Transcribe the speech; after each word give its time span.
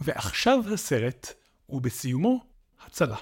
ועכשיו 0.00 0.60
הסרט, 0.72 1.32
ובסיומו, 1.68 2.40
הצלה. 2.86 3.16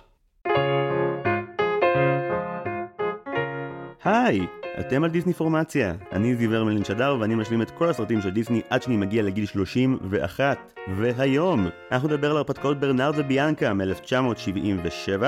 היי, 4.04 4.46
אתם 4.80 5.04
על 5.04 5.11
דיסני 5.11 5.33
פורמציה. 5.33 5.95
אני 6.12 6.37
זיוור 6.37 6.64
מלין 6.64 6.85
שדר 6.85 7.17
ואני 7.21 7.35
משלים 7.35 7.62
את 7.62 7.71
כל 7.71 7.88
הסרטים 7.88 8.22
של 8.22 8.30
דיסני 8.30 8.61
עד 8.71 8.83
שאני 8.83 8.96
מגיע 8.96 9.22
לגיל 9.22 9.46
31. 9.46 10.59
והיום, 10.96 11.69
אנחנו 11.93 12.08
נדבר 12.08 12.30
על 12.30 12.37
הרפתקאות 12.37 12.81
ברנרד 12.81 13.15
וביאנקה 13.17 13.74
מ-1977. 13.74 15.22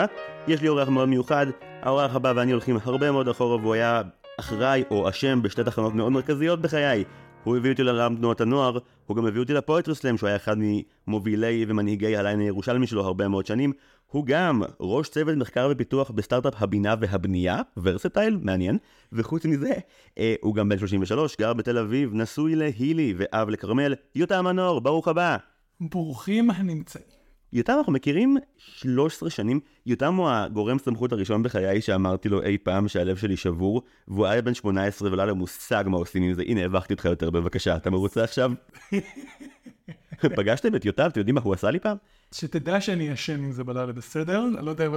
יש 0.49 0.63
לי 0.63 0.69
אורח 0.69 0.89
מאוד 0.89 1.09
מיוחד, 1.09 1.47
האורח 1.83 2.15
הבא 2.15 2.33
ואני 2.37 2.53
הולכים 2.53 2.79
הרבה 2.83 3.13
מאוד 3.13 3.29
אחורה 3.29 3.57
והוא 3.57 3.75
היה 3.75 4.03
אחראי 4.41 4.83
או 4.91 5.09
אשם 5.09 5.43
בשתי 5.43 5.65
תחנות 5.65 5.95
מאוד 5.95 6.13
מרכזיות 6.13 6.61
בחיי. 6.63 7.05
הוא 7.45 7.57
הביא 7.57 7.71
אותי 7.71 7.83
לעולם 7.83 8.17
תנועות 8.17 8.41
הנוער, 8.41 8.79
הוא 9.07 9.17
גם 9.17 9.27
הביא 9.27 9.41
אותי 9.41 9.53
ל 9.53 9.59
poetry 9.59 9.95
slam 9.95 10.17
שהוא 10.17 10.29
היה 10.29 10.37
אחד 10.37 10.57
ממובילי 10.59 11.65
ומנהיגי 11.69 12.17
הליין 12.17 12.41
הירושלמי 12.41 12.87
שלו 12.87 13.05
הרבה 13.05 13.29
מאוד 13.29 13.47
שנים. 13.47 13.73
הוא 14.07 14.27
גם 14.27 14.63
ראש 14.81 15.09
צוות 15.09 15.37
מחקר 15.37 15.69
ופיתוח 15.71 16.11
בסטארט-אפ 16.11 16.55
הבינה 16.63 16.95
והבנייה, 17.01 17.63
ורסטייל, 17.77 18.39
מעניין. 18.43 18.79
וחוץ 19.13 19.45
מזה, 19.45 19.73
אה, 20.19 20.35
הוא 20.41 20.55
גם 20.55 20.69
בן 20.69 20.79
33, 20.79 21.37
גר 21.37 21.53
בתל 21.53 21.79
אביב, 21.79 22.11
נשוי 22.15 22.57
להילי 22.57 23.15
ואב 23.17 23.49
לכרמל. 23.49 23.95
יותם 24.15 24.45
מנור, 24.45 24.81
ברוך 24.81 25.09
הבא. 25.09 25.37
ברוכים 25.81 26.51
הנמצאים. 26.51 27.20
יותם 27.53 27.75
אנחנו 27.79 27.93
מכירים 27.93 28.37
13 28.57 29.31
שנים, 29.31 29.61
יותם 29.87 30.15
הוא 30.15 30.29
הגורם 30.31 30.79
סמכות 30.79 31.13
הראשון 31.13 31.43
בחיי 31.43 31.81
שאמרתי 31.81 32.29
לו 32.29 32.43
אי 32.43 32.59
פעם 32.59 32.89
שהלב 32.89 33.17
שלי 33.17 33.37
שבור, 33.37 33.83
והוא 34.09 34.27
היה 34.27 34.43
בן 34.43 34.55
18 34.55 35.13
ולא 35.13 35.23
היה 35.23 35.27
לו 35.27 35.37
מושג 35.37 35.85
מה 35.87 35.97
עושים 35.97 36.23
עם 36.23 36.35
זה, 36.35 36.43
הנה 36.47 36.65
הבכתי 36.65 36.95
אותך 36.95 37.05
יותר 37.05 37.31
בבקשה, 37.31 37.77
אתה 37.77 37.91
מרוצה 37.91 38.25
עכשיו? 38.25 38.53
פגשתם 40.37 40.75
את 40.75 40.85
יותם, 40.85 41.07
אתם 41.07 41.21
יודעים 41.21 41.35
מה 41.35 41.41
הוא 41.45 41.55
עשה 41.55 41.71
לי 41.71 41.81
פעם? 41.81 41.97
שתדע 42.33 42.81
שאני 42.81 43.09
ישן 43.09 43.45
עם 43.45 43.53
זה 43.53 43.65
בלילה, 43.65 43.93
בסדר? 43.93 44.45
אני 44.59 44.67
לא 44.67 44.71
יודע 44.71 44.89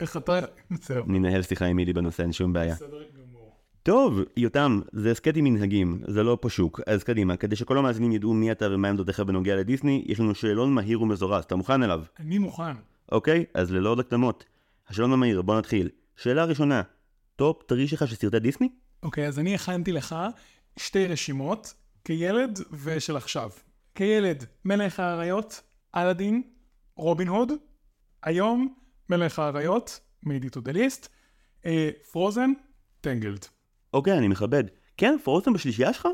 איך 0.00 0.16
אתה-. 0.16 0.40
אני 0.90 1.18
אנהל 1.18 1.42
שיחה 1.42 1.66
עם 1.66 1.76
מילי 1.76 1.92
בנושא, 1.92 2.22
אין 2.22 2.32
שום 2.32 2.52
בעיה. 2.52 2.74
בסדר. 2.74 3.02
טוב, 3.82 4.20
יותם, 4.36 4.80
זה 4.92 5.10
הסכת 5.10 5.36
עם 5.36 5.44
מנהגים, 5.44 6.02
זה 6.08 6.22
לא 6.22 6.38
פשווק, 6.40 6.80
אז 6.86 7.04
קדימה, 7.04 7.36
כדי 7.36 7.56
שכל 7.56 7.78
המאזינים 7.78 8.12
ידעו 8.12 8.34
מי 8.34 8.52
אתה 8.52 8.66
ומה 8.70 8.88
עמדותיך 8.88 9.20
בנוגע 9.20 9.56
לדיסני, 9.56 10.04
יש 10.06 10.20
לנו 10.20 10.34
שאלון 10.34 10.74
מהיר 10.74 11.02
ומזורז, 11.02 11.44
אתה 11.44 11.56
מוכן 11.56 11.82
אליו? 11.82 12.02
אני 12.18 12.38
מוכן. 12.38 12.72
אוקיי, 13.12 13.44
אז 13.54 13.72
ללא 13.72 13.90
עוד 13.90 14.00
הקדמות. 14.00 14.44
השאלון 14.88 15.12
המהיר, 15.12 15.42
בוא 15.42 15.58
נתחיל. 15.58 15.88
שאלה 16.16 16.44
ראשונה, 16.44 16.82
top 17.36 17.62
three 17.62 17.88
שלך 17.88 18.08
של 18.08 18.16
סרטי 18.16 18.38
דיסני? 18.38 18.68
אוקיי, 19.02 19.26
אז 19.26 19.38
אני 19.38 19.54
הכנתי 19.54 19.92
לך 19.92 20.16
שתי 20.76 21.06
רשימות, 21.06 21.74
כילד 22.04 22.58
ושל 22.84 23.16
עכשיו. 23.16 23.50
כילד, 23.94 24.44
מלך 24.64 25.00
האריות, 25.00 25.62
אלאדין, 25.96 26.42
רובין 26.96 27.28
הוד, 27.28 27.52
היום, 28.22 28.74
מלך 29.10 29.38
האריות, 29.38 30.00
add 30.26 30.56
to 30.56 30.60
the 30.60 30.74
list, 30.74 31.08
Frozen, 32.12 32.52
Tangled. 33.00 33.46
אוקיי, 33.94 34.18
אני 34.18 34.28
מכבד. 34.28 34.64
כן, 34.96 35.16
Frozen 35.24 35.52
בשלישייה 35.52 35.92
שלך? 35.92 36.08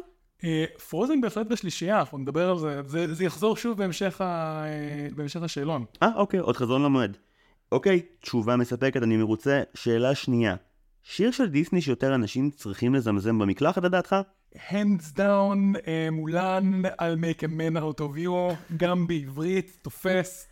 אה, 0.44 0.64
Frozen 0.89 1.20
בהחלט 1.20 1.47
בשלישייה, 1.47 1.98
אנחנו 1.98 2.19
נדבר 2.19 2.50
על 2.50 2.58
זה, 2.58 2.83
זה, 2.86 3.14
זה 3.14 3.25
יחזור 3.25 3.56
שוב 3.56 3.78
בהמשך, 3.78 4.20
ה, 4.20 4.25
אה, 4.64 5.08
בהמשך 5.17 5.42
השאלון. 5.42 5.84
אה, 6.02 6.08
אוקיי, 6.17 6.41
עוד 6.41 6.56
חזון 6.56 6.83
למועד. 6.83 7.17
אוקיי, 7.72 8.02
תשובה 8.20 8.56
מספקת, 8.56 9.02
אני 9.02 9.17
מרוצה. 9.17 9.62
שאלה 9.75 10.14
שנייה, 10.14 10.56
שיר 11.02 11.30
של 11.30 11.48
דיסני 11.48 11.80
שיותר 11.80 12.14
אנשים 12.14 12.50
צריכים 12.50 12.95
לזמזם 12.95 13.39
במקלחת 13.39 13.83
לדעתך? 13.84 14.17
hands 14.55 15.17
down, 15.17 15.78
אה, 15.86 16.08
מולן, 16.12 16.83
I'll 16.86 17.19
make 17.20 17.42
a 17.42 17.48
man 17.48 17.77
out 17.77 18.00
of 18.00 18.19
you, 18.19 18.55
גם 18.77 19.06
בעברית, 19.06 19.78
תופס. 19.83 20.48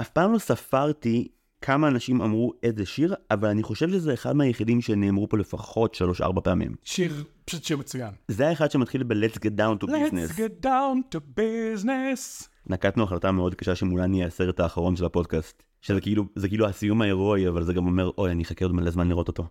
אף 0.00 0.08
פעם 0.08 0.32
לא 0.32 0.38
ספרתי 0.38 1.28
כמה 1.66 1.88
אנשים 1.88 2.22
אמרו 2.22 2.52
איזה 2.62 2.86
שיר, 2.86 3.14
אבל 3.30 3.48
אני 3.48 3.62
חושב 3.62 3.90
שזה 3.90 4.14
אחד 4.14 4.32
מהיחידים 4.32 4.80
שנאמרו 4.80 5.28
פה 5.28 5.38
לפחות 5.38 5.96
3-4 6.20 6.40
פעמים. 6.40 6.74
שיר, 6.84 7.24
פשוט 7.44 7.64
שיר 7.64 7.76
מצוין. 7.76 8.10
זה 8.28 8.48
האחד 8.48 8.70
שמתחיל 8.70 9.02
ב-Let's 9.02 9.36
get 9.36 9.58
down 9.58 9.84
to 9.84 9.86
Let's 9.86 9.90
business. 9.90 10.36
get 10.36 10.64
down 10.66 11.14
to 11.16 11.18
business. 11.38 12.48
נקטנו 12.66 13.04
החלטה 13.04 13.32
מאוד 13.32 13.54
קשה 13.54 13.74
שמולן 13.74 14.14
יהיה 14.14 14.26
הסרט 14.26 14.60
האחרון 14.60 14.96
של 14.96 15.04
הפודקאסט. 15.04 15.62
שזה 15.80 16.00
כאילו, 16.00 16.24
זה 16.36 16.48
כאילו 16.48 16.66
הסיום 16.66 17.02
ההירואי, 17.02 17.48
אבל 17.48 17.62
זה 17.64 17.72
גם 17.72 17.86
אומר, 17.86 18.10
אוי, 18.18 18.30
אני 18.30 18.42
אחכה 18.42 18.64
עוד 18.64 18.74
מלא 18.74 18.90
זמן 18.90 19.08
לראות 19.08 19.28
אותו. 19.28 19.46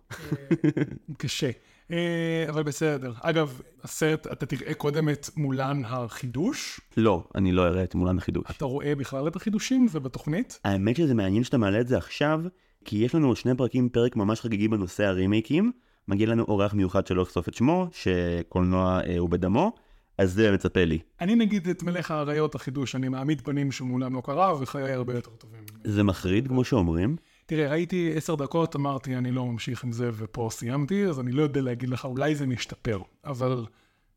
קשה. 1.18 1.50
אה, 1.90 2.46
אבל 2.48 2.62
בסדר. 2.62 3.12
אגב, 3.20 3.60
הסרט, 3.84 4.26
אתה 4.26 4.46
תראה 4.46 4.74
קודם 4.74 5.08
את 5.08 5.28
מולן 5.36 5.82
החידוש. 5.84 6.80
לא, 6.96 7.24
אני 7.34 7.52
לא 7.52 7.66
אראה 7.66 7.84
את 7.84 7.94
מולן 7.94 8.18
החידוש. 8.18 8.44
אתה 8.50 8.64
רואה 8.64 8.94
בכלל 8.94 9.28
את 9.28 9.36
החידושים? 9.36 9.88
זה 9.88 10.00
בתוכנית? 10.00 10.60
האמת 10.64 10.96
שזה 10.96 11.14
מעניין 11.14 11.44
שאתה 11.44 11.58
מעלה 11.58 11.80
את 11.80 11.88
זה 11.88 11.96
עכשיו, 11.96 12.40
כי 12.84 12.96
יש 12.96 13.14
לנו 13.14 13.26
עוד 13.28 13.36
שני 13.36 13.56
פרקים, 13.56 13.88
פרק 13.88 14.16
ממש 14.16 14.40
חגיגי 14.40 14.68
בנושא 14.68 15.04
הרימייקים. 15.04 15.72
מגיע 16.08 16.26
לנו 16.26 16.42
אורח 16.42 16.74
מיוחד 16.74 17.06
שלא 17.06 17.22
אחשוף 17.22 17.48
את 17.48 17.54
שמו, 17.54 17.88
שקולנוע 17.92 19.00
אה, 19.06 19.18
הוא 19.18 19.28
בדמו, 19.28 19.72
אז 20.18 20.32
זה 20.32 20.52
מצפה 20.52 20.84
לי. 20.84 20.98
אני 21.20 21.34
נגיד 21.34 21.68
את 21.68 21.82
מלך 21.82 22.10
האריות 22.10 22.54
החידוש, 22.54 22.94
אני 22.94 23.08
מעמיד 23.08 23.40
פנים 23.40 23.72
שמולם 23.72 24.14
לא 24.14 24.20
קרה, 24.20 24.54
וחיי 24.60 24.92
הרבה 24.92 25.14
יותר 25.14 25.30
טובים. 25.30 25.60
זה 25.84 26.02
מחריד, 26.02 26.48
כמו 26.48 26.64
שאומרים. 26.64 27.16
תראה, 27.46 27.70
ראיתי 27.70 28.12
עשר 28.16 28.34
דקות, 28.34 28.76
אמרתי, 28.76 29.16
אני 29.16 29.32
לא 29.32 29.46
ממשיך 29.46 29.84
עם 29.84 29.92
זה, 29.92 30.10
ופה 30.16 30.48
סיימתי, 30.52 31.06
אז 31.06 31.20
אני 31.20 31.32
לא 31.32 31.42
יודע 31.42 31.60
להגיד 31.60 31.88
לך, 31.88 32.04
אולי 32.04 32.34
זה 32.34 32.46
משתפר, 32.46 32.98
אבל 33.24 33.66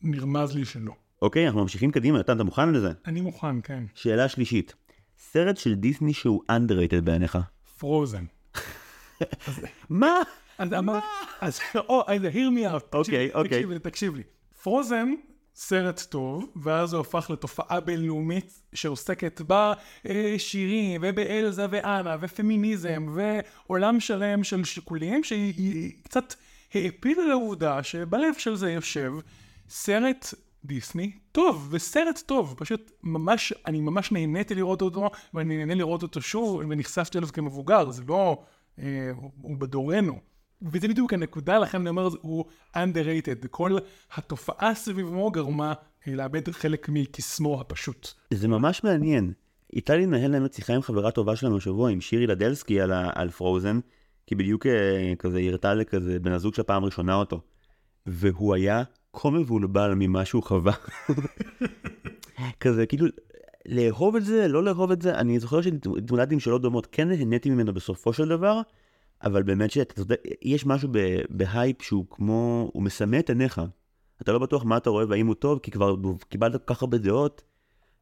נרמז 0.01 0.55
לי 0.55 0.65
שלא. 0.65 0.93
אוקיי, 1.21 1.45
אנחנו 1.45 1.61
ממשיכים 1.61 1.91
קדימה, 1.91 2.17
יותם, 2.17 2.35
אתה 2.35 2.43
מוכן 2.43 2.73
לזה? 2.73 2.91
אני 3.05 3.21
מוכן, 3.21 3.61
כן. 3.61 3.83
שאלה 3.93 4.29
שלישית, 4.29 4.75
סרט 5.17 5.57
של 5.57 5.75
דיסני 5.75 6.13
שהוא 6.13 6.41
underrated 6.51 7.01
בעיניך. 7.03 7.37
פרוזן. 7.77 8.25
מה? 9.89 10.13
אז 10.57 10.73
אמר, 10.73 10.99
אז, 11.41 11.59
או, 11.75 12.03
אז 12.07 12.21
hear 12.21 12.33
me 12.33 12.73
out. 12.73 12.85
אוקיי, 12.93 13.29
אוקיי. 13.33 13.49
תקשיב 13.49 13.69
לי, 13.69 13.79
תקשיב 13.79 14.15
לי. 14.15 14.23
פרוזן, 14.63 15.13
סרט 15.61 16.01
טוב, 16.09 16.45
ואז 16.55 16.93
הוא 16.93 17.01
הפך 17.01 17.29
לתופעה 17.29 17.79
בינלאומית 17.79 18.61
שעוסקת 18.73 19.41
בשירים, 20.05 21.01
ובאלזה 21.03 21.65
ואנה, 21.69 22.15
ופמיניזם, 22.21 23.05
ועולם 23.15 23.99
שלם 23.99 24.43
של 24.43 24.63
שיקולים, 24.63 25.23
שהיא 25.23 25.91
קצת 26.03 26.33
העפילה 26.73 27.25
לעובדה 27.25 27.83
שבלב 27.83 28.33
של 28.37 28.55
זה 28.55 28.71
יושב 28.71 29.13
סרט 29.69 30.33
דיסני 30.65 31.11
טוב, 31.31 31.67
וסרט 31.71 32.19
טוב, 32.25 32.55
פשוט 32.57 32.91
ממש, 33.03 33.53
אני 33.65 33.81
ממש 33.81 34.11
נהניתי 34.11 34.55
לראות 34.55 34.81
אותו, 34.81 35.09
ואני 35.33 35.57
נהנה 35.57 35.75
לראות 35.75 36.03
אותו 36.03 36.21
שוב, 36.21 36.55
ונחשפתי 36.69 37.17
אליו 37.17 37.29
כמבוגר, 37.33 37.91
זה 37.91 38.03
לא, 38.07 38.43
אה, 38.79 39.11
הוא 39.41 39.57
בדורנו. 39.57 40.28
וזה 40.61 40.87
בדיוק 40.87 41.13
הנקודה, 41.13 41.59
לכן 41.59 41.77
אני 41.81 41.89
אומר, 41.89 42.09
הוא 42.21 42.45
underrated. 42.75 43.47
כל 43.51 43.77
התופעה 44.15 44.75
סביבו 44.75 45.31
גרמה 45.31 45.73
אה, 46.07 46.15
לאבד 46.15 46.49
חלק 46.51 46.89
מקסמו 46.89 47.61
הפשוט. 47.61 48.07
זה 48.33 48.47
ממש 48.47 48.83
מעניין. 48.83 49.33
הייתה 49.73 49.95
לי 49.95 50.05
לנהל 50.05 50.31
להם 50.31 50.45
שיחה 50.53 50.73
עם 50.73 50.81
חברה 50.81 51.11
טובה 51.11 51.35
שלנו 51.35 51.57
השבוע, 51.57 51.89
עם 51.91 52.01
שירי 52.01 52.27
לדלסקי 52.27 52.81
על, 52.81 52.91
ה- 52.91 53.09
על 53.15 53.29
פרוזן, 53.29 53.79
כי 54.27 54.35
בדיוק 54.35 54.65
אה, 54.65 55.13
כזה 55.19 55.39
הראתה 55.39 55.73
לכזה 55.73 56.19
בן 56.19 56.31
הזוג 56.31 56.53
שלה 56.53 56.63
פעם 56.63 56.85
ראשונה 56.85 57.15
אותו. 57.15 57.41
והוא 58.05 58.55
היה 58.55 58.83
כה 59.13 59.29
מבולבל 59.29 59.93
ממה 59.95 60.25
שהוא 60.25 60.43
חווה. 60.43 60.73
כזה 62.59 62.85
כאילו, 62.85 63.07
לאהוב 63.65 64.15
את 64.15 64.25
זה, 64.25 64.47
לא 64.47 64.63
לאהוב 64.63 64.91
את 64.91 65.01
זה, 65.01 65.15
אני 65.15 65.39
זוכר 65.39 65.61
שהתמודדתי 65.61 66.33
עם 66.33 66.39
שאלות 66.39 66.61
דומות, 66.61 66.87
כן 66.91 67.09
נהניתי 67.09 67.49
ממנו 67.49 67.73
בסופו 67.73 68.13
של 68.13 68.27
דבר, 68.27 68.61
אבל 69.23 69.43
באמת 69.43 69.71
שאתה 69.71 70.01
יודע, 70.01 70.15
יש 70.41 70.65
משהו 70.65 70.89
בהייפ 71.29 71.81
שהוא 71.81 72.05
כמו, 72.09 72.69
הוא 72.73 72.83
מסמא 72.83 73.19
את 73.19 73.29
עיניך. 73.29 73.61
אתה 74.21 74.31
לא 74.31 74.39
בטוח 74.39 74.65
מה 74.65 74.77
אתה 74.77 74.89
רואה 74.89 75.05
והאם 75.09 75.27
הוא 75.27 75.35
טוב, 75.35 75.59
כי 75.59 75.71
כבר 75.71 75.95
קיבלת 76.29 76.65
כל 76.65 76.73
כך 76.73 76.81
הרבה 76.81 76.97
דעות. 76.97 77.43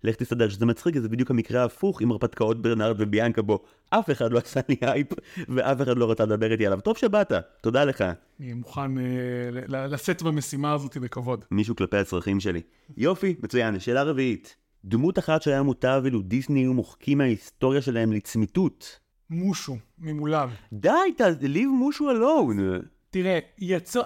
לך 0.04 0.16
תסתדר 0.16 0.50
שזה 0.50 0.66
מצחיק, 0.66 0.98
זה 0.98 1.10
בדיוק 1.10 1.32
המקרה 1.32 1.62
ההפוך 1.62 2.02
עם 2.02 2.12
הרפתקאות 2.12 2.62
ברנרד 2.62 2.96
וביאנקה 3.00 3.42
בו. 3.42 3.64
אף 3.90 4.12
אחד 4.12 4.32
לא 4.32 4.38
עשה 4.38 4.60
לי 4.70 4.76
הייפ, 4.82 5.08
ואף 5.50 5.82
אחד 5.82 5.98
לא 5.98 6.12
רצה 6.12 6.26
לדבר 6.26 6.52
איתי 6.52 6.68
עליו. 6.68 6.82
טוב 6.82 6.98
שבאת, 6.98 7.32
תודה 7.62 7.86
לך. 7.86 8.04
אני 8.40 8.54
מוכן 8.54 8.98
אה, 8.98 9.88
לשאת 9.88 10.22
במשימה 10.22 10.74
הזאת 10.74 10.98
בכבוד. 10.98 11.46
מישהו 11.52 11.76
כלפי 11.76 11.98
הצרכים 11.98 12.40
שלי. 12.40 12.62
יופי, 12.98 13.36
מצוין. 13.44 13.80
שאלה 13.80 14.04
רביעית. 14.04 14.56
דמות 14.86 15.20
אחת 15.20 15.42
שהיה 15.42 15.64
מוטב 15.64 16.02
אילו 16.06 16.22
דיסני 16.22 16.60
היו 16.60 16.74
מוחקים 16.74 17.18
מההיסטוריה 17.18 17.82
שלהם 17.82 18.14
לצמיתות. 18.14 19.00
מושו, 19.30 19.76
ממולב. 20.00 20.50
די, 20.74 20.90
ת- 21.18 21.22
leave 21.44 21.68
מושו 21.68 22.10
alone. 22.12 22.86
תראה, 23.10 23.40
יצא, 23.60 24.02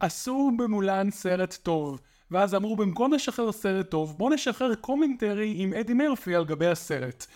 עשו 0.00 0.50
במולן 0.58 1.10
סרט 1.10 1.58
טוב, 1.62 2.00
ואז 2.30 2.54
אמרו 2.54 2.76
במקום 2.76 3.12
לשחרר 3.12 3.52
סרט 3.52 3.90
טוב, 3.90 4.14
בוא 4.18 4.34
נשחרר 4.34 4.74
קומנטרי 4.74 5.54
עם 5.56 5.72
אדי 5.72 5.94
מרפי 5.94 6.34
על 6.34 6.44
גבי 6.44 6.66
הסרט. 6.66 7.26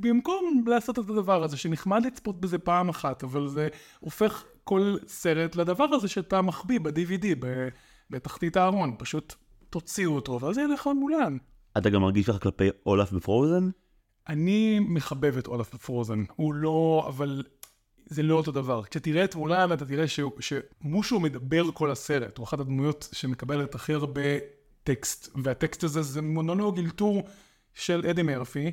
במקום 0.00 0.64
לעשות 0.66 0.98
את 0.98 1.10
הדבר 1.10 1.44
הזה, 1.44 1.56
שנחמד 1.56 2.06
לצפות 2.06 2.40
בזה 2.40 2.58
פעם 2.58 2.88
אחת, 2.88 3.24
אבל 3.24 3.48
זה 3.48 3.68
הופך 4.00 4.44
כל 4.64 4.96
סרט 5.06 5.56
לדבר 5.56 5.84
הזה 5.94 6.08
שאתה 6.08 6.42
מחביא 6.42 6.80
ב-DVD, 6.80 7.26
בתחתית 8.10 8.56
הארון, 8.56 8.94
פשוט 8.98 9.34
תוציאו 9.70 10.12
אותו, 10.14 10.40
ואז 10.40 10.58
יהיה 10.58 10.68
לך 10.68 10.88
מולן. 11.00 11.36
אתה 11.78 11.90
גם 11.90 12.00
מרגיש 12.02 12.28
לך 12.28 12.42
כלפי 12.42 12.68
אולף 12.86 13.12
בפרוזן? 13.12 13.68
אני 14.28 14.80
מחבב 14.80 15.38
את 15.38 15.46
אולף 15.46 15.74
פרוזן, 15.74 16.24
הוא 16.36 16.54
לא, 16.54 17.04
אבל 17.08 17.42
זה 18.06 18.22
לא 18.22 18.34
אותו 18.34 18.52
דבר. 18.52 18.82
כשתראה 18.82 19.24
את 19.24 19.34
מולן 19.34 19.72
אתה 19.72 19.84
תראה 19.86 20.08
ש- 20.08 20.20
שמושו 20.40 21.20
מדבר 21.20 21.70
כל 21.72 21.90
הסרט, 21.90 22.38
הוא 22.38 22.44
אחת 22.44 22.60
הדמויות 22.60 23.08
שמקבלת 23.12 23.74
הכי 23.74 23.92
הרבה 23.92 24.20
טקסט, 24.84 25.28
והטקסט 25.42 25.84
הזה 25.84 26.02
זה 26.02 26.22
מונולוג 26.22 26.78
אלתור 26.78 27.22
של 27.74 28.06
אדי 28.10 28.22
מרפי, 28.22 28.70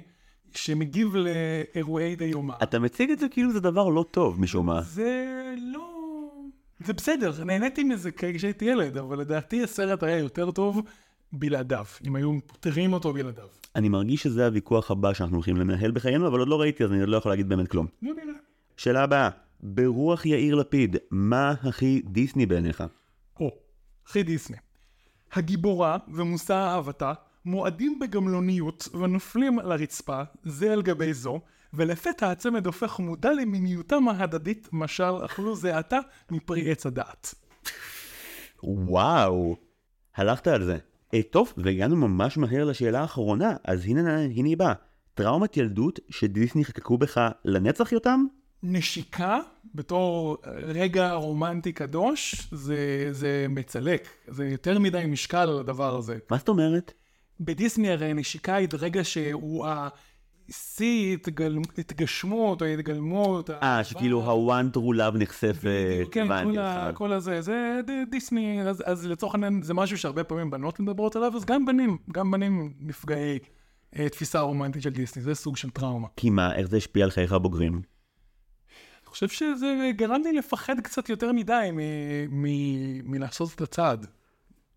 שמגיב 0.55 1.15
לאירועי 1.15 2.15
דיומא. 2.15 2.53
אתה 2.63 2.79
מציג 2.79 3.11
את 3.11 3.19
זה 3.19 3.29
כאילו 3.29 3.51
זה 3.53 3.59
דבר 3.59 3.89
לא 3.89 4.05
טוב 4.11 4.41
משום 4.41 4.65
מה. 4.65 4.81
זה 4.81 5.25
לא... 5.73 5.87
זה 6.85 6.93
בסדר, 6.93 7.43
נהניתי 7.43 7.83
מזה 7.83 8.09
כשהייתי 8.11 8.65
ילד, 8.65 8.97
אבל 8.97 9.19
לדעתי 9.19 9.63
הסרט 9.63 10.03
היה 10.03 10.17
יותר 10.17 10.51
טוב 10.51 10.81
בלעדיו, 11.33 11.85
אם 12.07 12.15
היו 12.15 12.37
פותרים 12.47 12.93
אותו 12.93 13.13
בלעדיו. 13.13 13.47
אני 13.75 13.89
מרגיש 13.89 14.23
שזה 14.23 14.45
הוויכוח 14.45 14.91
הבא 14.91 15.13
שאנחנו 15.13 15.35
הולכים 15.35 15.57
לנהל 15.57 15.91
בחיינו, 15.91 16.27
אבל 16.27 16.39
עוד 16.39 16.47
לא 16.47 16.61
ראיתי 16.61 16.83
אז 16.83 16.91
אני 16.91 16.99
עוד 16.99 17.09
לא 17.09 17.17
יכול 17.17 17.31
להגיד 17.31 17.49
באמת 17.49 17.67
כלום. 17.67 17.87
לא. 18.01 18.13
שאלה 18.77 19.03
הבאה, 19.03 19.29
ברוח 19.63 20.25
יאיר 20.25 20.55
לפיד, 20.55 20.95
מה 21.11 21.53
הכי 21.63 22.01
דיסני 22.05 22.45
בעיניך? 22.45 22.83
או, 23.39 23.57
אחי 24.07 24.23
דיסני. 24.23 24.57
הגיבורה 25.33 25.97
ומושא 26.13 26.53
אהבתה 26.53 27.13
מועדים 27.45 27.99
בגמלוניות 27.99 28.87
ונופלים 28.93 29.59
לרצפה 29.59 30.21
זה 30.43 30.73
על 30.73 30.81
גבי 30.81 31.13
זו, 31.13 31.39
ולפתע 31.73 32.31
הצמד 32.31 32.65
הופך 32.65 32.99
מודע 32.99 33.33
למיניותם 33.33 34.07
ההדדית, 34.07 34.69
משל 34.71 35.25
אכלו 35.25 35.55
זה 35.55 35.77
עתה 35.77 35.99
מפרי 36.31 36.71
עץ 36.71 36.85
הדעת. 36.85 37.33
וואו, 38.63 39.55
הלכת 40.15 40.47
על 40.47 40.63
זה. 40.63 40.77
אה, 41.13 41.21
טוב, 41.29 41.53
והגענו 41.57 41.95
ממש 41.95 42.37
מהר 42.37 42.65
לשאלה 42.65 43.01
האחרונה, 43.01 43.55
אז 43.63 43.85
הנה, 43.85 44.19
הנה 44.19 44.47
היא 44.47 44.57
באה. 44.57 44.73
טראומת 45.13 45.57
ילדות 45.57 45.99
שדיסני 46.09 46.65
חקקו 46.65 46.97
בך 46.97 47.29
לנצח 47.45 47.91
יותם? 47.91 48.25
נשיקה 48.63 49.39
בתור 49.75 50.37
רגע 50.53 51.11
רומנטי 51.11 51.71
קדוש, 51.71 52.47
זה, 52.51 53.07
זה 53.11 53.45
מצלק. 53.49 54.07
זה 54.27 54.47
יותר 54.47 54.79
מדי 54.79 55.03
משקל 55.07 55.37
על 55.37 55.59
הדבר 55.59 55.95
הזה. 55.95 56.17
מה 56.31 56.37
זאת 56.37 56.49
אומרת? 56.49 56.93
בדיסני 57.39 57.91
הרי 57.91 58.13
נשיקה 58.13 58.55
היא 58.55 58.67
רגע 58.79 59.03
שהוא 59.03 59.65
השיא 59.67 59.91
התגל... 61.13 61.57
התגשמות 61.77 62.61
או 62.61 62.67
התגלמות. 62.67 63.49
אה, 63.49 63.83
שכאילו 63.83 64.21
ה-one 64.23 64.77
true 64.77 64.97
love 64.97 65.17
נחשפת, 65.17 66.07
כן, 66.11 66.25
הבנתי 66.25 66.53
כל, 66.53 66.59
ה... 66.59 66.87
אותך. 66.87 66.97
כל 66.97 67.13
הזה, 67.13 67.41
זה 67.41 67.79
דיסני, 68.09 68.61
אז, 68.61 68.83
אז 68.85 69.05
לצורך 69.05 69.33
העניין 69.33 69.61
זה 69.61 69.73
משהו 69.73 69.97
שהרבה 69.97 70.23
פעמים 70.23 70.51
בנות 70.51 70.79
מדברות 70.79 71.15
עליו, 71.15 71.35
אז 71.35 71.45
גם 71.45 71.65
בנים, 71.65 71.97
גם 72.11 72.31
בנים 72.31 72.73
נפגעי 72.79 73.39
אה, 73.99 74.09
תפיסה 74.09 74.39
רומנטית 74.39 74.81
של 74.81 74.89
דיסני, 74.89 75.23
זה 75.23 75.35
סוג 75.35 75.57
של 75.57 75.69
טראומה. 75.69 76.07
כי 76.17 76.29
מה, 76.29 76.55
איך 76.55 76.67
זה 76.67 76.77
השפיע 76.77 77.03
על 77.03 77.11
חייך 77.11 77.31
הבוגרים? 77.31 77.73
אני 77.73 79.05
חושב 79.05 79.27
שזה 79.27 79.91
גרם 79.95 80.21
לי 80.23 80.33
לפחד 80.33 80.79
קצת 80.79 81.09
יותר 81.09 81.31
מדי 81.31 81.69
מ- 81.73 82.43
מ- 82.43 83.11
מלעשות 83.11 83.55
את 83.55 83.61
הצעד. 83.61 84.07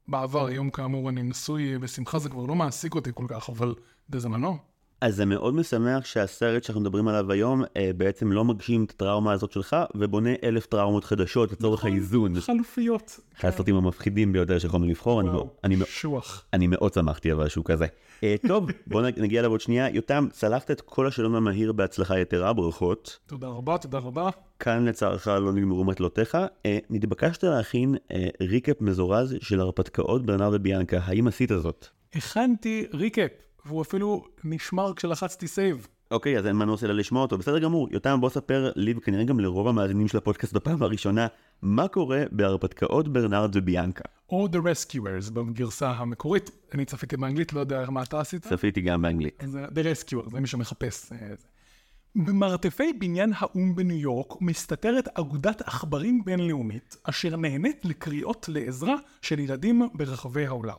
בעבר, 0.08 0.46
היום 0.46 0.70
כאמור 0.70 1.08
אני 1.08 1.22
נשוי 1.22 1.78
בשמחה, 1.78 2.18
זה 2.18 2.28
כבר 2.28 2.46
לא 2.46 2.54
מעסיק 2.54 2.94
אותי 2.94 3.10
כל 3.14 3.26
כך, 3.28 3.48
אבל 3.48 3.74
בזמנו. 4.10 4.73
אז 5.04 5.16
זה 5.16 5.24
מאוד 5.24 5.54
משמח 5.54 6.04
שהסרט 6.04 6.64
שאנחנו 6.64 6.80
מדברים 6.80 7.08
עליו 7.08 7.32
היום 7.32 7.62
אה, 7.76 7.90
בעצם 7.96 8.32
לא 8.32 8.44
מגשים 8.44 8.84
את 8.84 8.90
הטראומה 8.90 9.32
הזאת 9.32 9.52
שלך 9.52 9.76
ובונה 9.94 10.30
אלף 10.42 10.66
טראומות 10.66 11.04
חדשות 11.04 11.52
לצורך 11.52 11.84
האיזון. 11.84 12.40
חלופיות. 12.40 13.20
אחד 13.38 13.48
הסרטים 13.48 13.76
המפחידים 13.76 14.32
ביותר 14.32 14.58
שיכולנו 14.58 14.86
לבחור, 14.86 15.20
אני, 15.20 15.28
אני, 15.64 15.76
שוח. 15.86 16.44
אני 16.52 16.66
מאוד 16.66 16.92
שמחתי 16.94 17.32
אבל 17.32 17.48
שהוא 17.48 17.64
כזה. 17.64 17.86
אה, 18.22 18.34
טוב, 18.48 18.70
בואו 18.86 19.04
נגיע 19.16 19.40
אליו 19.40 19.50
עוד 19.50 19.60
שנייה. 19.60 19.88
יותם, 19.88 20.26
צלחת 20.30 20.70
את 20.70 20.80
כל 20.80 21.06
השאלון 21.06 21.34
המהיר 21.34 21.72
בהצלחה 21.72 22.18
יתרה, 22.18 22.52
ברכות. 22.52 23.18
תודה 23.26 23.48
רבה, 23.48 23.78
תודה 23.78 23.98
רבה. 23.98 24.30
כאן 24.58 24.84
לצערך 24.84 25.26
לא 25.26 25.52
נגמרו 25.52 25.84
מטלותיך. 25.84 26.38
אה, 26.66 26.78
נתבקשת 26.90 27.44
להכין 27.44 27.96
אה, 28.12 28.28
recap 28.40 28.80
מזורז 28.80 29.36
של 29.40 29.60
הרפתקאות 29.60 30.26
ברנרד 30.26 30.58
וביאנקה, 30.58 30.98
האם 31.04 31.28
עשית 31.28 31.50
זאת? 31.56 31.86
הכנתי 32.14 32.86
recap, 32.94 33.30
והוא 33.66 33.82
אפילו 33.82 34.24
נשמר 34.44 34.92
כשלחצתי 34.94 35.48
save. 35.48 35.86
אוקיי, 36.10 36.38
אז 36.38 36.46
אין 36.46 36.56
מנוס 36.56 36.84
אלא 36.84 36.94
לשמוע 36.94 37.22
אותו. 37.22 37.38
בסדר 37.38 37.58
גמור. 37.58 37.88
יותם, 37.90 38.20
בוא 38.20 38.30
ספר 38.30 38.72
לי 38.76 38.94
וכנראה 38.96 39.24
גם 39.24 39.40
לרוב 39.40 39.68
המאזינים 39.68 40.08
של 40.08 40.18
הפודקאסט 40.18 40.52
בפעם 40.52 40.82
הראשונה, 40.82 41.26
מה 41.62 41.88
קורה 41.88 42.22
בהרפתקאות 42.32 43.08
ברנרד 43.08 43.56
וביאנקה. 43.56 44.04
או 44.30 44.46
The 44.46 44.56
Rescuers 44.56 45.30
בגרסה 45.32 45.90
המקורית. 45.90 46.50
אני 46.74 46.84
צפיתי 46.84 47.16
באנגלית, 47.16 47.52
לא 47.52 47.60
יודע 47.60 47.90
מה 47.90 48.02
אתה 48.02 48.20
עשית. 48.20 48.46
צפיתי 48.46 48.80
גם 48.80 49.02
באנגלית. 49.02 49.42
זה 49.46 49.64
The 49.64 49.84
Rescuers, 49.84 50.30
זה 50.30 50.40
מי 50.40 50.46
שמחפש. 50.46 51.08
זה. 51.08 51.34
במרתפי 52.16 52.92
בניין 52.92 53.32
האו"ם 53.36 53.74
בניו 53.74 53.96
יורק 53.96 54.40
מסתתרת 54.40 55.08
אגודת 55.18 55.60
עכברים 55.60 56.24
בינלאומית 56.24 56.96
אשר 57.02 57.36
נהנית 57.36 57.84
לקריאות 57.84 58.46
לעזרה 58.48 58.94
של 59.22 59.38
ילדים 59.38 59.82
ברחבי 59.94 60.46
העולם. 60.46 60.76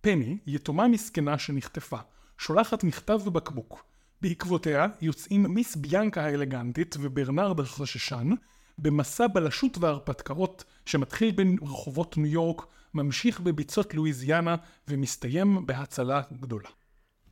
פני, 0.00 0.38
יתומה 0.46 0.88
מסכנה 0.88 1.38
שנחטפה, 1.38 1.96
שולחת 2.38 2.84
מכתב 2.84 3.20
ובקבוק. 3.24 3.84
בעקבותיה 4.22 4.86
יוצאים 5.00 5.42
מיס 5.42 5.76
ביאנקה 5.76 6.24
האלגנטית 6.24 6.96
וברנרד 7.00 7.60
החששן 7.60 8.30
במסע 8.78 9.26
בלשות 9.26 9.78
והרפתקאות 9.78 10.64
שמתחיל 10.86 11.30
בין 11.30 11.56
רחובות 11.62 12.18
ניו 12.18 12.26
יורק, 12.26 12.66
ממשיך 12.94 13.40
בביצות 13.40 13.94
לואיזיאנה 13.94 14.56
ומסתיים 14.88 15.66
בהצלה 15.66 16.22
גדולה. 16.40 16.68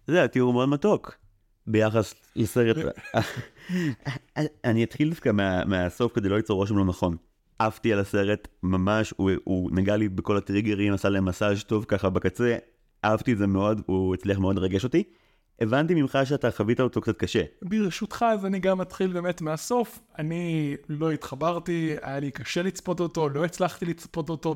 זה 0.06 0.24
התיאור 0.24 0.52
מאוד 0.52 0.68
מתוק. 0.68 1.14
ביחס 1.66 2.14
לסרט... 2.36 2.76
אני 4.64 4.84
אתחיל 4.84 5.08
דווקא 5.08 5.32
מה- 5.32 5.64
מהסוף 5.64 6.12
כדי 6.14 6.28
לא 6.28 6.36
ליצור 6.36 6.56
רושם 6.56 6.76
לא 6.76 6.84
נכון. 6.84 7.16
עפתי 7.58 7.92
על 7.92 7.98
הסרט, 7.98 8.48
ממש, 8.62 9.14
הוא, 9.16 9.30
הוא 9.44 9.70
נגע 9.72 9.96
לי 9.96 10.08
בכל 10.08 10.36
הטריגרים, 10.36 10.92
עשה 10.92 11.08
להם 11.08 11.24
מסאז' 11.24 11.64
טוב 11.64 11.84
ככה 11.88 12.10
בקצה, 12.10 12.56
אהבתי 13.04 13.32
את 13.32 13.38
זה 13.38 13.46
מאוד, 13.46 13.82
הוא 13.86 14.14
הצליח 14.14 14.38
מאוד 14.38 14.56
לרגש 14.56 14.84
אותי. 14.84 15.04
הבנתי 15.60 15.94
ממך 15.94 16.18
שאתה 16.24 16.50
חווית 16.50 16.80
אותו 16.80 17.00
קצת 17.00 17.18
קשה. 17.18 17.42
ברשותך, 17.62 18.24
אז 18.28 18.46
אני 18.46 18.58
גם 18.58 18.82
אתחיל 18.82 19.12
באמת 19.12 19.40
מהסוף. 19.40 19.98
אני 20.18 20.76
לא 20.88 21.10
התחברתי, 21.12 21.96
היה 22.02 22.20
לי 22.20 22.30
קשה 22.30 22.62
לצפות 22.62 23.00
אותו, 23.00 23.28
לא 23.28 23.44
הצלחתי 23.44 23.84
לצפות 23.84 24.30
אותו 24.30 24.54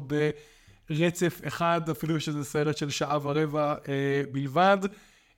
ברצף 0.91 1.41
אחד, 1.47 1.81
אפילו 1.91 2.21
שזה 2.21 2.45
סרט 2.45 2.77
של 2.77 2.91
שעה 2.91 3.19
ורבע 3.23 3.75
אה, 3.89 4.23
בלבד. 4.33 4.79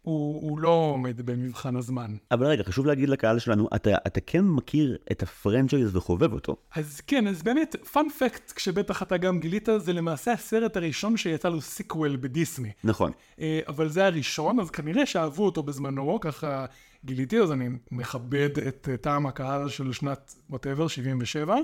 הוא, 0.02 0.42
הוא 0.42 0.58
לא 0.58 0.68
עומד 0.68 1.20
במבחן 1.20 1.76
הזמן. 1.76 2.16
אבל 2.30 2.46
רגע, 2.46 2.62
חשוב 2.62 2.86
להגיד 2.86 3.08
לקהל 3.08 3.38
שלנו, 3.38 3.68
אתה, 3.74 3.90
אתה 4.06 4.20
כן 4.20 4.44
מכיר 4.44 4.98
את 5.12 5.22
ה 5.22 5.30
franchise 5.30 5.96
וחובב 5.96 6.32
אותו. 6.32 6.56
אז 6.74 7.00
כן, 7.00 7.26
אז 7.26 7.42
באמת, 7.42 7.76
fun 7.92 8.08
fact, 8.18 8.52
שבטח 8.52 9.02
אתה 9.02 9.16
גם 9.16 9.40
גילית, 9.40 9.68
זה 9.78 9.92
למעשה 9.92 10.32
הסרט 10.32 10.76
הראשון 10.76 11.16
שיצא 11.16 11.48
לו 11.48 11.60
sequel 11.60 12.16
בדיסני. 12.16 12.70
נכון. 12.84 13.12
אה, 13.40 13.60
אבל 13.68 13.88
זה 13.88 14.06
הראשון, 14.06 14.60
אז 14.60 14.70
כנראה 14.70 15.06
שאהבו 15.06 15.44
אותו 15.44 15.62
בזמנו, 15.62 16.18
ככה 16.20 16.66
גיליתי, 17.04 17.40
אז 17.40 17.52
אני 17.52 17.68
מכבד 17.90 18.58
את 18.68 18.88
אה, 18.92 18.96
טעם 18.96 19.26
הקהל 19.26 19.68
של 19.68 19.92
שנת, 19.92 20.34
whatever, 20.50 20.88
77. 20.88 21.56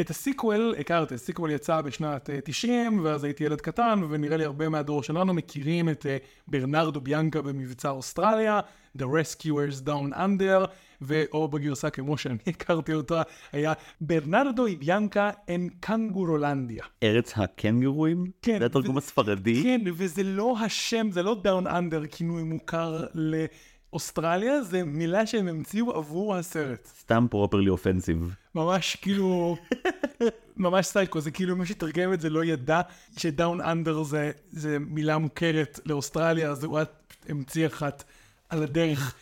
את 0.00 0.10
ה 0.10 0.19
sequel 0.19 0.74
הכרתי, 0.80 1.14
ה 1.14 1.19
sequel 1.19 1.50
יצא 1.50 1.80
בשנת 1.80 2.30
אה, 2.30 2.38
90, 2.44 3.00
ואז 3.04 3.24
הייתי 3.24 3.44
ילד 3.44 3.60
קטן, 3.60 4.00
ונראה 4.10 4.36
לי 4.36 4.44
הרבה 4.44 4.68
מהדור 4.68 5.02
שלנו 5.02 5.34
מכירים 5.34 5.88
את 5.88 6.06
אה, 6.06 6.16
ברנרד 6.48 7.00
וביאנקה 7.00 7.42
במבצע 7.42 7.90
אוסטרליה, 7.90 8.60
The 8.98 9.02
Rescuers 9.02 9.86
Down 9.86 10.16
Under, 10.16 10.66
ואו 11.00 11.48
בגרסה 11.48 11.90
כמו 11.90 12.18
שאני 12.18 12.38
הכרתי 12.46 12.92
אותה, 12.92 13.22
היה 13.52 13.72
Bernardo 14.00 14.64
y 14.78 14.85
Bianca 14.85 15.30
en 15.48 15.68
Cangurolandia. 15.80 16.84
ארץ 17.02 17.32
הקנגורואים? 17.36 18.24
כן, 18.42 18.58
זה 18.58 18.66
התרגום 18.66 18.98
הספרדי? 18.98 19.62
כן, 19.62 19.80
וזה 19.94 20.22
לא 20.22 20.56
השם, 20.60 21.10
זה 21.10 21.22
לא 21.22 21.40
Down 21.42 21.66
Under 21.66 22.06
כינוי 22.06 22.42
מוכר 22.42 23.04
לאוסטרליה, 23.96 24.62
זה 24.62 24.84
מילה 24.84 25.26
שהם 25.26 25.48
המציאו 25.48 25.90
עבור 25.90 26.36
הסרט. 26.36 26.88
סתם 27.00 27.26
properly 27.30 27.68
offensive. 27.68 28.34
ממש 28.54 28.96
כאילו, 28.96 29.56
ממש 30.56 30.86
סייקו, 30.86 31.20
זה 31.20 31.30
כאילו 31.30 31.56
מי 31.56 31.66
שתרגם 31.66 32.12
את 32.12 32.20
זה 32.20 32.30
לא 32.30 32.44
ידע 32.44 32.80
ש 33.16 33.31
Down 33.31 33.60
Under 33.60 34.02
זה, 34.02 34.30
זה 34.50 34.78
מילה 34.78 35.18
מוכרת 35.18 35.80
לאוסטרליה, 35.86 36.50
אז 36.50 36.64
הוא 36.64 36.80
המציא 37.28 37.66
אחת 37.66 38.04
על 38.48 38.62
הדרך. 38.62 39.14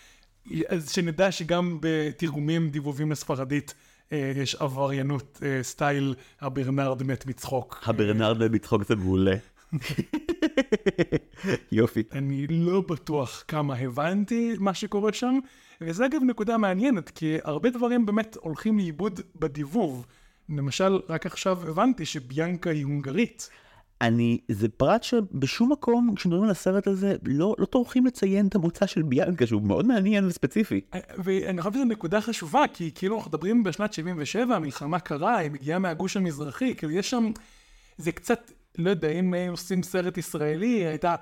אז 0.68 0.90
שנדע 0.90 1.32
שגם 1.32 1.78
בתרגומים 1.80 2.70
דיבובים 2.70 3.12
לספרדית 3.12 3.74
אה, 4.12 4.32
יש 4.36 4.54
עבריינות 4.54 5.40
אה, 5.42 5.62
סטייל 5.62 6.14
הברנרד 6.40 7.02
מת 7.02 7.26
מצחוק. 7.26 7.82
הברנרד 7.86 8.42
בצחוק 8.42 8.82
זה 8.88 8.96
מעולה. 8.96 9.36
יופי. 11.72 12.02
אני 12.12 12.46
לא 12.46 12.80
בטוח 12.80 13.44
כמה 13.48 13.76
הבנתי 13.76 14.54
מה 14.58 14.74
שקורה 14.74 15.12
שם, 15.12 15.38
וזה 15.80 16.06
אגב 16.06 16.22
נקודה 16.22 16.58
מעניינת, 16.58 17.10
כי 17.10 17.36
הרבה 17.44 17.70
דברים 17.70 18.06
באמת 18.06 18.36
הולכים 18.40 18.78
לאיבוד 18.78 19.20
בדיבוב. 19.36 20.06
למשל, 20.48 21.00
רק 21.08 21.26
עכשיו 21.26 21.68
הבנתי 21.68 22.06
שביאנקה 22.06 22.70
היא 22.70 22.84
הונגרית. 22.84 23.50
אני, 24.00 24.38
זה 24.48 24.68
פרט 24.68 25.02
שבשום 25.02 25.72
מקום, 25.72 26.14
כשמדברים 26.16 26.44
על 26.44 26.50
הסרט 26.50 26.86
הזה, 26.86 27.16
לא, 27.24 27.54
לא 27.58 27.64
טורחים 27.64 28.06
לציין 28.06 28.46
את 28.46 28.54
המוצא 28.54 28.86
של 28.86 29.02
ביאנקה, 29.02 29.46
שהוא 29.46 29.62
מאוד 29.62 29.86
מעניין 29.86 30.26
וספציפי. 30.26 30.80
ואני 31.24 31.62
חושב 31.62 31.74
שזו 31.74 31.84
נקודה 31.84 32.20
חשובה, 32.20 32.64
כי 32.74 32.90
כאילו 32.94 33.16
אנחנו 33.16 33.28
מדברים 33.28 33.62
בשנת 33.62 33.92
77, 33.92 34.56
המלחמה 34.56 34.98
קרה, 34.98 35.36
היא 35.36 35.50
מגיעה 35.50 35.78
מהגוש 35.78 36.16
המזרחי, 36.16 36.74
כאילו 36.74 36.92
יש 36.92 37.10
שם, 37.10 37.30
זה 37.98 38.12
קצת, 38.12 38.52
לא 38.78 38.90
יודע, 38.90 39.08
אם 39.08 39.34
עושים 39.50 39.82
סרט 39.82 40.18
ישראלי, 40.18 40.86
הייתה 40.86 41.14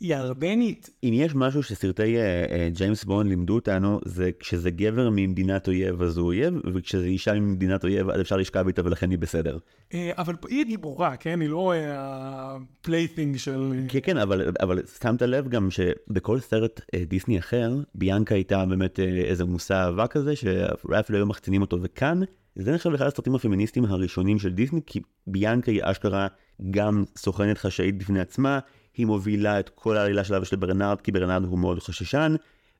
ירדנית. 0.00 0.90
אם 1.04 1.10
יש 1.12 1.34
משהו 1.34 1.62
שסרטי 1.62 2.16
אה, 2.16 2.50
אה, 2.50 2.78
ג'יימס 2.78 3.04
בונד 3.04 3.28
לימדו 3.28 3.54
אותנו, 3.54 4.00
זה 4.04 4.30
כשזה 4.40 4.70
גבר 4.70 5.10
ממדינת 5.10 5.68
אויב 5.68 6.02
אז 6.02 6.16
הוא 6.16 6.26
אויב, 6.26 6.54
וכשזה 6.74 7.04
אישה 7.04 7.34
ממדינת 7.34 7.84
אויב 7.84 8.10
אז 8.10 8.20
אפשר 8.20 8.36
לשכב 8.36 8.66
איתה 8.66 8.82
ולכן 8.84 9.10
היא 9.10 9.18
בסדר. 9.18 9.58
אבל 9.94 10.34
היא 10.48 10.64
גיבורה, 10.64 11.16
כן? 11.16 11.40
היא 11.40 11.48
לא 11.48 11.72
ה 11.88 12.13
fling 12.13 13.36
של... 13.36 13.72
כן, 13.88 13.98
כן, 14.02 14.16
אבל, 14.16 14.52
אבל 14.60 14.82
שמת 15.02 15.22
לב 15.22 15.48
גם 15.48 15.68
שבכל 15.70 16.40
סרט 16.40 16.80
דיסני 17.08 17.38
אחר, 17.38 17.76
ביאנקה 17.94 18.34
הייתה 18.34 18.66
באמת 18.66 19.00
איזה 19.00 19.44
מושא 19.44 19.74
אהבה 19.74 20.06
כזה, 20.06 20.36
שאולי 20.36 21.00
אפילו 21.00 21.18
היו 21.18 21.26
מחצינים 21.26 21.60
אותו, 21.60 21.78
וכאן 21.82 22.20
זה 22.56 22.72
נחשב 22.72 22.90
לאחד 22.90 23.06
הסרטים 23.06 23.34
הפמיניסטיים 23.34 23.84
הראשונים 23.84 24.38
של 24.38 24.52
דיסני, 24.52 24.80
כי 24.86 25.00
ביאנקה 25.26 25.70
היא 25.70 25.80
אשכרה 25.84 26.26
גם 26.70 27.04
סוכנת 27.16 27.58
חשאית 27.58 27.98
בפני 27.98 28.20
עצמה, 28.20 28.58
היא 28.96 29.06
מובילה 29.06 29.60
את 29.60 29.68
כל 29.74 29.96
העלילה 29.96 30.24
שלה 30.24 30.42
ושל 30.42 30.56
ברנרד, 30.56 31.00
כי 31.00 31.12
ברנרד 31.12 31.44
הוא 31.44 31.58
מאוד 31.58 31.82
חששן, 31.82 32.34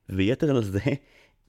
ויתר 0.09 0.49
על 0.49 0.63
זה, 0.63 0.79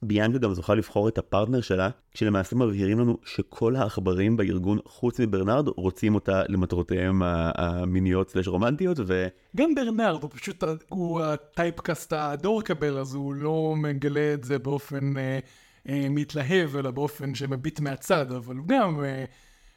ביאנקה 0.03 0.37
גם 0.37 0.53
זוכה 0.53 0.75
לבחור 0.75 1.07
את 1.07 1.17
הפרטנר 1.17 1.61
שלה, 1.61 1.89
כשלמעשה 2.11 2.55
מבהירים 2.55 2.99
לנו 2.99 3.17
שכל 3.25 3.75
העכברים 3.75 4.37
בארגון, 4.37 4.79
חוץ 4.85 5.19
מברנרד, 5.19 5.67
רוצים 5.67 6.15
אותה 6.15 6.43
למטרותיהם 6.49 7.21
המיניות 7.25 8.29
סלש 8.29 8.47
רומנטיות, 8.47 8.97
ו... 9.07 9.27
גם 9.55 9.75
ברנרד, 9.75 10.21
הוא 10.21 10.29
פשוט, 10.33 10.63
הוא 10.89 11.21
ה 11.21 11.31
typecast 11.31 12.13
ה 12.13 12.21
adorkable, 12.21 12.97
אז 12.97 13.13
הוא 13.13 13.33
לא 13.33 13.73
מגלה 13.77 14.33
את 14.33 14.43
זה 14.43 14.59
באופן 14.59 15.17
אה, 15.17 15.39
מתלהב, 15.85 16.75
אלא 16.75 16.91
באופן 16.91 17.35
שמביט 17.35 17.79
מהצד, 17.79 18.31
אבל 18.31 18.55
הוא 18.55 18.67
גם, 18.67 19.03
אה, 19.03 19.25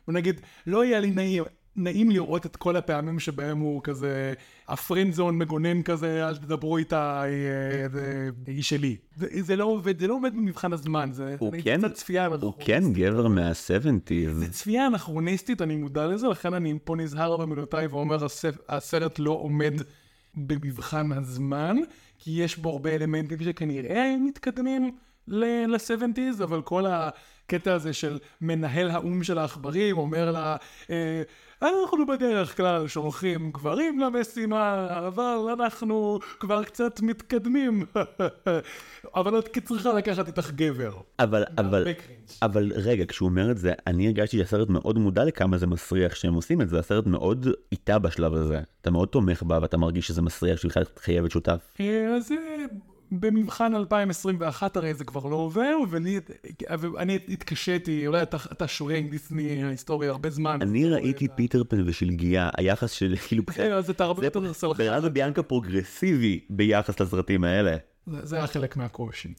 נגיד, 0.08 0.40
לא 0.66 0.84
יהיה 0.84 1.00
לי 1.00 1.10
נעים. 1.10 1.44
נעים 1.76 2.10
לראות 2.10 2.46
את 2.46 2.56
כל 2.56 2.76
הפעמים 2.76 3.20
שבהם 3.20 3.58
הוא 3.58 3.80
כזה, 3.84 4.32
ה 4.68 4.74
friend 4.74 5.12
zone 5.12 5.38
מגונן 5.38 5.82
כזה, 5.82 6.28
אל 6.28 6.36
תדברו 6.36 6.78
איתה, 6.78 7.22
היא 8.46 8.62
שלי. 8.62 8.96
זה 9.16 9.56
לא 9.56 9.64
עובד, 9.64 10.00
זה 10.00 10.06
לא 10.06 10.14
עומד 10.14 10.32
במבחן 10.34 10.72
הזמן, 10.72 11.12
זה 11.12 11.36
כן, 11.64 11.78
קצת 11.78 11.94
צפייה 11.94 12.26
הוא 12.26 12.52
כן 12.58 12.92
גבר 12.92 13.28
מה-70's. 13.28 14.32
זה 14.32 14.50
צפייה 14.50 14.86
אנכרוניסטית, 14.86 15.62
אני 15.62 15.76
מודע 15.76 16.06
לזה, 16.06 16.28
לכן 16.28 16.54
אני 16.54 16.78
פה 16.84 16.96
נזהר 16.96 17.36
במילותיי 17.36 17.86
ואומר, 17.86 18.26
הסרט 18.68 19.18
לא 19.18 19.30
עומד 19.30 19.74
במבחן 20.34 21.12
הזמן, 21.12 21.76
כי 22.18 22.30
יש 22.30 22.58
בו 22.58 22.70
הרבה 22.70 22.94
אלמנטים 22.94 23.38
שכנראה 23.42 24.14
מתקדמים 24.26 24.96
ל-70's, 25.28 26.42
אבל 26.42 26.62
כל 26.62 26.84
הקטע 26.86 27.74
הזה 27.74 27.92
של 27.92 28.18
מנהל 28.40 28.90
האו"ם 28.90 29.22
של 29.22 29.38
העכברים 29.38 29.98
אומר 29.98 30.30
לה, 30.30 30.56
אה, 30.90 31.22
אנחנו 31.62 32.06
בדרך 32.06 32.56
כלל 32.56 32.88
שולחים 32.88 33.50
גברים 33.50 33.98
למשימה, 33.98 34.86
אבל 35.06 35.38
אנחנו 35.60 36.18
כבר 36.40 36.64
קצת 36.64 37.00
מתקדמים. 37.00 37.86
אבל 39.14 39.38
את 39.38 39.58
צריכה 39.64 39.92
לקחת 39.92 40.26
איתך 40.26 40.50
גבר. 40.50 40.92
אבל, 41.18 41.44
אבל, 41.58 41.84
אבל 42.42 42.72
רגע, 42.74 43.04
כשהוא 43.06 43.28
אומר 43.28 43.50
את 43.50 43.58
זה, 43.58 43.72
אני 43.86 44.06
הרגשתי 44.06 44.38
שהסרט 44.38 44.68
מאוד 44.68 44.98
מודע 44.98 45.24
לכמה 45.24 45.58
זה 45.58 45.66
מסריח 45.66 46.14
שהם 46.14 46.34
עושים 46.34 46.60
את 46.60 46.68
זה, 46.68 46.78
הסרט 46.78 47.06
מאוד 47.06 47.48
איתה 47.72 47.98
בשלב 47.98 48.34
הזה. 48.34 48.60
אתה 48.80 48.90
מאוד 48.90 49.08
תומך 49.08 49.42
בה 49.42 49.58
ואתה 49.62 49.76
מרגיש 49.76 50.06
שזה 50.06 50.22
מסריח 50.22 50.60
שבכלל 50.60 50.82
חייבת 50.98 51.30
שותף. 51.30 51.72
אה, 51.80 52.16
אז 52.16 52.32
במבחן 53.20 53.74
2021 53.74 54.76
הרי 54.76 54.94
זה 54.94 55.04
כבר 55.04 55.26
לא 55.26 55.36
עובר, 55.36 55.76
ואני 55.90 56.18
התקשיתי, 57.28 58.06
אולי 58.06 58.22
אתה, 58.22 58.36
אתה 58.52 58.68
שורה 58.68 58.94
עם 58.94 59.08
דיסני 59.08 59.64
ההיסטוריה 59.64 60.10
הרבה 60.10 60.30
זמן. 60.30 60.58
אני 60.62 60.88
ראיתי 60.88 61.28
פיטר 61.34 61.64
פן 61.64 61.82
ושלגיה, 61.86 62.50
היחס 62.56 62.90
של 62.90 63.14
כאילו... 63.26 63.42
אז 63.72 63.90
אתה 63.90 64.04
הרבה 64.04 64.24
יותר 64.26 64.52
סלחן. 64.52 64.78
ברנרד 64.84 65.04
וביאנקה 65.04 65.42
פרוגרסיבי 65.42 66.40
ביחס 66.50 67.00
לסרטים 67.00 67.44
האלה. 67.44 67.76
זה 68.06 68.36
היה 68.36 68.46
חלק 68.46 68.76
מהקושי. 68.76 69.34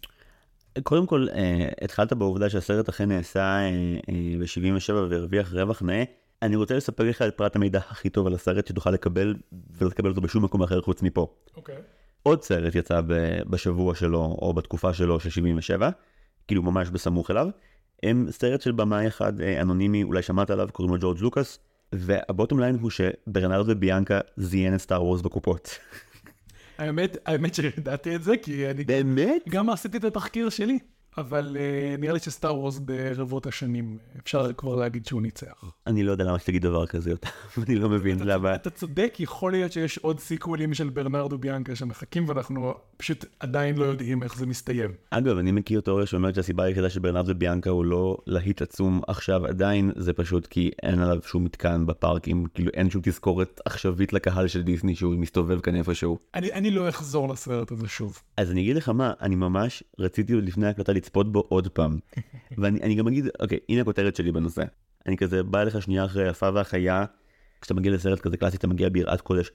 קודם 0.83 1.05
כל, 1.05 1.27
אה, 1.33 1.69
התחלת 1.81 2.13
בעובדה 2.13 2.49
שהסרט 2.49 2.89
אכן 2.89 3.09
נעשה 3.09 3.41
אה, 3.41 3.69
אה, 4.09 4.35
ב-77 4.39 4.93
והרוויח 4.93 5.53
רווח 5.53 5.81
נאה. 5.81 6.03
אני 6.41 6.55
רוצה 6.55 6.75
לספר 6.77 7.03
לך 7.03 7.21
את 7.21 7.37
פרט 7.37 7.55
המידע 7.55 7.79
הכי 7.89 8.09
טוב 8.09 8.27
על 8.27 8.33
הסרט 8.33 8.67
שתוכל 8.67 8.91
לקבל 8.91 9.35
ולא 9.77 9.89
תקבל 9.89 10.09
אותו 10.09 10.21
בשום 10.21 10.43
מקום 10.43 10.63
אחר 10.63 10.81
חוץ 10.81 11.01
מפה. 11.01 11.27
אוקיי. 11.55 11.75
אוקיי. 11.75 11.94
עוד 12.27 12.43
סרט 12.43 12.75
יצא 12.75 13.01
בשבוע 13.49 13.95
שלו, 13.95 14.37
או 14.41 14.53
בתקופה 14.53 14.93
שלו 14.93 15.19
של 15.19 15.29
77, 15.29 15.89
כאילו 16.47 16.63
ממש 16.63 16.89
בסמוך 16.89 17.31
אליו. 17.31 17.47
הם 18.03 18.27
סרט 18.29 18.61
של 18.61 18.71
במאי 18.71 19.07
אחד 19.07 19.41
אה, 19.41 19.61
אנונימי, 19.61 20.03
אולי 20.03 20.21
שמעת 20.21 20.49
עליו, 20.49 20.69
קוראים 20.71 20.93
לו 20.93 21.01
ג'ורג' 21.01 21.21
לוקאס, 21.21 21.59
וה 21.93 22.10
bottom 22.10 22.59
line 22.59 22.77
הוא 22.81 22.89
שברנרד 22.89 23.65
וביאנקה 23.69 24.19
זיין 24.37 24.75
את 24.75 24.79
Star 24.79 25.03
Wars 25.03 25.21
בקופות. 25.21 25.79
האמת, 26.77 27.17
האמת 27.25 27.55
שידעתי 27.55 28.15
את 28.15 28.23
זה, 28.23 28.37
כי 28.37 28.69
אני... 28.69 28.83
באמת? 28.83 29.41
גם 29.49 29.69
עשיתי 29.69 29.97
את 29.97 30.03
התחקיר 30.03 30.49
שלי. 30.49 30.79
אבל 31.17 31.57
אה, 31.57 32.01
נראה 32.01 32.13
לי 32.13 32.19
ש 32.19 32.31
Star 32.31 32.55
Wars 32.59 32.79
ברבות 32.79 33.47
השנים, 33.47 33.97
אפשר 34.23 34.53
כבר 34.53 34.75
להגיד 34.75 35.05
שהוא 35.05 35.21
ניצח. 35.21 35.63
אני 35.87 36.03
לא 36.03 36.11
יודע 36.11 36.23
למה 36.23 36.39
שתגיד 36.39 36.61
דבר 36.61 36.85
כזה 36.85 37.09
יותר, 37.09 37.29
אני 37.67 37.75
לא 37.75 37.89
מבין 37.89 38.19
למה. 38.19 38.55
אתה 38.55 38.69
צודק, 38.69 39.15
יכול 39.19 39.51
להיות 39.51 39.71
שיש 39.71 39.97
עוד 39.97 40.19
סיקוולים 40.19 40.73
של 40.73 40.89
ברנרדו 40.89 41.37
ביאנקה 41.37 41.75
שמחכים 41.75 42.29
ואנחנו 42.29 42.73
פשוט 42.97 43.25
עדיין 43.39 43.77
לא 43.77 43.85
יודעים 43.85 44.23
איך 44.23 44.37
זה 44.37 44.45
מסתיים. 44.45 44.91
אגב, 45.09 45.37
אני 45.37 45.51
מכיר 45.51 45.81
תיאוריה 45.81 46.05
שאומרת 46.05 46.35
שהסיבה 46.35 46.63
היחידה 46.63 46.89
של 46.89 46.99
ברנרדו 46.99 47.35
ביאנקה 47.35 47.69
הוא 47.69 47.85
לא 47.85 48.17
להיט 48.27 48.61
עצום 48.61 49.01
עכשיו 49.07 49.45
עדיין, 49.45 49.91
זה 49.95 50.13
פשוט 50.13 50.47
כי 50.47 50.71
אין 50.83 50.99
עליו 50.99 51.19
שום 51.25 51.43
מתקן 51.43 51.85
בפארקים, 51.85 52.45
כאילו 52.53 52.71
אין 52.73 52.89
שום 52.89 53.01
תזכורת 53.03 53.61
עכשווית 53.65 54.13
לקהל 54.13 54.47
של 54.47 54.61
דיסני 54.61 54.95
שהוא 54.95 55.15
מסתובב 55.15 55.59
כאן 55.59 55.75
איפשהו. 55.75 56.17
אני, 56.35 56.53
אני 56.53 56.71
לא 56.71 56.89
אחזור 56.89 57.29
לסרט 57.29 57.71
הזה 57.71 57.87
שוב. 57.87 58.21
אז 58.37 58.51
אני 58.51 58.61
אגיד 58.61 58.75
לך 58.75 58.89
מה, 58.89 59.13
אני 59.21 59.35
ממש 59.35 59.83
רציתי 59.99 60.33
עוד 60.33 60.43
לפני 60.43 60.67
ההקלטה 60.67 60.93
לצפות 61.05 61.31
בו 61.31 61.39
עוד 61.49 61.67
פעם. 61.67 61.99
ואני 62.57 62.95
גם 62.95 63.07
אגיד, 63.07 63.25
אוקיי, 63.39 63.59
הנה 63.69 63.81
הכותרת 63.81 64.15
שלי 64.15 64.31
בנושא. 64.31 64.63
אני 65.05 65.17
כזה 65.17 65.43
בא 65.43 65.61
אליך 65.61 65.81
שנייה 65.81 66.05
אחרי 66.05 66.29
יפה 66.29 66.49
והחיה, 66.53 67.05
כשאתה 67.61 67.73
מגיע 67.73 67.91
לסרט 67.91 68.19
כזה 68.19 68.37
קלאסי 68.37 68.57
אתה 68.57 68.67
מגיע 68.67 68.89
ביראת 68.89 69.21
קודש. 69.21 69.51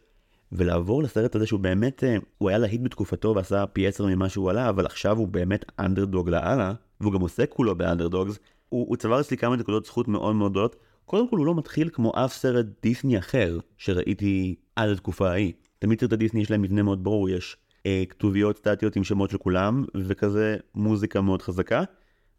ולעבור 0.52 1.02
לסרט 1.02 1.35
הזה 1.35 1.47
שהוא 1.47 1.61
באמת, 1.61 2.04
אה, 2.04 2.16
הוא 2.38 2.49
היה 2.49 2.59
להיט 2.59 2.80
בתקופתו 2.83 3.33
ועשה 3.37 3.66
פי 3.66 3.87
עשר 3.87 4.07
ממה 4.07 4.28
שהוא 4.28 4.50
עלה, 4.50 4.69
אבל 4.69 4.87
עכשיו 4.87 5.16
הוא 5.16 5.28
באמת 5.28 5.64
אנדרדוג 5.78 6.28
לאללה, 6.28 6.75
והוא 7.00 7.12
גם 7.12 7.21
עושה 7.21 7.47
כולו 7.47 7.75
באנדרדוגס. 7.75 8.38
הוא, 8.69 8.87
הוא 8.88 8.97
צבר 8.97 9.21
אצלי 9.21 9.37
כמה 9.37 9.57
נקודות 9.57 9.87
זכות 9.87 10.09
מאוד 10.09 10.37
מאוד 10.37 10.50
גדולות. 10.50 10.76
קודם 11.04 11.28
כל 11.28 11.37
הוא 11.37 11.47
לא 11.47 11.54
מתחיל 11.54 11.90
כמו 11.92 12.12
אף 12.14 12.33
סרט 12.33 12.66
דיסני 12.83 13.19
אחר 13.19 13.59
שראיתי 13.78 14.54
עד 14.76 14.88
התקופה 14.88 15.30
ההיא. 15.30 15.52
תמיד 15.78 16.00
סרטי 16.00 16.16
דיסני 16.16 16.40
יש 16.40 16.50
להם 16.50 16.62
מבנה 16.62 16.83
מאוד 16.83 17.04
ברור, 17.04 17.28
יש 17.28 17.57
כתוביות 18.08 18.56
סטטיות 18.56 18.96
עם 18.96 19.04
שמות 19.04 19.30
של 19.30 19.38
כולם, 19.38 19.84
וכזה 19.94 20.56
מוזיקה 20.75 21.20
מאוד 21.20 21.42
חזקה, 21.42 21.82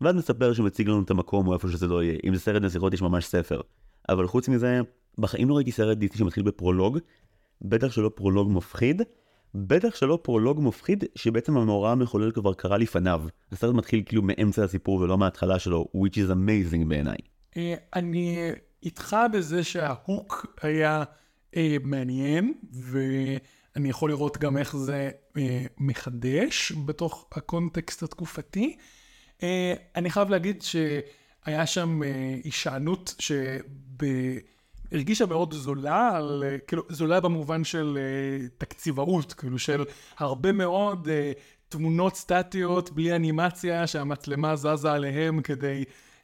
ואז 0.02 0.16
נספר 0.16 0.54
שמציג 0.54 0.88
לנו 0.88 1.02
את 1.04 1.10
המקום 1.10 1.48
או 1.48 1.54
איפה 1.54 1.68
שזה 1.68 1.88
לא 1.88 2.04
יהיה. 2.04 2.18
אם 2.24 2.36
זה 2.36 2.42
סרט 2.42 2.62
נסיכות 2.62 2.94
יש 2.94 3.02
ממש 3.02 3.26
ספר. 3.26 3.62
אבל 4.10 4.28
חוץ 4.28 4.50
מזה, 4.50 4.82
בחיים 5.18 5.50
לא 5.50 5.56
ראיתי 5.56 5.72
סרט 5.72 5.98
דיסני 5.98 6.18
שמתחיל 6.18 6.44
בפרולוג, 6.44 6.98
בטח 7.62 7.92
שלא 7.92 8.12
פרולוג 8.16 8.52
מפחיד, 8.52 9.02
בטח 9.56 9.96
שלא 9.96 10.20
פרולוג 10.22 10.62
מפחיד 10.62 11.04
שבעצם 11.16 11.58
המאורע 11.58 11.92
המחולל 11.92 12.32
כבר 12.32 12.54
קרה 12.54 12.78
לפניו. 12.78 13.24
הסרט 13.52 13.76
מתחיל 13.76 14.04
כאילו 14.06 14.22
מאמצע 14.22 14.64
הסיפור 14.64 15.02
ולא 15.02 15.18
מההתחלה 15.18 15.60
שלו, 15.60 15.88
which 15.96 16.16
is 16.16 16.32
amazing 16.32 16.86
בעיניי. 16.88 17.18
אה, 17.58 17.76
אני 17.96 18.52
איתך 18.84 19.16
בזה 19.34 19.64
שההוק 19.64 20.56
היה 20.62 21.04
אה, 21.56 21.78
מעניין, 21.84 22.54
ו... 22.74 23.00
אני 23.76 23.90
יכול 23.90 24.10
לראות 24.10 24.38
גם 24.38 24.58
איך 24.58 24.76
זה 24.78 25.10
אה, 25.38 25.66
מחדש 25.78 26.72
בתוך 26.86 27.28
הקונטקסט 27.32 28.04
התקופתי. 28.04 28.78
אה, 29.44 29.74
אני 29.96 30.10
חייב 30.10 30.30
להגיד 30.30 30.62
שהיה 30.62 31.66
שם 31.66 32.04
אה, 32.04 32.36
הישענות 32.44 33.16
שהרגישה 34.92 35.26
מאוד 35.26 35.54
זולה, 35.54 36.10
על, 36.16 36.44
אה, 36.48 36.58
כאילו 36.68 36.84
זולה 36.90 37.20
במובן 37.20 37.64
של 37.64 37.98
אה, 38.02 38.48
תקציבאות, 38.58 39.34
כאילו 39.34 39.60
של 39.60 39.84
הרבה 40.18 40.52
מאוד 40.52 41.08
אה, 41.12 41.32
תמונות 41.70 42.16
סטטיות 42.16 42.92
בלי 42.92 43.16
אנימציה 43.16 43.88
שהמצלמה 43.88 44.56
זזה 44.56 44.92
עליהם 44.92 45.42
כדי 45.42 45.84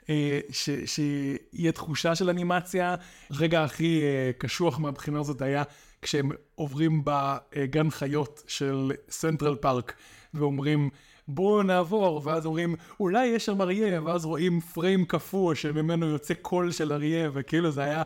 אה, 0.10 0.40
ש, 0.52 0.70
שיהיה 0.86 1.72
תחושה 1.72 2.16
של 2.16 2.30
אנימציה. 2.30 2.96
רגע 3.32 3.64
הכי 3.64 4.02
אה, 4.02 4.32
קשוח 4.38 4.80
מהבחינה 4.80 5.20
הזאת 5.20 5.42
היה 5.42 5.64
כשהם 6.02 6.30
עוברים 6.56 7.02
בגן 7.04 7.90
חיות 7.90 8.44
של 8.48 8.92
סנטרל 9.10 9.56
פארק 9.56 9.94
ואומרים 10.34 10.90
בואו 11.28 11.64
נעבור, 11.64 12.22
ואז 12.26 12.46
אומרים 12.46 12.76
אולי 13.00 13.26
יש 13.26 13.46
שם 13.46 13.62
אריה, 13.62 14.02
ואז 14.02 14.26
רואים 14.26 14.60
פריים 14.60 15.06
קפוא 15.06 15.54
שממנו 15.54 16.06
יוצא 16.06 16.34
קול 16.34 16.72
של 16.72 16.94
אריה, 16.94 17.30
וכאילו 17.34 17.72
זה 17.72 17.84
היה 17.84 18.04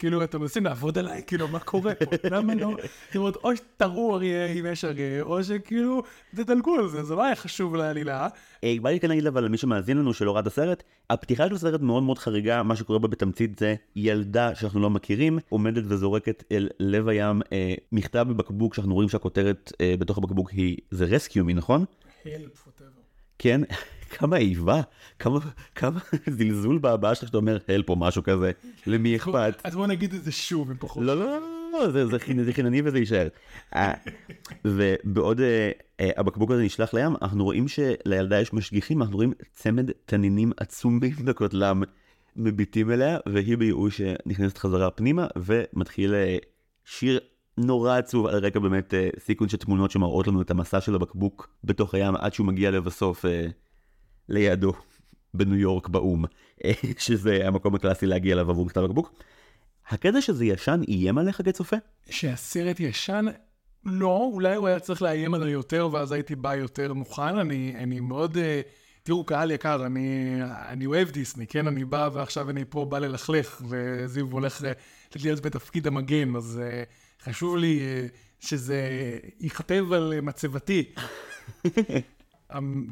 כאילו, 0.00 0.24
אתם 0.24 0.40
מנסים 0.40 0.64
לעבוד 0.64 0.98
עליי, 0.98 1.22
כאילו, 1.26 1.48
מה 1.48 1.58
קורה 1.58 1.94
פה? 1.94 2.16
למה 2.36 2.54
לא? 2.54 2.76
זאת 3.06 3.16
אומרת, 3.16 3.36
או 3.36 3.56
שתראו 3.56 4.14
אריה 4.14 4.46
אם 4.46 4.66
יש 4.72 4.84
אריה, 4.84 5.22
או 5.22 5.44
שכאילו, 5.44 6.02
תדלגו 6.34 6.74
על 6.74 6.88
זה, 6.88 7.02
זה 7.02 7.14
לא 7.14 7.24
היה 7.24 7.36
חשוב 7.36 7.76
לעלילה. 7.76 8.28
אה, 8.64 8.74
בא 8.82 8.90
לי 8.90 9.00
כן 9.00 9.08
להגיד 9.08 9.26
אבל 9.26 9.44
למי 9.44 9.56
שמאזין 9.56 9.96
לנו 9.96 10.14
שלא 10.14 10.32
ראה 10.32 10.40
את 10.40 10.46
הסרט, 10.46 10.82
הפתיחה 11.10 11.48
של 11.48 11.54
הסרט 11.54 11.80
מאוד 11.80 12.02
מאוד 12.02 12.18
חריגה, 12.18 12.62
מה 12.62 12.76
שקורה 12.76 12.98
בה 12.98 13.08
בתמצית 13.08 13.58
זה 13.58 13.74
ילדה 13.96 14.54
שאנחנו 14.54 14.80
לא 14.80 14.90
מכירים, 14.90 15.38
עומדת 15.48 15.82
וזורקת 15.86 16.44
אל 16.52 16.68
לב 16.80 17.08
הים 17.08 17.42
אה, 17.52 17.74
מכתב 17.92 18.26
בבקבוק 18.28 18.74
שאנחנו 18.74 18.94
רואים 18.94 19.08
שהכותרת 19.08 19.72
אה, 19.80 19.94
בתוך 19.98 20.18
הבקבוק 20.18 20.50
היא 20.50 20.76
זה 20.90 21.04
רסקיו 21.04 21.44
מי 21.44 21.54
נכון? 21.54 21.84
help, 22.24 22.26
whatever. 22.66 23.00
כן, 23.38 23.60
כמה 24.10 24.36
איבה, 24.36 24.80
כמה, 25.18 25.38
כמה 25.74 26.00
זלזול 26.38 26.78
בהבעה 26.78 27.14
שלך 27.14 27.26
שאתה 27.28 27.36
אומר 27.36 27.58
הלפ 27.68 27.88
או 27.88 27.96
משהו 27.96 28.22
כזה, 28.22 28.50
למי 28.86 29.16
אכפת? 29.16 29.60
אז 29.64 29.74
בואו 29.74 29.86
נגיד 29.86 30.14
את 30.14 30.24
זה 30.24 30.32
שוב, 30.32 30.70
אם 30.70 30.76
פחות. 30.78 31.02
לא, 31.02 31.16
לא, 31.16 31.26
לא, 31.26 31.40
לא, 31.72 31.90
זה, 31.90 32.06
זה, 32.06 32.16
זה 32.44 32.52
חינני 32.52 32.82
וזה 32.84 32.98
יישאר. 32.98 33.28
אה, 33.74 33.92
ובעוד 34.64 35.40
אה, 35.40 35.70
אה, 36.00 36.10
הבקבוק 36.16 36.50
הזה 36.50 36.62
נשלח 36.62 36.94
לים, 36.94 37.12
אנחנו 37.22 37.44
רואים 37.44 37.68
שלילדה 37.68 38.40
יש 38.40 38.52
משגיחים, 38.52 39.02
אנחנו 39.02 39.16
רואים 39.16 39.32
צמד 39.52 39.90
תנינים 40.06 40.52
עצומים 40.56 41.00
בקוטלם 41.24 41.82
מביטים 42.36 42.90
אליה, 42.90 43.18
והיא 43.26 43.58
בייאוש 43.58 44.00
נכנסת 44.26 44.58
חזרה 44.58 44.90
פנימה, 44.90 45.26
ומתחיל 45.36 46.14
שיר 46.84 47.20
נורא 47.58 47.98
עצוב 47.98 48.26
על 48.26 48.44
רקע 48.44 48.58
באמת 48.58 48.94
sequence 49.18 49.52
של 49.52 49.58
תמונות 49.58 49.90
שמראות 49.90 50.26
לנו 50.26 50.42
את 50.42 50.50
המסע 50.50 50.80
של 50.80 50.94
הבקבוק 50.94 51.48
בתוך 51.64 51.94
הים, 51.94 52.16
עד 52.16 52.34
שהוא 52.34 52.46
מגיע 52.46 52.70
לבסוף 52.70 53.24
אה, 54.30 54.34
ליעדו 54.34 54.72
בניו 55.34 55.56
יורק 55.56 55.88
באו"ם, 55.88 56.24
אה, 56.64 56.72
שזה 56.98 57.46
המקום 57.46 57.74
הקלאסי 57.74 58.06
להגיע 58.06 58.34
אליו 58.34 58.50
עבור 58.50 58.66
מכתב 58.66 58.80
בקבוק. 58.80 59.14
הקטע 59.88 60.20
שזה 60.20 60.44
ישן 60.44 60.80
איים 60.88 61.18
עליך 61.18 61.42
כצופה? 61.44 61.76
שהסרט 62.10 62.80
ישן, 62.80 63.26
לא, 63.84 64.30
אולי 64.32 64.56
הוא 64.56 64.68
היה 64.68 64.80
צריך 64.80 65.02
לאיים 65.02 65.34
עליי 65.34 65.50
יותר, 65.50 65.88
ואז 65.92 66.12
הייתי 66.12 66.34
בא 66.34 66.54
יותר 66.54 66.92
מוכן. 66.92 67.38
אני, 67.38 67.74
אני 67.78 68.00
מאוד... 68.00 68.36
אה, 68.36 68.60
תראו, 69.02 69.24
קהל 69.24 69.50
יקר, 69.50 69.86
אני, 69.86 70.38
אני 70.68 70.86
אוהב 70.86 71.10
דיסני, 71.10 71.46
כן? 71.46 71.66
אני 71.66 71.84
בא 71.84 72.08
ועכשיו 72.12 72.50
אני 72.50 72.64
פה 72.68 72.84
בא 72.84 72.98
ללכלך, 72.98 73.62
וזיו 73.68 74.26
הולך 74.30 74.62
ל- 74.62 74.72
להיות 75.22 75.40
בתפקיד 75.40 75.86
המגן, 75.86 76.36
אז 76.36 76.60
אה, 76.62 76.82
חשוב 77.22 77.56
לי 77.56 77.80
אה, 77.80 78.06
שזה 78.40 78.88
ייכתב 79.40 79.92
על 79.92 80.12
אה, 80.12 80.20
מצבתי. 80.20 80.84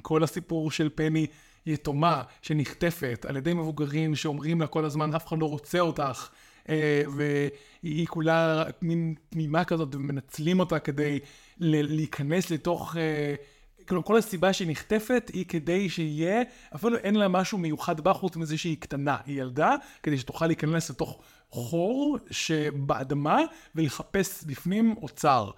כל 0.03 0.23
הסיפור 0.23 0.71
של 0.71 0.89
פני 0.95 1.27
יתומה 1.67 2.23
שנחטפת 2.43 3.27
על 3.29 3.37
ידי 3.37 3.55
מבוגרים 3.55 4.15
שאומרים 4.15 4.61
לה 4.61 4.67
כל 4.67 4.85
הזמן 4.85 5.15
אף 5.15 5.27
אחד 5.27 5.39
לא 5.39 5.47
רוצה 5.47 5.81
אותך 5.81 6.29
אה, 6.69 7.03
והיא 7.17 8.07
כולה 8.07 8.65
מין 8.83 9.15
תמימה 9.29 9.65
כזאת 9.65 9.95
ומנצלים 9.95 10.61
אותה 10.61 10.79
כדי 10.79 11.19
להיכנס 11.59 12.51
לתוך 12.51 12.97
אה, 12.97 13.35
כאילו 13.87 14.05
כל 14.05 14.17
הסיבה 14.17 14.53
שהיא 14.53 14.71
נחטפת 14.71 15.31
היא 15.33 15.45
כדי 15.45 15.89
שיהיה 15.89 16.43
אפילו 16.75 16.97
אין 16.97 17.15
לה 17.15 17.29
משהו 17.29 17.59
מיוחד 17.59 18.01
בה 18.01 18.13
חוץ 18.13 18.37
מזה 18.37 18.59
שהיא 18.59 18.77
קטנה 18.81 19.17
היא 19.27 19.41
ילדה 19.41 19.75
כדי 20.03 20.19
שתוכל 20.19 20.47
להיכנס 20.47 20.91
לתוך 20.91 21.21
חור 21.51 22.19
שבאדמה 22.31 23.39
ולחפש 23.75 24.45
בפנים 24.45 24.95
אוצר. 25.03 25.51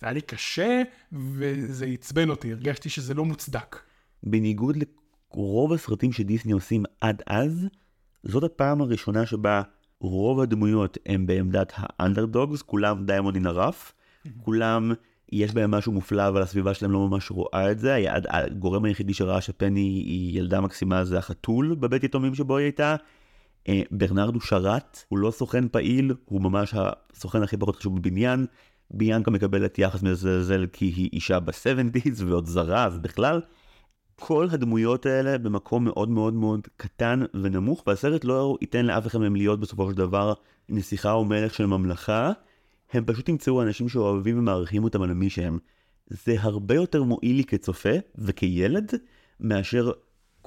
זה 0.00 0.06
היה 0.06 0.12
לי 0.12 0.20
קשה 0.20 0.82
וזה 1.12 1.86
עצבן 1.86 2.30
אותי 2.30 2.52
הרגשתי 2.52 2.88
שזה 2.88 3.14
לא 3.14 3.24
מוצדק. 3.24 3.76
בניגוד 4.22 4.76
לרוב 4.76 5.72
הסרטים 5.72 6.12
שדיסני 6.12 6.52
עושים 6.52 6.84
עד 7.00 7.22
אז, 7.26 7.66
זאת 8.22 8.44
הפעם 8.44 8.80
הראשונה 8.80 9.26
שבה 9.26 9.62
רוב 10.00 10.40
הדמויות 10.40 10.98
הם 11.06 11.26
בעמדת 11.26 11.72
ה 11.76 11.84
underdogs, 11.84 12.62
כולם 12.62 13.06
diamond 13.06 13.36
in 13.36 13.46
the 13.46 13.61
rough, 13.61 13.92
כולם 14.42 14.92
יש 15.32 15.52
בהם 15.52 15.70
משהו 15.70 15.92
מופלא 15.92 16.28
אבל 16.28 16.42
הסביבה 16.42 16.74
שלהם 16.74 16.92
לא 16.92 17.08
ממש 17.08 17.30
רואה 17.30 17.70
את 17.70 17.78
זה, 17.78 18.04
הגורם 18.28 18.84
היחידי 18.84 19.14
שראה 19.14 19.40
שפני 19.40 19.80
היא 19.80 20.38
ילדה 20.38 20.60
מקסימה 20.60 21.04
זה 21.04 21.18
החתול 21.18 21.74
בבית 21.74 22.04
יתומים 22.04 22.34
שבו 22.34 22.56
היא 22.56 22.64
הייתה. 22.64 22.96
אה, 23.68 23.82
ברנרד 23.90 24.34
הוא 24.34 24.42
שרת, 24.42 25.04
הוא 25.08 25.18
לא 25.18 25.30
סוכן 25.30 25.68
פעיל, 25.68 26.14
הוא 26.24 26.40
ממש 26.40 26.74
הסוכן 26.76 27.42
הכי 27.42 27.56
פחות 27.56 27.76
חשוב 27.76 27.96
בבניין. 27.98 28.46
ביאנקה 28.90 29.30
מקבלת 29.30 29.78
יחס 29.78 30.02
מזלזל 30.02 30.66
כי 30.72 30.84
היא 30.84 31.10
אישה 31.12 31.40
ב-70's 31.40 32.24
ועוד 32.26 32.46
זרה, 32.46 32.84
אז 32.84 32.98
בכלל, 32.98 33.40
כל 34.16 34.48
הדמויות 34.50 35.06
האלה 35.06 35.38
במקום 35.38 35.84
מאוד 35.84 36.08
מאוד 36.08 36.34
מאוד 36.34 36.60
קטן 36.76 37.22
ונמוך, 37.42 37.82
והסרט 37.86 38.24
לא 38.24 38.56
ייתן 38.60 38.86
לאף 38.86 39.06
אחד 39.06 39.18
מהם 39.18 39.36
להיות 39.36 39.60
בסופו 39.60 39.90
של 39.90 39.96
דבר 39.96 40.32
נסיכה 40.68 41.12
או 41.12 41.24
מלך 41.24 41.54
של 41.54 41.66
ממלכה, 41.66 42.32
הם 42.92 43.04
פשוט 43.04 43.28
ימצאו 43.28 43.62
אנשים 43.62 43.88
שאוהבים 43.88 44.38
ומעריכים 44.38 44.84
אותם 44.84 45.02
על 45.02 45.14
מי 45.14 45.30
שהם. 45.30 45.58
זה 46.06 46.36
הרבה 46.40 46.74
יותר 46.74 47.02
מועיל 47.02 47.36
לי 47.36 47.44
כצופה 47.44 47.90
וכילד, 48.18 48.92
מאשר 49.40 49.90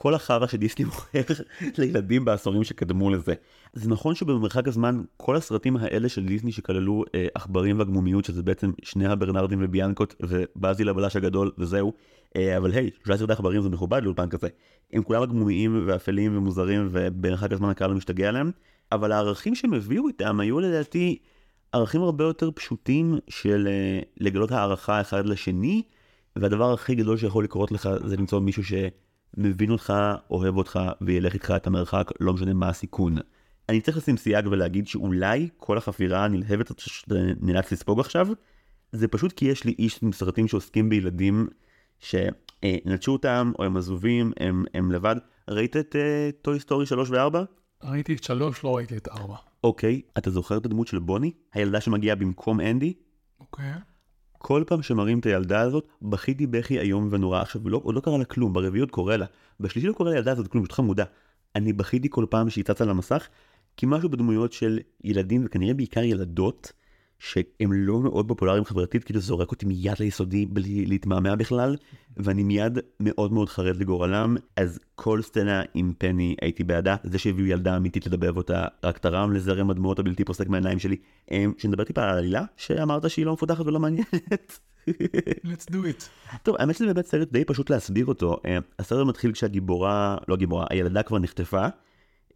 כל 0.01 0.13
החרא 0.13 0.47
שדיסני 0.47 0.85
מוכר 0.85 1.33
לילדים 1.77 2.25
בעשורים 2.25 2.63
שקדמו 2.63 3.09
לזה. 3.09 3.33
זה 3.73 3.89
נכון 3.89 4.15
שבמרחק 4.15 4.67
הזמן 4.67 5.01
כל 5.17 5.35
הסרטים 5.35 5.77
האלה 5.77 6.09
של 6.09 6.25
דיסני 6.25 6.51
שכללו 6.51 7.03
אה, 7.15 7.27
עכברים 7.35 7.79
והגמומיות 7.79 8.25
שזה 8.25 8.43
בעצם 8.43 8.71
שני 8.83 9.07
הברנרדים 9.07 9.59
וביאנקות 9.61 10.15
ובאזיל 10.21 10.89
הבלש 10.89 11.15
הגדול 11.15 11.51
וזהו. 11.57 11.93
אה, 12.35 12.57
אבל 12.57 12.71
היי, 12.71 12.89
שלושה 13.03 13.19
סרטי 13.19 13.33
עכברים 13.33 13.61
זה 13.61 13.69
מכובד 13.69 14.03
לאולפן 14.03 14.29
כזה. 14.29 14.47
הם 14.93 15.03
כולם 15.03 15.21
הגמומיים 15.21 15.83
ואפלים 15.87 16.37
ומוזרים 16.37 16.89
ובמרחק 16.91 17.51
הזמן 17.51 17.69
הקהל 17.69 17.93
משתגע 17.93 18.29
עליהם. 18.29 18.51
אבל 18.91 19.11
הערכים 19.11 19.55
שהם 19.55 19.73
הביאו 19.73 20.07
איתם 20.07 20.39
היו 20.39 20.59
לדעתי 20.59 21.17
ערכים 21.71 22.01
הרבה 22.01 22.23
יותר 22.23 22.51
פשוטים 22.51 23.17
של 23.29 23.67
אה, 23.67 23.99
לגלות 24.17 24.51
הערכה 24.51 25.01
אחד 25.01 25.25
לשני. 25.25 25.81
והדבר 26.35 26.73
הכי 26.73 26.95
גדול 26.95 27.17
שיכול 27.17 27.43
לקרות 27.43 27.71
לך 27.71 27.89
זה 28.05 28.17
למצוא 28.17 28.39
מישהו 28.39 28.63
שמבין 29.35 29.71
אותך, 29.71 29.93
אוהב 30.29 30.57
אותך 30.57 30.79
וילך 31.01 31.33
איתך 31.33 31.53
את 31.55 31.67
המרחק, 31.67 32.11
לא 32.19 32.33
משנה 32.33 32.53
מה 32.53 32.69
הסיכון. 32.69 33.17
אני 33.69 33.81
צריך 33.81 33.97
לשים 33.97 34.17
סייג 34.17 34.47
ולהגיד 34.47 34.87
שאולי 34.87 35.49
כל 35.57 35.77
החפירה 35.77 36.25
הנלהבת 36.25 36.69
הזאת 36.69 36.79
שאתה 36.79 37.15
נאלץ 37.41 37.71
לספוג 37.71 37.99
עכשיו, 37.99 38.27
זה 38.91 39.07
פשוט 39.07 39.31
כי 39.31 39.45
יש 39.45 39.63
לי 39.63 39.75
איש 39.79 39.99
עם 40.03 40.11
סרטים 40.11 40.47
שעוסקים 40.47 40.89
בילדים 40.89 41.47
שנטשו 41.99 43.11
אותם 43.11 43.51
או 43.59 43.63
הם 43.63 43.77
עזובים, 43.77 44.31
הם, 44.39 44.65
הם 44.73 44.91
לבד. 44.91 45.15
ראית 45.49 45.77
את 45.77 45.95
Toy 46.41 46.59
Story 46.59 46.85
3 46.85 47.09
ו-4? 47.09 47.37
ראיתי 47.83 48.13
את 48.13 48.23
שלוש, 48.23 48.63
לא 48.63 48.75
ראיתי 48.75 48.97
את 48.97 49.07
ארבע. 49.07 49.35
אוקיי, 49.63 50.01
אתה 50.17 50.29
זוכר 50.29 50.57
את 50.57 50.65
הדמות 50.65 50.87
של 50.87 50.99
בוני? 50.99 51.31
הילדה 51.53 51.81
שמגיעה 51.81 52.15
במקום 52.15 52.61
אנדי? 52.61 52.93
אוקיי. 53.39 53.71
כל 54.41 54.63
פעם 54.67 54.81
שמראים 54.81 55.19
את 55.19 55.25
הילדה 55.25 55.61
הזאת, 55.61 55.87
בכיתי 56.01 56.47
בכי 56.47 56.79
איום 56.79 57.07
ונורא. 57.11 57.41
עכשיו, 57.41 57.69
לא, 57.69 57.81
עוד 57.83 57.95
לא 57.95 57.99
קרה 57.99 58.17
לה 58.17 58.25
כלום, 58.25 58.53
ברביעי 58.53 58.91
קורה 58.91 59.17
לה. 59.17 59.25
בשלישי 59.59 59.87
לא 59.87 59.93
קורה 59.93 60.11
לילדה 60.11 60.31
הזאת 60.31 60.47
כלום, 60.47 60.63
פשוט 60.63 60.75
חמודה. 60.75 61.03
אני 61.55 61.73
בכיתי 61.73 62.07
כל 62.11 62.25
פעם 62.29 62.49
שהיא 62.49 62.65
צצה 62.65 62.85
למסך, 62.85 63.27
כי 63.77 63.85
משהו 63.89 64.09
בדמויות 64.09 64.53
של 64.53 64.79
ילדים, 65.03 65.45
וכנראה 65.45 65.73
בעיקר 65.73 66.03
ילדות, 66.03 66.71
שהם 67.19 67.73
לא 67.73 67.99
מאוד 67.99 68.27
פופולריים 68.27 68.65
חברתית, 68.65 69.03
כאילו 69.03 69.19
זורק 69.19 69.51
אותי 69.51 69.65
מיד 69.65 69.99
ליסודי 69.99 70.45
בלי 70.45 70.85
להתמהמה 70.85 71.35
בכלל, 71.35 71.75
ואני 72.17 72.43
מיד 72.43 72.79
מאוד 72.99 73.33
מאוד 73.33 73.49
חרד 73.49 73.75
לגורלם, 73.75 74.35
אז 74.55 74.79
כל 74.95 75.21
סצנה 75.21 75.61
עם 75.73 75.93
פני 75.97 76.35
הייתי 76.41 76.63
בעדה, 76.63 76.95
זה 77.03 77.19
שהביאו 77.19 77.47
ילדה 77.47 77.77
אמיתית 77.77 78.07
לדבב 78.07 78.37
אותה, 78.37 78.65
רק 78.83 78.97
תרם 78.97 79.33
לזרם 79.33 79.69
הדמעות 79.69 79.99
הבלתי 79.99 80.25
פוסק 80.25 80.47
מהעיניים 80.47 80.79
שלי. 80.79 80.95
אמ, 81.31 81.53
שנדבר 81.57 81.83
טיפה 81.83 82.03
על 82.03 82.09
העלילה, 82.09 82.43
שאמרת 82.57 83.09
שהיא 83.09 83.25
לא 83.25 83.33
מפותחת 83.33 83.65
ולא 83.65 83.79
מעניינת. 83.79 84.59
let's 85.45 85.71
do 85.71 85.75
it. 85.75 86.33
טוב, 86.43 86.55
האמת 86.59 86.75
שזה 86.75 86.85
באמת 86.85 87.05
סרט 87.05 87.31
די 87.31 87.45
פשוט 87.45 87.69
להסביר 87.69 88.05
אותו. 88.05 88.37
אה, 88.45 88.57
הסרט 88.79 89.07
מתחיל 89.07 89.31
כשהגיבורה, 89.31 90.17
לא 90.27 90.35
גיבורה, 90.35 90.65
הילדה 90.69 91.03
כבר 91.03 91.19
נחטפה, 91.19 91.67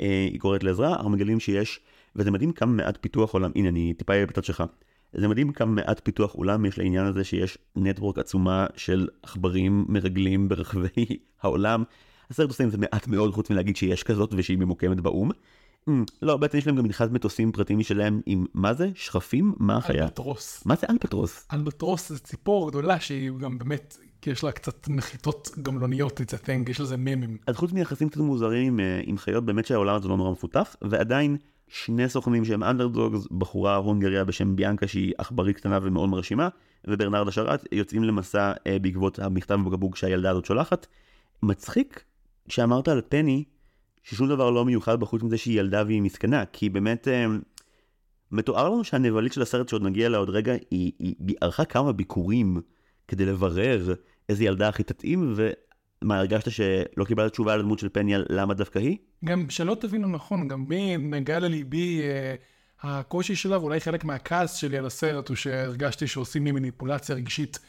אה, 0.01 0.27
היא 0.31 0.39
קוראת 0.39 0.63
לעזרה, 0.63 0.95
אנחנו 0.95 1.09
מגלים 1.09 1.39
שיש, 1.39 1.79
וזה 2.15 2.31
מדהים 2.31 2.51
כמה 2.51 2.71
מעט 2.71 2.97
פיתוח 3.01 3.33
עולם, 3.33 3.51
הנה 3.55 3.69
אני 3.69 3.93
טיפה 3.93 4.13
אהיה 4.13 4.25
בצד 4.25 4.43
שלך. 4.43 4.63
זה 5.13 5.27
מדהים 5.27 5.51
כמה 5.51 5.71
מעט 5.71 6.01
פיתוח 6.03 6.33
עולם 6.33 6.65
יש 6.65 6.77
לעניין 6.77 7.05
הזה 7.05 7.23
שיש 7.23 7.57
נטוורק 7.75 8.17
עצומה 8.17 8.65
של 8.75 9.07
עכברים 9.23 9.85
מרגלים 9.89 10.49
ברחבי 10.49 11.05
העולם. 11.41 11.83
הסרט 12.29 12.49
עושה 12.49 12.63
עם 12.63 12.69
זה 12.69 12.77
מעט 12.77 13.07
מאוד 13.07 13.33
חוץ 13.33 13.49
מלהגיד 13.49 13.75
שיש 13.75 14.03
כזאת 14.03 14.33
ושהיא 14.37 14.57
ממוקמת 14.57 15.01
באו"ם. 15.01 15.31
אמ, 15.87 16.03
לא, 16.21 16.37
בעצם 16.37 16.57
יש 16.57 16.67
להם 16.67 16.75
גם 16.75 16.83
מנחת 16.83 17.11
מטוסים 17.11 17.51
פרטי 17.51 17.75
משלהם 17.75 18.21
עם, 18.25 18.45
מה 18.53 18.73
זה? 18.73 18.89
שכפים? 18.95 19.53
מה 19.57 19.77
החיה? 19.77 20.03
אלבטרוס. 20.03 20.65
מה 20.65 20.75
זה 20.75 20.87
אלפטרוס? 20.89 21.47
אלבטרוס 21.53 22.09
זה 22.09 22.19
ציפור 22.19 22.69
גדולה 22.69 22.99
שהיא 22.99 23.31
גם 23.39 23.57
באמת, 23.57 23.97
כי 24.21 24.29
יש 24.29 24.43
לה 24.43 24.51
קצת 24.51 24.89
נחיתות 24.89 25.49
גמלוניות, 25.61 26.19
it's 26.21 26.33
a 26.33 26.45
thing, 26.45 26.69
יש 26.69 26.79
לזה 26.79 26.97
ממים. 26.97 27.37
אז 27.47 27.55
חוץ 27.55 27.71
מיחסים 27.71 28.09
קצת 28.09 28.19
מוזרים 28.21 28.79
אה, 28.79 29.01
עם 29.03 29.17
חיות, 29.17 29.45
באמת 29.45 29.65
שהעולם 29.65 29.95
הזה 29.95 30.07
לא 30.07 30.17
נורא 30.17 30.31
מפותח, 30.31 30.75
ועדיין 30.81 31.37
שני 31.73 32.09
סוכנים 32.09 32.45
שהם 32.45 32.63
אנדרדוגס, 32.63 33.27
בחורה 33.37 33.75
הונגריה 33.75 34.23
בשם 34.23 34.55
ביאנקה 34.55 34.87
שהיא 34.87 35.13
עכברית 35.17 35.57
קטנה 35.57 35.79
ומאוד 35.81 36.09
מרשימה, 36.09 36.49
וברנרד 36.87 37.27
השרת 37.27 37.63
יוצאים 37.71 38.03
למסע 38.03 38.51
אה, 38.67 38.79
בעקבות 38.79 39.19
המכתב 39.19 39.59
בגבוג 39.65 39.95
שהילדה 39.95 40.29
הזאת 40.31 40.45
שולחת. 40.45 40.87
מצחיק 41.43 42.03
שאמרת 42.47 42.87
על 42.87 43.01
פני 43.09 43.43
ששום 44.03 44.29
דבר 44.29 44.49
לא 44.49 44.65
מיוחד 44.65 44.99
בחוץ 44.99 45.23
מזה 45.23 45.37
שהיא 45.37 45.59
ילדה 45.59 45.83
והיא 45.85 46.01
מסכנה, 46.01 46.45
כי 46.45 46.69
באמת 46.69 47.07
אה, 47.07 47.25
מתואר 48.31 48.69
לנו 48.69 48.83
שהנבלית 48.83 49.33
של 49.33 49.41
הסרט 49.41 49.69
שעוד 49.69 49.83
נגיע 49.83 50.07
אליה 50.07 50.19
עוד 50.19 50.29
רגע, 50.29 50.53
היא, 50.53 50.91
היא, 50.99 51.15
היא 51.27 51.35
ערכה 51.41 51.65
כמה 51.65 51.91
ביקורים 51.91 52.61
כדי 53.07 53.25
לברר 53.25 53.95
איזה 54.29 54.43
ילדה 54.43 54.67
הכי 54.67 54.83
תתאים, 54.83 55.33
ומה, 56.03 56.17
הרגשת 56.17 56.51
שלא 56.51 57.05
קיבלת 57.05 57.31
תשובה 57.31 57.53
על 57.53 57.59
הדמות 57.59 57.79
של 57.79 57.89
פני 57.89 58.15
על 58.15 58.25
למה 58.29 58.53
דווקא 58.53 58.79
היא? 58.79 58.97
גם 59.25 59.49
שלא 59.49 59.75
תבינו 59.79 60.07
נכון, 60.07 60.47
גם 60.47 60.67
בי 60.67 60.97
נגע 60.97 61.39
לליבי 61.39 62.01
אה, 62.01 62.35
הקושי 62.81 63.35
שלה, 63.35 63.59
ואולי 63.59 63.79
חלק 63.79 64.03
מהכעס 64.03 64.55
שלי 64.55 64.77
על 64.77 64.85
הסרט 64.85 65.29
הוא 65.29 65.35
שהרגשתי 65.35 66.07
שעושים 66.07 66.45
לי 66.45 66.51
מניפולציה 66.51 67.15
רגשית 67.15 67.59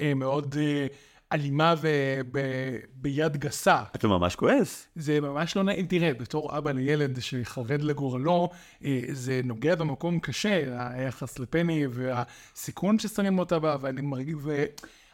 אה, 0.00 0.14
מאוד 0.14 0.56
אה, 0.58 0.86
אלימה 1.32 1.74
וביד 1.80 3.36
גסה. 3.36 3.82
אתה 3.96 4.08
ממש 4.08 4.36
כועס. 4.36 4.86
זה 4.96 5.20
ממש 5.20 5.56
לא 5.56 5.62
נעים. 5.62 5.86
תראה, 5.86 6.14
בתור 6.14 6.58
אבא 6.58 6.72
לילד 6.72 7.20
שחרד 7.20 7.82
לגורלו, 7.82 8.48
אה, 8.84 9.00
זה 9.12 9.40
נוגע 9.44 9.74
במקום 9.74 10.20
קשה, 10.20 10.88
היחס 10.90 11.38
לפני 11.38 11.84
והסיכון 11.90 12.98
ששמים 12.98 13.38
אותה 13.38 13.58
בה, 13.58 13.76
ואני 13.80 14.00
מרגיש... 14.00 14.36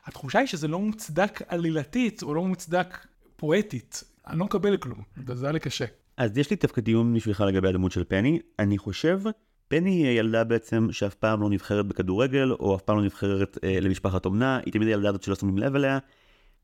והתחושה 0.09 0.39
היא 0.39 0.47
שזה 0.47 0.69
לא 0.69 0.79
מוצדק 0.79 1.43
עלילתית, 1.49 2.23
או 2.23 2.35
לא 2.35 2.45
מוצדק 2.45 3.07
פואטית. 3.37 4.05
אני 4.27 4.39
לא 4.39 4.45
מקבל 4.45 4.77
כלום, 4.77 5.03
וזה 5.27 5.47
היה 5.47 5.53
לי 5.53 5.61
קשה. 5.61 5.85
אז 6.17 6.39
יש 6.39 6.51
לי 6.51 6.57
דווקא 6.57 6.81
דיון 6.81 7.15
בשבילך 7.15 7.41
לגבי 7.41 7.69
הדמות 7.69 7.93
של 7.93 8.05
פני. 8.05 8.41
אני 8.59 8.79
חושב, 8.79 9.21
פני 9.69 9.91
היא 9.91 10.07
הילדה 10.07 10.45
בעצם 10.45 10.89
שאף 10.91 11.15
פעם 11.15 11.41
לא 11.41 11.51
נבחרת 11.51 11.87
בכדורגל, 11.87 12.53
או 12.53 12.77
אף 12.77 12.83
פעם 12.83 12.97
לא 12.97 13.03
נבחרת 13.03 13.59
אה, 13.65 13.81
למשפחת 13.81 14.27
אומנה, 14.27 14.61
היא 14.65 14.73
תמיד 14.73 14.89
הילדה 14.89 15.09
הזאת 15.09 15.23
שלא 15.23 15.35
שמים 15.35 15.59
לב 15.59 15.75
אליה. 15.75 15.99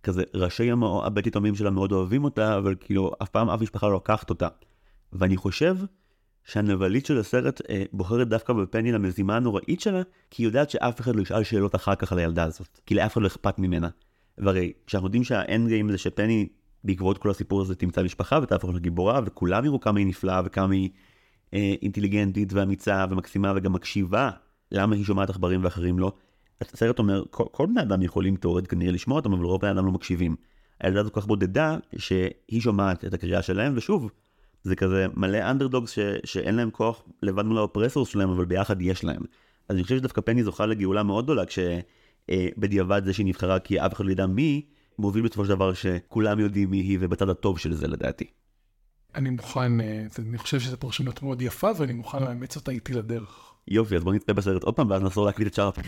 כזה 0.02 0.22
ראשי 0.34 0.70
הבית 1.04 1.26
יתומים 1.26 1.54
שלה 1.54 1.70
מאוד 1.70 1.92
אוהבים 1.92 2.24
אותה, 2.24 2.56
אבל 2.56 2.74
כאילו 2.80 3.12
אף 3.22 3.28
פעם 3.28 3.50
אף 3.50 3.60
משפחה 3.60 3.86
לא 3.86 3.92
לוקחת 3.92 4.30
אותה. 4.30 4.48
ואני 5.12 5.36
חושב 5.36 5.76
שהנבלית 6.44 7.06
של 7.06 7.18
הסרט 7.18 7.60
אה, 7.70 7.82
בוחרת 7.92 8.28
דווקא 8.28 8.52
בפני 8.52 8.92
למזימה 8.92 9.36
הנוראית 9.36 9.80
שלה, 9.80 10.02
כי 10.30 10.42
היא 10.42 10.48
יודעת 10.48 10.70
שאף 10.70 11.00
אחד 11.00 11.16
לא 11.16 11.22
ישאל 11.22 11.42
שאלות 11.42 11.74
אחר 11.74 11.94
כך 11.94 12.12
על 12.12 12.18
הילדה 12.18 12.44
הזאת. 12.44 12.80
כי 12.86 12.94
לאף 12.94 13.12
אחד 13.12 13.22
לא 13.22 13.26
אכפת 13.26 13.58
ממנה. 13.58 13.88
והרי 14.38 14.72
כשאנחנו 14.86 15.06
יודעים 15.06 15.24
שה 15.24 15.46
end 15.46 15.68
game 15.68 15.90
זה 15.90 15.98
שפני 15.98 16.48
בעקבות 16.84 17.18
כל 17.18 17.30
הסיפור 17.30 17.60
הזה 17.60 17.74
תמצא 17.74 18.02
משפחה 18.02 18.38
ותהפוך 18.42 18.74
לגיבורה, 18.74 19.20
וכולם 19.26 19.64
יראו 19.64 19.80
כמה 19.80 19.98
היא 19.98 20.06
נפלאה 20.06 20.42
וכמה 20.44 20.74
היא 20.74 20.90
אה, 21.54 21.74
אינטליגנטית 21.82 22.52
ואמיצה 22.52 23.04
ומקסימה 23.10 23.52
וגם 23.56 23.72
מקשיבה 23.72 24.30
למה 24.72 24.96
היא 24.96 25.04
שומעת 25.04 25.30
עכברים 25.30 25.64
ואחרים 25.64 25.98
לא. 25.98 26.12
הסרט 26.60 26.98
אומר, 26.98 27.22
כל, 27.30 27.44
כל 27.52 27.66
בני 27.66 27.82
אדם 27.82 28.02
יכולים 28.02 28.36
תאורטית 28.36 28.70
כנראה 28.70 28.92
לשמוע 28.92 29.16
אותם, 29.16 29.32
אבל 29.32 29.44
רוב 29.44 29.60
בני 29.60 29.70
אדם 29.70 29.86
לא 29.86 29.92
מקשיבים. 29.92 30.36
הילדה 30.80 31.00
הזו 31.00 31.12
כל 31.12 31.20
כך 31.20 31.26
בודדה, 31.26 31.78
שהיא 31.96 32.60
שומעת 32.60 33.04
את 33.04 33.14
הקריאה 33.14 33.42
שלהם, 33.42 33.72
ושוב, 33.76 34.10
זה 34.64 34.76
כזה 34.76 35.06
מלא 35.16 35.50
underdogs 35.50 35.90
ש, 35.90 35.98
שאין 36.24 36.54
להם 36.54 36.70
כוח 36.70 37.02
לבד 37.22 37.44
מול 37.44 37.58
ה 37.58 37.63
oppressors 37.63 38.08
שלהם, 38.08 38.30
אבל 38.30 38.44
ביחד 38.44 38.82
יש 38.82 39.04
להם. 39.04 39.22
אז 39.68 39.76
אני 39.76 39.82
חושב 39.82 39.96
שדווקא 39.96 40.20
פני 40.20 40.44
זוכה 40.44 40.66
לגאולה 40.66 41.02
מאוד 41.02 41.24
גדולה, 41.24 41.42
כשבדיעבד 41.46 43.02
זה 43.04 43.12
שהיא 43.12 43.26
נבחרה 43.26 43.58
כי 43.58 43.80
אף 43.80 43.94
אחד 43.94 44.04
לא 44.04 44.10
ידע 44.10 44.26
מי, 44.26 44.66
מוביל 44.98 45.24
בסופו 45.24 45.44
של 45.44 45.50
דבר 45.50 45.74
שכולם 45.74 46.40
יודעים 46.40 46.70
מי 46.70 46.76
היא, 46.76 46.98
ובצד 47.00 47.28
הטוב 47.28 47.58
של 47.58 47.74
זה 47.74 47.88
לדעתי. 47.88 48.24
אני 49.14 49.30
מוכן, 49.30 49.80
אה, 49.80 50.06
אני 50.18 50.38
חושב 50.38 50.60
שזו 50.60 50.76
פרשנות 50.76 51.22
מאוד 51.22 51.42
יפה, 51.42 51.70
ואני 51.76 51.92
מוכן 51.92 52.22
לאמץ 52.22 52.56
אותה 52.56 52.70
איתי 52.70 52.92
לדרך. 52.92 53.52
יופי, 53.68 53.96
אז 53.96 54.04
בוא 54.04 54.12
נצפה 54.12 54.32
בסרט 54.32 54.62
עוד 54.62 54.76
פעם, 54.76 54.90
ואז 54.90 55.02
נחזור 55.02 55.26
להקליט 55.26 55.48
את 55.48 55.54
שאר 55.54 55.68
הפעם. 55.68 55.84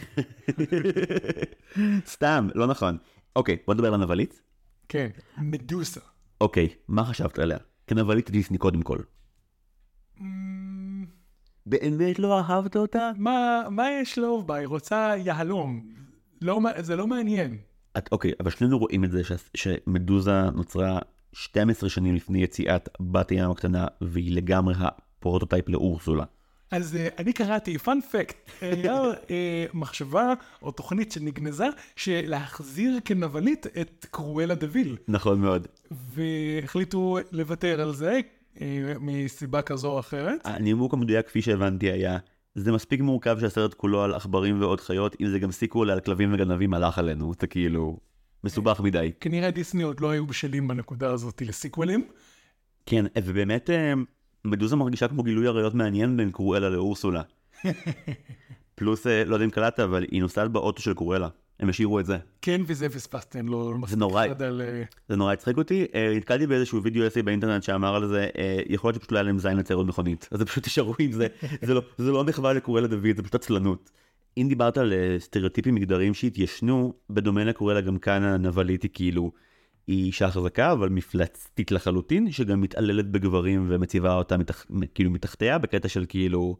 סתם, 2.14 2.48
לא 2.54 2.66
נכון. 2.66 2.96
אוקיי, 3.36 3.56
בוא 3.66 3.74
נדבר 3.74 3.86
על 3.86 3.94
הנבלית. 3.94 4.42
כן, 4.88 5.08
מדוסה. 5.38 6.00
אוקיי, 6.40 6.68
מה 6.88 7.04
חשבת 7.04 7.38
עליה? 7.38 7.58
כנבלית 7.86 8.30
דיסני 8.30 8.58
קודם 8.58 8.82
כל. 8.82 8.98
באמת 11.66 12.18
לא 12.18 12.40
אהבת 12.40 12.76
אותה? 12.76 13.10
מה, 13.16 13.62
מה 13.70 13.90
יש 13.90 14.18
לאהוב 14.18 14.46
בה? 14.46 14.54
היא 14.54 14.66
רוצה 14.66 15.14
יהלום. 15.16 15.88
לא, 16.42 16.60
זה 16.78 16.96
לא 16.96 17.06
מעניין. 17.06 17.56
את, 17.98 18.08
אוקיי, 18.12 18.32
אבל 18.40 18.50
שנינו 18.50 18.78
רואים 18.78 19.04
את 19.04 19.10
זה 19.10 19.24
ש, 19.24 19.32
שמדוזה 19.54 20.42
נוצרה 20.50 20.98
12 21.32 21.90
שנים 21.90 22.14
לפני 22.14 22.42
יציאת 22.42 22.88
בת 23.00 23.30
הים 23.30 23.50
הקטנה, 23.50 23.86
והיא 24.00 24.36
לגמרי 24.36 24.74
ה 24.78 24.87
prototype 24.87 25.68
לאורסולה. 25.68 26.24
אז 26.70 26.94
אה, 26.94 27.14
אני 27.18 27.32
קראתי, 27.32 27.78
fun 27.78 28.05
fact, 28.05 28.50
היה 28.60 29.00
אה, 29.02 29.30
מחשבה 29.74 30.32
או 30.62 30.70
תוכנית 30.70 31.12
שנגנזה, 31.12 31.66
שלהחזיר 31.96 32.98
כנבלית 33.04 33.66
את 33.80 34.06
קרואלה 34.10 34.54
דוויל. 34.54 34.96
נכון 35.08 35.40
מאוד. 35.40 35.68
והחליטו 35.90 37.18
לוותר 37.32 37.80
על 37.80 37.94
זה 37.94 38.20
אה, 38.54 38.58
מסיבה 39.00 39.62
כזו 39.62 39.88
או 39.88 40.00
אחרת. 40.00 40.40
הנימוק 40.44 40.94
המדויק 40.94 41.26
כפי 41.26 41.42
שהבנתי 41.42 41.90
היה, 41.90 42.18
זה 42.54 42.72
מספיק 42.72 43.00
מורכב 43.00 43.36
שהסרט 43.40 43.74
כולו 43.74 44.02
על 44.02 44.14
עכברים 44.14 44.60
ועוד 44.60 44.80
חיות, 44.80 45.16
אם 45.20 45.28
זה 45.28 45.38
גם 45.38 45.52
sequel 45.52 45.90
על 45.90 46.00
כלבים 46.00 46.34
וגנבים 46.34 46.74
הלך 46.74 46.98
עלינו, 46.98 47.32
זה 47.40 47.46
כאילו 47.46 47.98
מסובך 48.44 48.80
מדי. 48.80 49.12
כנראה 49.20 49.50
דיסני 49.50 49.82
עוד 49.82 50.00
לא 50.00 50.10
היו 50.10 50.26
בשלים 50.26 50.68
בנקודה 50.68 51.10
הזאת 51.10 51.42
לסיקוולים. 51.42 52.08
כן, 52.86 53.04
ובאמת 53.24 53.70
אה, 53.70 53.92
מדוזה 54.46 54.76
מרגישה 54.76 55.08
כמו 55.08 55.22
גילוי 55.22 55.46
עריות 55.46 55.74
מעניין 55.74 56.16
בין 56.16 56.30
קרואלה 56.30 56.68
לאורסולה. 56.70 57.22
פלוס, 58.74 59.06
אה, 59.06 59.24
לא 59.24 59.34
יודע 59.34 59.44
אם 59.44 59.50
קלטת, 59.50 59.80
אבל 59.80 60.04
היא 60.10 60.20
נוסעת 60.20 60.50
באוטו 60.50 60.82
של 60.82 60.94
קרואלה. 60.94 61.28
הם 61.60 61.68
השאירו 61.68 62.00
את 62.00 62.06
זה. 62.06 62.18
כן, 62.42 62.60
וזה 62.66 62.88
פספסתי, 62.88 63.38
אני 63.40 63.50
לא 63.50 63.74
מספיק 63.78 63.98
נורא 63.98 64.28
חד 64.28 64.42
על... 64.42 64.62
זה 65.08 65.16
נורא 65.16 65.32
הצחיק 65.32 65.56
אותי. 65.56 65.86
אה, 65.94 66.12
נתקלתי 66.16 66.46
באיזשהו 66.46 66.82
וידאו 66.82 67.06
אסי 67.06 67.22
באינטרנט 67.22 67.62
שאמר 67.62 67.94
על 67.94 68.08
זה, 68.08 68.28
אה, 68.38 68.60
יכול 68.68 68.88
להיות 68.88 68.94
שפשוט 68.94 69.12
לא 69.12 69.18
היה 69.18 69.22
להם 69.22 69.38
זין 69.38 69.56
לצייר 69.56 69.76
עוד 69.76 69.86
מכונית. 69.86 70.28
אז 70.30 70.38
זה 70.38 70.44
פשוט 70.44 70.64
תשארו 70.64 70.94
עם 70.98 71.12
זה. 71.12 71.26
זה 71.66 71.74
לא- 71.74 71.82
זה 71.98 72.10
לא 72.10 72.24
מחווה 72.24 72.52
לקרואלה 72.52 72.86
דוד, 72.86 73.16
זה 73.16 73.22
פשוט 73.22 73.34
עצלנות. 73.34 73.90
אם 74.38 74.46
דיברת 74.48 74.78
על 74.78 74.92
סטריאוטיפים 75.18 75.74
מגדריים 75.74 76.14
שהתיישנו, 76.14 76.94
בדומה 77.10 77.44
לקרואלה 77.44 77.80
גם 77.80 77.98
כאן 77.98 78.22
הנבלית 78.22 78.82
היא 78.82 78.90
כאילו, 78.94 79.32
היא 79.86 80.04
אישה 80.04 80.30
חזקה 80.30 80.72
אבל 80.72 80.88
מפלצתית 80.88 81.72
לחלוטין, 81.72 82.32
שגם 82.32 82.60
מתעללת 82.60 83.10
בגברים 83.10 83.66
ומציבה 83.68 84.14
אותה 84.14 84.36
מתח, 84.36 84.66
כאילו 84.94 85.10
מתחתיה, 85.10 85.58
בקטע 85.58 85.88
של 85.88 86.04
כאילו 86.08 86.56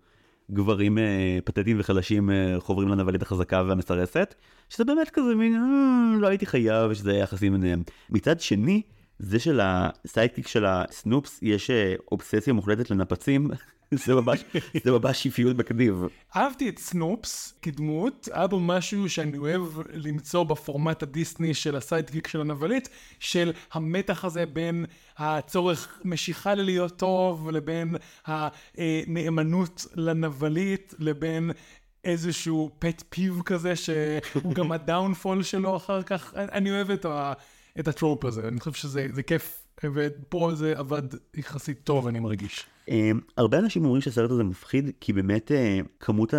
גברים 0.51 0.99
אה, 0.99 1.39
פתטיים 1.45 1.77
וחלשים 1.81 2.31
אה, 2.31 2.57
חוברים 2.59 2.89
לנבלית 2.89 3.23
החזקה 3.23 3.63
והמסרסת, 3.67 4.35
שזה 4.69 4.85
באמת 4.85 5.11
כזה 5.11 5.35
מין, 5.35 5.55
אה, 5.55 6.21
לא 6.21 6.27
הייתי 6.27 6.47
חייב 6.47 6.95
שזה 6.95 7.13
יחסים 7.13 7.53
ביניהם. 7.53 7.83
מצד 8.11 8.41
שני, 8.41 8.83
זה 9.19 9.39
של 9.39 9.61
הסיידקיק 9.63 10.47
של 10.49 10.65
הסנופס, 10.67 11.39
יש 11.43 11.71
אה, 11.71 11.95
אובססיה 12.13 12.53
מוחלטת 12.53 12.91
לנפצים, 12.91 13.51
זה 14.05 14.15
ממש, 14.15 14.45
זה 14.85 14.93
ממש 14.93 15.23
שפיות 15.23 15.57
בקדיב. 15.57 16.03
אהבתי 16.37 16.69
את 16.69 16.79
סנופס 16.79 17.55
כדמות, 17.63 18.29
היה 18.33 18.47
בו 18.47 18.61
משהו 18.61 19.09
שאני 19.09 19.39
אוהב 19.39 19.63
למצוא 19.93 20.45
בפורמט 20.45 21.03
הדיסני 21.03 21.55
של 21.55 21.77
הסיידקיק 21.77 22.27
של 22.27 22.41
הנבלית, 22.41 22.89
של 23.19 23.53
המתח 23.73 24.25
הזה 24.25 24.47
בין 24.47 24.85
הצורך 25.19 26.01
משיכה 26.05 26.55
ללהיות 26.55 26.99
טוב, 26.99 27.51
לבין 27.51 27.95
הנאמנות 28.27 29.87
לנבלית, 29.95 30.95
לבין 30.99 31.51
איזשהו 32.05 32.71
פט 32.79 33.03
פיו 33.09 33.45
כזה, 33.45 33.77
שהוא 33.77 34.55
גם 34.55 34.73
הדאונפול 34.77 35.43
שלו 35.43 35.77
אחר 35.77 36.03
כך. 36.03 36.35
אני 36.35 36.71
אוהב 36.71 36.91
את, 36.91 37.05
ה, 37.05 37.33
את 37.79 37.89
הטרופ 37.89 38.25
הזה, 38.25 38.49
אני 38.49 38.61
חושב 38.61 38.73
שזה 38.73 39.07
זה 39.13 39.23
כיף, 39.23 39.66
ופה 39.85 40.51
זה 40.55 40.75
עבד 40.77 41.03
יחסית 41.35 41.81
טוב, 41.85 42.07
אני 42.07 42.21
מרגיש. 42.21 42.67
אה, 42.89 43.11
הרבה 43.37 43.59
אנשים 43.59 43.85
אומרים 43.85 44.03
שהסרט 44.03 44.31
הזה 44.31 44.45
מפחיד, 44.45 44.91
כי 45.01 45.13
באמת 45.13 45.53
אה, 45.53 45.81
כמות 46.01 46.35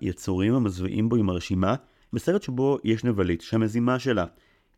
היצורים 0.00 0.54
המזוויעים 0.54 1.08
בו 1.08 1.16
היא 1.16 1.24
מרשימה. 1.24 1.74
בסרט 2.12 2.42
שבו 2.42 2.78
יש 2.84 3.04
נבלית, 3.04 3.40
שהמזימה 3.40 3.98
שלה 3.98 4.24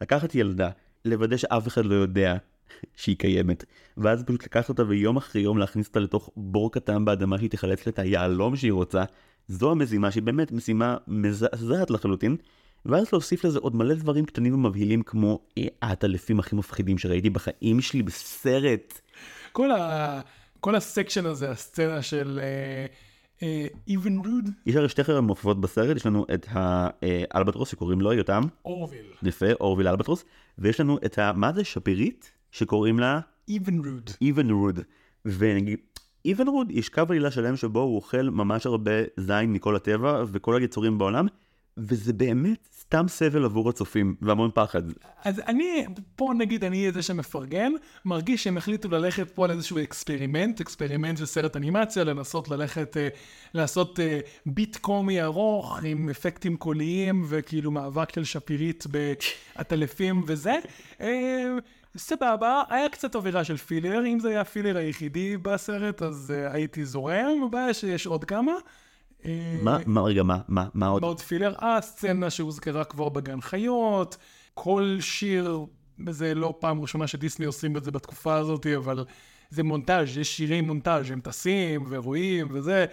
לקחת 0.00 0.34
ילדה, 0.34 0.70
לוודא 1.04 1.36
שאף 1.36 1.68
אחד 1.68 1.84
לא 1.84 1.94
יודע 1.94 2.36
שהיא 2.96 3.16
קיימת, 3.16 3.64
ואז 3.96 4.22
פשוט 4.22 4.44
לקחת 4.44 4.68
אותה 4.68 4.82
ויום 4.88 5.16
אחרי 5.16 5.42
יום 5.42 5.58
להכניס 5.58 5.88
אותה 5.88 6.00
לתוך 6.00 6.30
בור 6.36 6.72
קטן 6.72 7.04
באדמה 7.04 7.38
שהיא 7.38 7.50
תחלץ 7.50 7.88
את 7.88 7.98
היהלום 7.98 8.56
שהיא 8.56 8.72
רוצה, 8.72 9.04
זו 9.48 9.70
המזימה 9.70 10.10
שהיא 10.10 10.22
באמת 10.22 10.52
משימה 10.52 10.96
מזעזעת 11.08 11.90
לחלוטין. 11.90 12.36
ואז 12.86 13.06
להוסיף 13.12 13.44
לזה 13.44 13.58
עוד 13.58 13.76
מלא 13.76 13.94
דברים 13.94 14.24
קטנים 14.24 14.54
ומבהילים 14.54 15.02
כמו 15.02 15.40
אה, 15.58 15.66
העטלפים 15.82 16.38
הכי 16.38 16.56
מפחידים 16.56 16.98
שראיתי 16.98 17.30
בחיים 17.30 17.80
שלי 17.80 18.02
בסרט. 18.02 19.00
כל, 19.52 19.70
ה, 19.70 20.20
כל 20.60 20.74
ה 20.74 20.81
section 20.81 21.26
הזה, 21.26 21.50
הסצנה 21.50 22.02
של 22.02 22.40
Evinrude, 23.88 24.50
יש 24.66 24.76
הרי 24.76 24.88
שתי 24.88 25.04
חבר'ה 25.04 25.20
מופיעות 25.20 25.60
בסרט, 25.60 25.96
יש 25.96 26.06
לנו 26.06 26.26
את 26.34 26.46
האלבטרוס 26.50 27.68
שקוראים 27.68 28.00
לו 28.00 28.12
יותם, 28.12 28.42
אורוויל. 28.64 29.06
יפה, 29.22 29.46
אורוויל 29.60 29.88
אלבטרוס, 29.88 30.24
ויש 30.58 30.80
לנו 30.80 30.98
את 31.06 31.18
ה... 31.18 31.32
מה 31.32 31.52
זה? 31.52 31.64
שפירית? 31.64 32.32
שקוראים 32.50 32.98
לה 32.98 33.20
איבן 33.48 33.78
רוד. 33.78 34.10
איבן 34.20 34.50
רוד. 34.50 34.80
ונגיד, 35.24 35.78
Evinrude 36.24 36.70
יש 36.70 36.88
קו 36.88 37.02
עלילה 37.08 37.30
שלם 37.30 37.56
שבו 37.56 37.80
הוא 37.80 37.96
אוכל 37.96 38.22
ממש 38.22 38.66
הרבה 38.66 38.90
זין 39.16 39.52
מכל 39.52 39.76
הטבע 39.76 40.24
וכל 40.32 40.56
היצורים 40.56 40.98
בעולם, 40.98 41.26
וזה 41.78 42.12
באמת 42.12 42.68
סתם 42.80 43.08
סבל 43.08 43.44
עבור 43.44 43.68
הצופים, 43.68 44.14
והמון 44.22 44.50
פחד. 44.54 44.82
אז 45.24 45.40
אני, 45.46 45.86
פה 46.16 46.32
נגיד 46.38 46.64
אני 46.64 46.92
זה 46.92 47.02
שמפרגן, 47.02 47.72
מרגיש 48.04 48.44
שהם 48.44 48.56
החליטו 48.56 48.88
ללכת 48.88 49.30
פה 49.30 49.44
על 49.44 49.50
איזשהו 49.50 49.78
experiment, 49.78 50.60
experiment 50.60 51.18
של 51.18 51.26
סרט 51.26 51.56
אנימציה, 51.56 52.04
לנסות 52.04 52.48
ללכת, 52.48 52.96
אה, 52.96 53.08
לעשות 53.54 54.00
אה, 54.00 54.20
ביט 54.46 54.76
קומי 54.76 55.22
ארוך 55.22 55.80
עם 55.84 56.08
אפקטים 56.08 56.56
קוליים 56.56 57.24
וכאילו 57.28 57.70
מאבק 57.70 58.14
של 58.14 58.24
שפירית 58.24 58.84
בעטלפים 58.86 60.22
וזה. 60.26 60.58
אה, 61.00 61.56
סבבה, 61.96 62.62
היה 62.70 62.88
קצת 62.88 63.14
אווירה 63.14 63.44
של 63.44 63.56
פילר, 63.56 64.06
אם 64.06 64.20
זה 64.20 64.28
היה 64.28 64.40
הפילר 64.40 64.76
היחידי 64.76 65.36
בסרט 65.36 66.02
אז 66.02 66.34
אה, 66.36 66.52
הייתי 66.52 66.84
זורם, 66.84 67.42
הבעיה 67.46 67.74
שיש 67.74 68.06
עוד 68.06 68.24
כמה. 68.24 68.52
אה, 69.24 69.58
מה, 69.62 69.78
מה, 69.86 70.02
רגע, 70.02 70.22
מה, 70.22 70.38
מה, 70.48 70.68
מה 70.74 70.86
עוד? 70.86 71.02
מה 71.02 71.08
עוד 71.08 71.20
פילר? 71.20 71.54
הסצנה 71.58 72.30
שהוזכרה 72.30 72.84
כבר 72.84 73.08
בגן 73.08 73.40
חיות, 73.40 74.16
כל 74.54 74.96
שיר, 75.00 75.66
זה 76.08 76.34
לא 76.34 76.54
פעם 76.58 76.80
ראשונה 76.80 77.06
שדיסני 77.06 77.46
עושים 77.46 77.76
את 77.76 77.84
זה 77.84 77.90
בתקופה 77.90 78.34
הזאת, 78.34 78.66
אבל 78.66 79.04
זה 79.50 79.62
מונטאז', 79.62 80.16
יש 80.16 80.36
שירי 80.36 80.60
מונטאז', 80.60 81.10
הם 81.10 81.20
טסים 81.20 81.84
ורואים 81.88 82.46
וזה, 82.50 82.86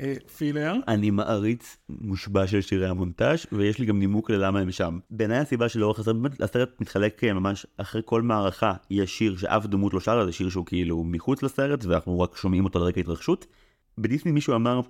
אה, 0.00 0.14
פילר. 0.36 0.74
אני 0.88 1.10
מעריץ 1.10 1.76
מושבע 1.88 2.46
של 2.46 2.60
שירי 2.60 2.88
המונטאז' 2.88 3.46
ויש 3.52 3.78
לי 3.78 3.86
גם 3.86 3.98
נימוק 3.98 4.30
ללמה 4.30 4.60
הם 4.60 4.72
שם. 4.72 4.98
בעיניי 5.10 5.38
הסיבה 5.38 5.68
שלאורך 5.68 5.98
הסרט, 5.98 6.16
באמת 6.16 6.40
הסרט 6.40 6.80
מתחלק 6.80 7.24
אה, 7.24 7.32
ממש 7.32 7.66
אחרי 7.76 8.02
כל 8.04 8.22
מערכה, 8.22 8.74
יש 8.90 9.18
שיר 9.18 9.36
שאף 9.36 9.66
דמות 9.66 9.94
לא 9.94 10.00
שרה, 10.00 10.26
זה 10.26 10.32
שיר 10.32 10.48
שהוא 10.48 10.66
כאילו 10.66 11.04
מחוץ 11.04 11.42
לסרט 11.42 11.84
ואנחנו 11.84 12.20
רק 12.20 12.36
שומעים 12.36 12.64
אותו 12.64 12.78
על 12.78 12.84
רקע 12.84 13.00
התרחשות. 13.00 13.46
בדיסני 13.98 14.32
מישהו 14.32 14.54
אמר, 14.54 14.80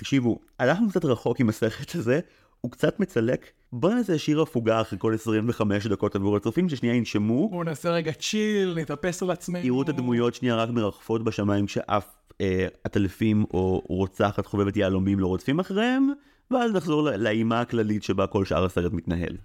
תקשיבו, 0.00 0.38
הלכנו 0.58 0.88
קצת 0.88 1.04
רחוק 1.04 1.40
עם 1.40 1.48
הסרט 1.48 1.94
הזה, 1.94 2.20
הוא 2.60 2.70
קצת 2.70 3.00
מצלק, 3.00 3.50
בוא 3.72 3.94
נעשה 3.94 4.18
שיר 4.18 4.40
הפוגה 4.40 4.80
אחרי 4.80 4.98
כל 4.98 5.14
25 5.14 5.86
דקות 5.86 6.16
עבור 6.16 6.36
הצופים 6.36 6.68
ששנייה 6.68 6.94
ינשמו, 6.94 7.48
בואו 7.48 7.62
נעשה 7.64 7.90
רגע 7.90 8.12
צ'יל, 8.12 8.74
נתאפס 8.78 9.22
על 9.22 9.30
עצמנו. 9.30 9.66
יראו 9.66 9.82
את 9.82 9.88
הדמויות 9.88 10.34
שנייה 10.34 10.56
רק 10.56 10.68
מרחפות 10.68 11.24
בשמיים 11.24 11.66
כשאף 11.66 12.14
אה, 12.40 12.66
עטלפים 12.84 13.44
או 13.54 13.82
רוצחת 13.88 14.46
חובבת 14.46 14.76
יהלומים 14.76 15.18
לא 15.20 15.26
רודפים 15.26 15.60
אחריהם, 15.60 16.08
ואז 16.50 16.72
נחזור 16.72 17.02
לאימה 17.02 17.60
הכללית 17.60 18.02
שבה 18.02 18.26
כל 18.26 18.44
שאר 18.44 18.64
הסרט 18.64 18.92
מתנהל. 18.92 19.36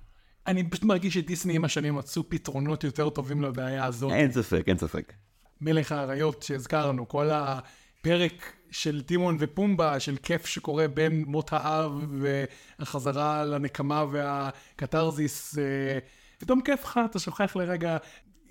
אני 0.47 0.69
פשוט 0.69 0.83
מרגיש 0.83 1.13
שדיסני 1.13 1.55
עם 1.55 1.65
השנים 1.65 1.95
מצאו 1.95 2.29
פתרונות 2.29 2.83
יותר 2.83 3.09
טובים 3.09 3.41
לבעיה 3.41 3.85
הזאת. 3.85 4.11
אין 4.11 4.31
ספק, 4.31 4.63
אין 4.67 4.77
ספק. 4.77 5.13
מלך 5.61 5.91
האריות 5.91 6.43
שהזכרנו, 6.43 7.07
כל 7.07 7.29
הפרק 7.31 8.54
של 8.75 9.01
טימון 9.01 9.37
ופומבה, 9.39 9.99
של 9.99 10.15
כיף 10.23 10.45
שקורה 10.45 10.87
בין 10.87 11.23
מות 11.27 11.53
האב 11.53 11.91
והחזרה 12.19 13.45
לנקמה 13.45 14.05
והקתרזיס, 14.11 15.57
אה, 15.57 15.99
פתאום 16.37 16.61
כיף 16.61 16.83
לך, 16.83 16.99
אתה 17.09 17.19
שוכח 17.19 17.55
לרגע, 17.55 17.97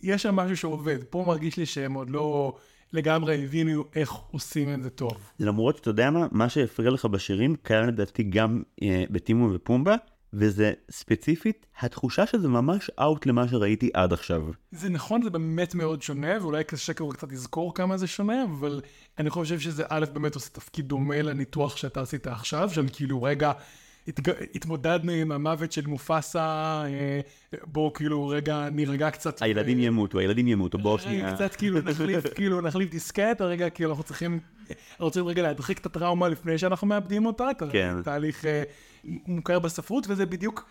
יש 0.02 0.22
שם 0.22 0.37
משהו 0.37 0.56
שעובד. 0.56 1.04
פה 1.10 1.24
מרגיש 1.26 1.56
לי 1.56 1.66
שהם 1.66 1.94
עוד 1.94 2.10
לא 2.10 2.56
לגמרי 2.92 3.44
הבינו 3.44 3.84
איך 3.94 4.12
עושים 4.12 4.74
את 4.74 4.82
זה 4.82 4.90
טוב. 4.90 5.30
למרות 5.40 5.76
שאתה 5.76 5.90
יודע 5.90 6.10
מה, 6.10 6.26
מה 6.32 6.48
שהפריע 6.48 6.90
לך 6.90 7.04
בשירים 7.04 7.56
קיים 7.62 7.88
לדעתי 7.88 8.22
גם 8.22 8.62
אה, 8.82 9.04
בטימון 9.10 9.54
ופומבה, 9.54 9.94
וזה 10.36 10.72
ספציפית 10.90 11.66
התחושה 11.80 12.26
שזה 12.26 12.48
ממש 12.48 12.90
אאוט 13.00 13.26
למה 13.26 13.48
שראיתי 13.48 13.90
עד 13.94 14.12
עכשיו. 14.12 14.42
זה 14.72 14.88
נכון, 14.88 15.22
זה 15.22 15.30
באמת 15.30 15.74
מאוד 15.74 16.02
שונה, 16.02 16.32
ואולי 16.40 16.64
קשה 16.64 16.92
כבר 16.92 17.12
קצת 17.12 17.32
לזכור 17.32 17.74
כמה 17.74 17.96
זה 17.96 18.06
שונה, 18.06 18.44
אבל 18.44 18.80
אני 19.18 19.30
חושב 19.30 19.60
שזה 19.60 19.84
א', 19.88 20.04
באמת 20.12 20.34
עושה 20.34 20.50
תפקיד 20.50 20.88
דומה 20.88 21.22
לניתוח 21.22 21.76
שאתה 21.76 22.00
עשית 22.00 22.26
עכשיו, 22.26 22.70
של 22.70 22.86
כאילו, 22.92 23.22
רגע, 23.22 23.52
התג... 24.08 24.32
התמודדנו 24.54 25.12
עם 25.12 25.32
המוות 25.32 25.72
של 25.72 25.86
מופסה, 25.86 26.82
אה, 26.86 27.20
בואו 27.66 27.92
כאילו 27.92 28.28
רגע 28.28 28.68
נירגע 28.72 29.10
קצת. 29.10 29.42
הילדים 29.42 29.80
ימותו, 29.80 30.18
הילדים 30.18 30.48
ימותו, 30.48 30.78
בוא 30.78 30.94
רגע, 30.94 31.02
שנייה. 31.02 31.34
קצת 31.34 31.54
כאילו 31.54 31.80
נחליף, 31.80 32.24
כאילו 32.36 32.60
נחליף 32.60 32.90
דיסקט, 32.90 33.40
רגע, 33.40 33.70
כאילו 33.70 33.90
אנחנו 33.90 34.04
צריכים, 34.04 34.40
רוצים 34.98 35.26
רגע 35.26 35.42
להדחיק 35.42 35.78
את 35.78 35.86
הטראומה 35.86 36.28
לפני 36.28 36.58
שאנחנו 36.58 36.86
מאבדים 36.86 37.26
אותה, 37.26 37.48
כן. 37.72 38.02
תהליך 38.04 38.44
אה, 38.44 38.62
מוכר 39.04 39.58
בספרות, 39.58 40.06
וזה 40.08 40.26
בדיוק, 40.26 40.68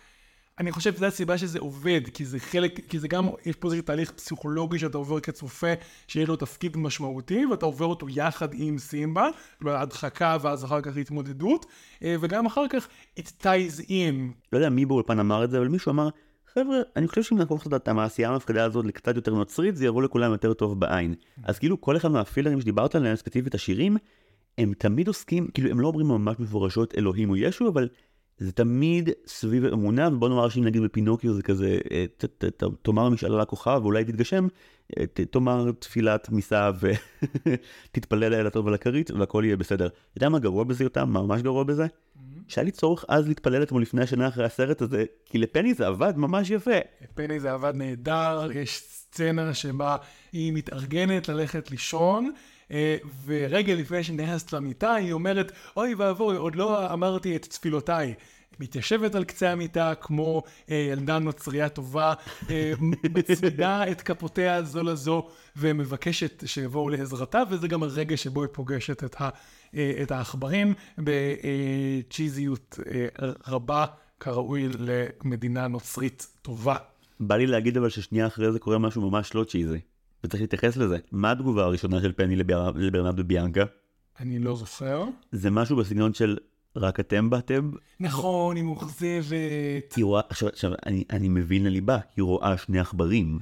אני 0.58 0.72
חושב 0.72 0.94
שזו 0.94 1.06
הסיבה 1.06 1.38
שזה 1.38 1.58
עובד, 1.58 2.00
כי 2.14 2.24
זה 2.24 2.38
חלק, 2.38 2.80
כי 2.88 2.98
זה 2.98 3.08
גם, 3.08 3.28
יש 3.46 3.56
פה 3.56 3.68
איזה 3.68 3.82
תהליך 3.82 4.10
פסיכולוגי 4.10 4.78
שאתה 4.78 4.98
עובר 4.98 5.20
כצופה, 5.20 5.72
שיש 6.08 6.28
לו 6.28 6.36
תפקיד 6.36 6.76
משמעותי, 6.76 7.46
ואתה 7.46 7.66
עובר 7.66 7.86
אותו 7.86 8.06
יחד 8.08 8.48
עם 8.52 8.78
סימבה, 8.78 9.28
כלומר 9.58 9.76
הדחקה 9.76 10.36
ואז 10.42 10.64
אחר 10.64 10.80
כך 10.80 10.96
התמודדות, 10.96 11.66
אה, 12.02 12.16
וגם 12.20 12.46
אחר 12.46 12.68
כך 12.68 12.88
it 13.20 13.42
ties 13.42 13.80
in. 13.88 14.14
לא 14.52 14.58
יודע 14.58 14.70
מי 14.70 14.86
באולפן 14.86 15.18
אמר 15.18 15.44
את 15.44 15.50
זה, 15.50 15.58
אבל 15.58 15.68
מישהו 15.68 15.90
אמר, 15.90 16.08
חבר'ה, 16.54 16.76
אני 16.96 17.08
חושב 17.08 17.22
שאם 17.22 17.38
נהפוך 17.38 17.66
את 17.66 17.88
המעשייה 17.88 18.28
המפקדה 18.28 18.64
הזאת 18.64 18.84
לקצת 18.84 19.16
יותר 19.16 19.34
נוצרית, 19.34 19.76
זה 19.76 19.86
יבוא 19.86 20.02
לכולם 20.02 20.32
יותר 20.32 20.54
טוב 20.54 20.80
בעין. 20.80 21.14
אז 21.42 21.58
כאילו 21.58 21.80
כל 21.80 21.96
אחד 21.96 22.10
מהפילרים 22.10 22.60
שדיברת 22.60 22.94
עליהם, 22.94 23.16
ספציפית 23.16 23.54
השירים, 23.54 23.96
הם 24.58 24.72
תמיד 24.78 25.08
עוסקים, 25.08 25.48
כאילו 25.54 25.70
הם 25.70 25.80
לא 25.80 25.86
אומרים 25.86 26.08
ממש 26.08 26.36
מפורשות 26.38 26.94
אלוהים 26.98 27.30
או 27.30 27.36
ישו, 27.36 27.68
אבל 27.68 27.88
זה 28.38 28.52
תמיד 28.52 29.10
סביב 29.26 29.64
אמונה, 29.64 30.08
ובוא 30.08 30.28
נאמר 30.28 30.48
שאם 30.48 30.64
נגיד 30.64 30.82
בפינוקיו 30.82 31.32
זה 31.34 31.42
כזה, 31.42 31.78
אה, 31.90 32.04
ת- 32.16 32.24
ת- 32.24 32.44
ת- 32.44 32.64
תאמר 32.82 33.08
משאלה 33.08 33.38
לכוכב 33.42 33.80
ואולי 33.82 34.04
תתגשם, 34.04 34.46
אה, 34.98 35.06
ת- 35.06 35.20
תאמר 35.20 35.70
תפילת 35.78 36.30
מיסה 36.30 36.70
ותתפלל 37.90 38.34
אל 38.34 38.46
הטוב 38.46 38.66
ולכרית 38.66 39.10
והכל 39.10 39.42
יהיה 39.46 39.56
בסדר. 39.56 39.86
אתה 39.86 39.94
יודע 40.16 40.28
מה 40.28 40.38
גרוע 40.38 40.64
בזה 40.64 40.84
יותר? 40.84 41.04
מה 41.04 41.22
ממש 41.22 41.42
גרוע 41.42 41.64
בזה? 41.64 41.86
שהיה 42.48 42.64
לי 42.64 42.70
צורך 42.70 43.04
אז 43.08 43.28
להתפלל 43.28 43.62
אתמול 43.62 43.82
לפני 43.82 44.02
השנה 44.02 44.28
אחרי 44.28 44.44
הסרט 44.44 44.82
הזה, 44.82 45.04
כי 45.24 45.38
לפני 45.38 45.74
זה 45.74 45.86
עבד 45.86 46.12
ממש 46.16 46.50
יפה. 46.50 46.70
פני 47.14 47.40
זה 47.40 47.52
עבד 47.52 47.72
נהדר, 47.74 48.48
יש 48.54 48.78
סצנה 48.80 49.54
שבה 49.54 49.96
היא 50.32 50.52
מתארגנת 50.52 51.28
ללכת 51.28 51.70
לישון, 51.70 52.32
ורגע 53.26 53.74
לפני 53.74 54.04
שנכנסת 54.04 54.52
למיטה 54.52 54.94
היא 54.94 55.12
אומרת, 55.12 55.52
אוי 55.76 55.94
ואבוי, 55.94 56.36
עוד 56.36 56.54
לא 56.54 56.92
אמרתי 56.92 57.36
את 57.36 57.44
תפילותיי. 57.44 58.14
מתיישבת 58.60 59.14
על 59.14 59.24
קצה 59.24 59.50
המיטה 59.50 59.92
כמו 60.00 60.42
אה, 60.70 60.76
ילדה 60.92 61.18
נוצרייה 61.18 61.68
טובה, 61.68 62.14
אה, 62.50 62.72
מצמידה 63.14 63.90
את 63.90 64.00
כפותיה 64.00 64.62
זו 64.62 64.82
לזו 64.82 65.28
ומבקשת 65.56 66.42
שיבואו 66.46 66.88
לעזרתה, 66.88 67.42
וזה 67.50 67.68
גם 67.68 67.82
הרגע 67.82 68.16
שבו 68.16 68.42
היא 68.42 68.50
פוגשת 68.52 69.04
את, 69.04 69.20
ה, 69.20 69.28
אה, 69.74 69.92
את 70.02 70.10
העכברים 70.10 70.74
בצ'יזיות 70.98 72.78
אה, 72.92 73.06
רבה, 73.46 73.86
כראוי 74.20 74.68
למדינה 74.78 75.68
נוצרית 75.68 76.26
טובה. 76.42 76.76
בא 77.20 77.36
לי 77.36 77.46
להגיד 77.46 77.76
אבל 77.76 77.88
ששנייה 77.88 78.26
אחרי 78.26 78.52
זה 78.52 78.58
קורה 78.58 78.78
משהו 78.78 79.10
ממש 79.10 79.34
לא 79.34 79.44
צ'יזי. 79.44 79.78
וצריך 80.24 80.40
להתייחס 80.40 80.76
לזה. 80.76 80.98
מה 81.12 81.30
התגובה 81.30 81.64
הראשונה 81.64 82.00
של 82.00 82.12
פני 82.12 82.36
לבר... 82.36 82.70
לברנרדו 82.76 83.24
ביאנקה? 83.24 83.64
אני 84.20 84.38
לא 84.38 84.56
זוכר. 84.56 85.04
זה 85.32 85.50
משהו 85.50 85.76
בסגנון 85.76 86.14
של 86.14 86.36
רק 86.76 87.00
אתם 87.00 87.30
באתם? 87.30 87.70
נכון, 88.00 88.56
היא 88.56 88.64
מאוכזבת. 88.64 89.92
היא 89.96 90.04
רואה, 90.04 90.22
עכשיו, 90.28 90.48
עכשיו 90.48 90.72
אני, 90.86 91.04
אני 91.10 91.28
מבין 91.28 91.64
לליבה, 91.64 91.98
היא 92.16 92.22
רואה 92.22 92.58
שני 92.58 92.80
עכברים. 92.80 93.38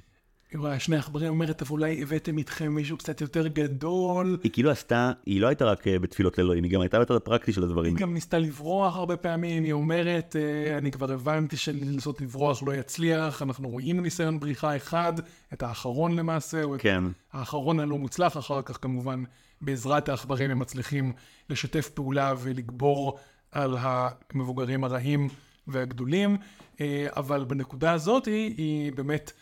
היא 0.53 0.61
רואה 0.61 0.79
שני 0.79 0.97
עכברים, 0.97 1.29
אומרת, 1.29 1.62
אבל 1.62 1.71
אולי 1.71 2.03
הבאתם 2.03 2.38
איתכם 2.38 2.73
מישהו 2.75 2.97
קצת 2.97 3.21
יותר 3.21 3.47
גדול. 3.47 4.38
היא 4.43 4.53
כאילו 4.53 4.71
עשתה, 4.71 5.12
היא 5.27 5.41
לא 5.41 5.47
הייתה 5.47 5.65
רק 5.65 5.88
אה, 5.88 5.99
בתפילות 5.99 6.38
לאלוהים, 6.38 6.65
היא 6.65 6.73
גם 6.73 6.81
הייתה 6.81 7.01
בצד 7.01 7.15
הפרקטי 7.15 7.53
של 7.53 7.62
הדברים. 7.62 7.97
היא 7.97 8.01
גם 8.01 8.15
ניסתה 8.15 8.38
לברוח 8.38 8.97
הרבה 8.97 9.17
פעמים, 9.17 9.65
היא 9.65 9.73
אומרת, 9.73 10.37
אה, 10.38 10.79
אני 10.79 10.91
כבר 10.91 11.12
הבנתי 11.12 11.57
שלנסות 11.57 12.21
לברוח 12.21 12.62
לא 12.62 12.75
יצליח, 12.75 13.43
אנחנו 13.43 13.69
רואים 13.69 14.01
ניסיון 14.01 14.41
בריחה 14.41 14.77
אחד, 14.77 15.12
את 15.53 15.62
האחרון 15.62 16.17
למעשה, 16.17 16.62
או 16.62 16.75
את 16.75 16.81
כן. 16.81 17.05
האחרון 17.33 17.81
הלא 17.81 17.99
מוצלח, 17.99 18.37
אחר 18.37 18.62
כך 18.62 18.79
כמובן 18.83 19.25
בעזרת 19.61 20.09
העכברים 20.09 20.51
הם 20.51 20.59
מצליחים 20.59 21.12
לשתף 21.51 21.88
פעולה 21.88 22.35
ולגבור 22.38 23.19
על 23.53 23.77
המבוגרים 23.81 24.85
הרעים 24.85 25.29
והגדולים, 25.67 26.37
אה, 26.81 27.07
אבל 27.17 27.45
בנקודה 27.45 27.93
הזאת 27.93 28.27
היא, 28.27 28.55
היא 28.57 28.93
באמת 28.93 29.33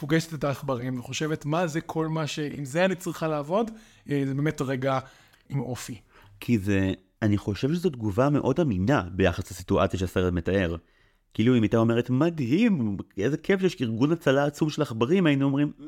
פוגשת 0.00 0.34
את 0.34 0.44
העכברים 0.44 0.98
וחושבת 0.98 1.44
מה 1.44 1.66
זה 1.66 1.80
כל 1.80 2.08
מה 2.08 2.26
ש... 2.26 2.38
עם 2.38 2.64
זה 2.64 2.84
אני 2.84 2.94
צריכה 2.94 3.28
לעבוד, 3.28 3.70
אה, 4.10 4.22
זה 4.26 4.34
באמת 4.34 4.60
רגע 4.60 4.98
עם 5.48 5.60
אופי. 5.60 6.00
כי 6.40 6.58
זה, 6.58 6.92
אני 7.22 7.38
חושב 7.38 7.74
שזו 7.74 7.90
תגובה 7.90 8.30
מאוד 8.30 8.60
אמינה 8.60 9.02
ביחס 9.12 9.50
לסיטואציה 9.50 9.98
שהסרט 9.98 10.32
מתאר. 10.32 10.76
כאילו 11.34 11.56
אם 11.56 11.62
הייתה 11.62 11.76
אומרת, 11.76 12.10
מדהים, 12.10 12.96
איזה 13.18 13.36
כיף 13.36 13.60
שיש 13.60 13.82
ארגון 13.82 14.12
הצלה 14.12 14.44
עצום 14.44 14.70
של 14.70 14.82
עכברים, 14.82 15.26
היינו 15.26 15.44
אומרים, 15.44 15.72
"מ, 15.78 15.84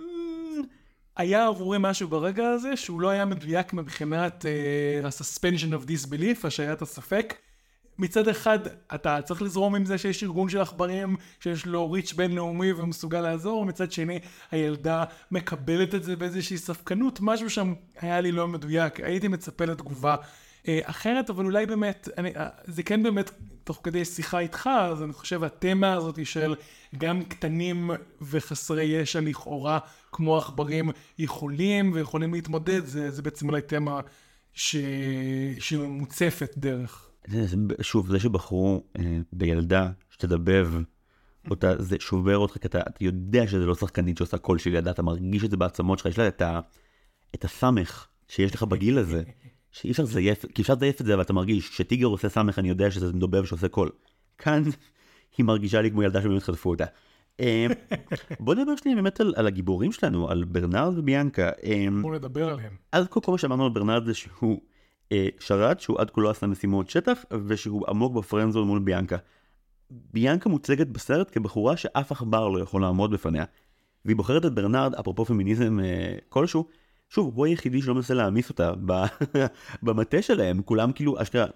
היה 1.16 1.46
עבורי 1.46 1.78
משהו 1.80 2.08
ברגע 2.08 2.48
הזה 2.48 2.76
שהוא 2.76 3.00
לא 3.00 3.08
היה 3.08 3.24
מדויק 3.24 3.72
מבחינת 3.72 4.44
uh, 4.44 5.06
ה-suspension 5.06 5.72
of 5.72 5.88
disbelief, 5.88 6.46
השעיית 6.46 6.82
הספק. 6.82 7.34
מצד 7.98 8.28
אחד, 8.28 8.58
אתה 8.94 9.22
צריך 9.22 9.42
לזרום 9.42 9.74
עם 9.74 9.84
זה 9.84 9.98
שיש 9.98 10.22
ארגון 10.22 10.48
של 10.48 10.60
עכברים, 10.60 11.16
שיש 11.40 11.66
לו 11.66 11.92
ריץ' 11.92 12.12
בינלאומי 12.12 12.72
ומסוגל 12.72 13.20
לעזור, 13.20 13.58
ומצד 13.58 13.92
שני, 13.92 14.18
הילדה 14.50 15.04
מקבלת 15.30 15.94
את 15.94 16.02
זה 16.04 16.16
באיזושהי 16.16 16.58
ספקנות, 16.58 17.18
משהו 17.22 17.50
שם 17.50 17.74
היה 18.00 18.20
לי 18.20 18.32
לא 18.32 18.48
מדויק, 18.48 19.00
הייתי 19.00 19.28
מצפה 19.28 19.64
לתגובה 19.64 20.16
אה, 20.68 20.80
אחרת, 20.82 21.30
אבל 21.30 21.44
אולי 21.44 21.66
באמת, 21.66 22.08
אני, 22.18 22.36
אה, 22.36 22.48
זה 22.64 22.82
כן 22.82 23.02
באמת 23.02 23.30
תוך 23.64 23.80
כדי 23.82 24.04
שיחה 24.04 24.38
איתך, 24.38 24.70
אז 24.80 25.02
אני 25.02 25.12
חושב 25.12 25.44
התמה 25.44 25.92
הזאת 25.92 26.26
של 26.26 26.54
גם 26.98 27.24
קטנים 27.24 27.90
וחסרי 28.22 28.84
ישע 28.84 29.20
לכאורה, 29.20 29.78
כמו 30.12 30.38
עכברים, 30.38 30.90
יכולים 31.18 31.90
ויכולים 31.94 32.34
להתמודד, 32.34 32.84
זה, 32.84 33.10
זה 33.10 33.22
בעצם 33.22 33.48
אולי 33.48 33.62
תמה 33.62 34.00
ש... 34.54 34.76
שמוצפת 35.58 36.54
דרך. 36.56 37.11
שוב, 37.80 38.10
זה 38.10 38.20
שבחרו 38.20 38.84
אה, 38.98 39.18
בילדה 39.32 39.90
שתדבב 40.10 40.68
אותה, 41.50 41.82
זה 41.82 41.96
שובר 42.00 42.38
אותך, 42.38 42.58
כי 42.58 42.68
אתה, 42.68 42.80
אתה 42.80 43.04
יודע 43.04 43.46
שזה 43.46 43.66
לא 43.66 43.74
שחקנית 43.74 44.16
שעושה 44.16 44.38
קול 44.38 44.58
של 44.58 44.74
ילדה, 44.74 44.90
אתה 44.90 45.02
מרגיש 45.02 45.44
את 45.44 45.50
זה 45.50 45.56
בעצמות 45.56 45.98
שלך, 45.98 46.06
יש 46.06 46.18
לה 46.18 46.28
את, 46.28 46.42
ה, 46.42 46.60
את 47.34 47.44
הסמך 47.44 48.06
שיש 48.28 48.54
לך 48.54 48.62
בגיל 48.62 48.98
הזה, 48.98 49.22
שאי 49.72 49.90
אפשר 49.90 50.02
לזייף, 50.02 50.44
כי 50.54 50.62
אפשר 50.62 50.74
לזייף 50.74 51.00
את 51.00 51.06
זה, 51.06 51.14
אבל 51.14 51.22
אתה 51.22 51.32
מרגיש 51.32 51.76
שטיגר 51.76 52.06
עושה 52.06 52.28
סמך, 52.28 52.58
אני 52.58 52.68
יודע 52.68 52.90
שזה 52.90 53.12
מדובב 53.12 53.44
שעושה 53.44 53.68
קול. 53.68 53.90
כאן 54.38 54.62
היא 55.36 55.46
מרגישה 55.46 55.80
לי 55.80 55.90
כמו 55.90 56.02
ילדה 56.02 56.22
שבאמת 56.22 56.42
חטפו 56.42 56.70
אותה. 56.70 56.84
אה, 57.40 57.66
בוא 58.40 58.54
נדבר 58.54 58.76
שנייה 58.76 58.96
באמת 58.96 59.20
על, 59.20 59.34
על 59.36 59.46
הגיבורים 59.46 59.92
שלנו, 59.92 60.30
על 60.30 60.44
ברנרד 60.44 60.98
וביאנקה. 60.98 61.50
אה, 61.64 61.86
בואו 62.02 62.14
נדבר 62.14 62.48
עליהם. 62.48 62.72
אז 62.92 63.06
כל, 63.08 63.20
כל 63.20 63.32
מה 63.32 63.38
שאמרנו 63.38 63.64
על 63.64 63.70
ברנרד 63.70 64.04
זה 64.04 64.14
שהוא 64.14 64.60
שרת, 65.40 65.80
שהוא 65.80 66.00
עד 66.00 66.10
כה 66.10 66.20
לא 66.20 66.30
עשה 66.30 66.46
משימות 66.46 66.90
שטח, 66.90 67.24
ושהוא 67.46 67.84
עמוק 67.88 68.12
בפרנזון 68.12 68.66
מול 68.66 68.78
ביאנקה. 68.78 69.16
ביאנקה 69.90 70.48
מוצגת 70.48 70.86
בסרט 70.86 71.28
כבחורה 71.32 71.76
שאף 71.76 72.12
עכבר 72.12 72.48
לא 72.48 72.60
יכול 72.62 72.82
לעמוד 72.82 73.10
בפניה. 73.10 73.44
והיא 74.04 74.16
בוחרת 74.16 74.44
את 74.44 74.54
ברנרד, 74.54 74.94
אפרופו 74.94 75.24
פמיניזם 75.24 75.80
אה, 75.80 76.16
כלשהו, 76.28 76.66
שוב, 77.08 77.34
הוא 77.34 77.46
היחידי 77.46 77.82
שלא 77.82 77.94
מנסה 77.94 78.14
להעמיס 78.14 78.48
אותה 78.48 78.72
במטה 79.82 80.22
שלהם, 80.22 80.62
כולם 80.62 80.92
כאילו, 80.92 81.22
אשכרה, 81.22 81.46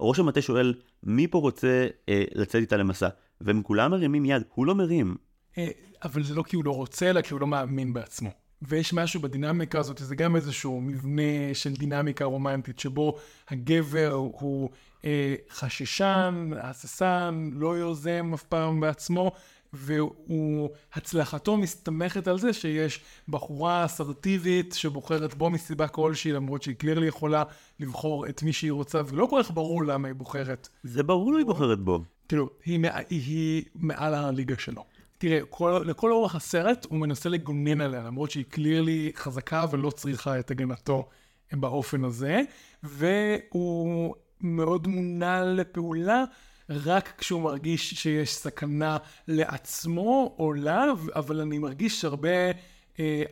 ראש 0.00 0.18
המטה 0.18 0.42
שואל, 0.42 0.74
מי 1.02 1.26
פה 1.26 1.38
רוצה 1.38 1.86
אה, 2.08 2.24
לצאת 2.34 2.60
איתה 2.60 2.76
למסע? 2.76 3.08
והם 3.40 3.62
כולם 3.62 3.90
מרימים 3.90 4.24
יד, 4.24 4.42
הוא 4.54 4.66
לא 4.66 4.74
מרים. 4.74 5.16
אה, 5.58 5.68
אבל 6.04 6.22
זה 6.22 6.34
לא 6.34 6.42
כי 6.42 6.56
הוא 6.56 6.64
לא 6.64 6.70
רוצה, 6.76 7.10
אלא 7.10 7.20
כי 7.20 7.32
הוא 7.34 7.40
לא 7.40 7.46
מאמין 7.46 7.92
בעצמו. 7.92 8.30
ויש 8.62 8.92
משהו 8.92 9.20
בדינמיקה 9.20 9.78
הזאת, 9.78 9.98
זה 9.98 10.16
גם 10.16 10.36
איזשהו 10.36 10.80
מבנה 10.80 11.54
של 11.54 11.72
דינמיקה 11.72 12.24
רומנטית, 12.24 12.78
שבו 12.78 13.16
הגבר 13.48 14.12
הוא 14.12 14.70
אה, 15.04 15.34
חששן, 15.50 16.50
הססן, 16.62 17.50
לא 17.52 17.78
יוזם 17.78 18.30
אף 18.34 18.42
פעם 18.42 18.80
בעצמו, 18.80 19.32
והוא, 19.72 20.68
הצלחתו 20.94 21.56
מסתמכת 21.56 22.28
על 22.28 22.38
זה 22.38 22.52
שיש 22.52 23.00
בחורה 23.28 23.84
אסרטיבית 23.84 24.72
שבוחרת 24.72 25.34
בו 25.34 25.50
מסיבה 25.50 25.88
כלשהי, 25.88 26.32
למרות 26.32 26.62
שהיא 26.62 26.76
קלירלי 26.76 27.06
יכולה 27.06 27.42
לבחור 27.80 28.26
את 28.26 28.42
מי 28.42 28.52
שהיא 28.52 28.72
רוצה, 28.72 29.00
ולא 29.06 29.26
כל 29.26 29.42
כך 29.42 29.50
ברור 29.50 29.84
למה 29.84 30.08
היא 30.08 30.14
בוחרת. 30.14 30.68
זה 30.82 31.02
ברור 31.02 31.32
לו 31.32 31.38
היא 31.38 31.46
בוחרת 31.46 31.78
בו. 31.78 32.04
כאילו, 32.28 32.50
היא, 32.64 32.80
היא, 32.92 33.02
היא 33.10 33.64
מעל 33.74 34.14
הליגה 34.14 34.54
שלו. 34.58 34.84
תראה, 35.20 35.40
כל, 35.50 35.82
לכל 35.86 36.12
אורך 36.12 36.34
הסרט 36.34 36.86
הוא 36.90 36.98
מנסה 36.98 37.28
לגונן 37.28 37.80
עליה, 37.80 38.02
למרות 38.02 38.30
שהיא 38.30 38.44
קלירלי 38.48 39.12
חזקה 39.14 39.64
ולא 39.70 39.90
צריכה 39.90 40.38
את 40.38 40.50
הגנתו 40.50 41.08
באופן 41.52 42.04
הזה, 42.04 42.40
והוא 42.82 44.14
מאוד 44.40 44.86
מונע 44.86 45.44
לפעולה 45.44 46.24
רק 46.68 47.12
כשהוא 47.18 47.42
מרגיש 47.42 47.94
שיש 47.94 48.34
סכנה 48.34 48.96
לעצמו 49.28 50.36
או 50.38 50.52
לה, 50.52 50.84
אבל 51.14 51.40
אני 51.40 51.58
מרגיש 51.58 52.04
הרבה 52.04 52.30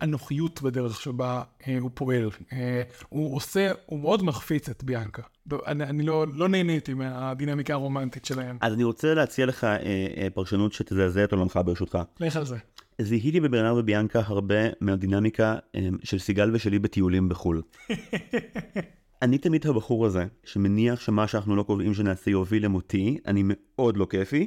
אנוכיות 0.03 0.63
בדרך 0.63 1.01
שבה 1.01 1.43
אה, 1.69 1.79
הוא 1.81 1.91
פועל. 1.95 2.31
אה, 2.53 2.83
הוא 3.09 3.37
עושה, 3.37 3.73
הוא 3.87 4.01
מאוד 4.01 4.23
מחפיץ 4.23 4.69
את 4.69 4.85
ביאנקה. 4.85 5.23
אני, 5.67 5.85
אני 5.85 6.03
לא, 6.03 6.27
לא 6.35 6.49
נהניתי 6.49 6.95
מהדינמיקה 6.95 7.73
הרומנטית 7.73 8.25
שלהם. 8.25 8.59
אז 8.61 8.73
אני 8.73 8.85
רוצה 8.85 9.15
להציע 9.15 9.47
לך 9.47 9.65
אה, 9.65 9.77
אה, 10.17 10.29
פרשנות 10.35 10.73
שתזעזע 10.73 11.25
את 11.25 11.33
עולמך 11.33 11.61
ברשותך. 11.65 11.99
לך 12.21 12.37
על 12.37 12.47
זה. 12.47 12.57
זיהיתי 13.01 13.41
בברנרד 13.41 13.79
וביאנקה 13.79 14.21
הרבה 14.25 14.55
מהדינמיקה 14.81 15.57
אה, 15.75 15.89
של 16.03 16.19
סיגל 16.19 16.51
ושלי 16.55 16.79
בטיולים 16.79 17.29
בחו"ל. 17.29 17.63
אני 19.23 19.39
תמיד 19.39 19.67
הבחור 19.67 20.07
הזה, 20.07 20.25
שמניח 20.45 21.01
שמה 21.01 21.27
שאנחנו 21.27 21.57
לא 21.57 21.63
קובעים 21.63 21.95
שנעשה 21.95 22.31
יוביל 22.31 22.65
למותי, 22.65 23.19
אני 23.27 23.43
מאוד 23.45 23.97
לא 23.97 24.07
כיפי, 24.11 24.47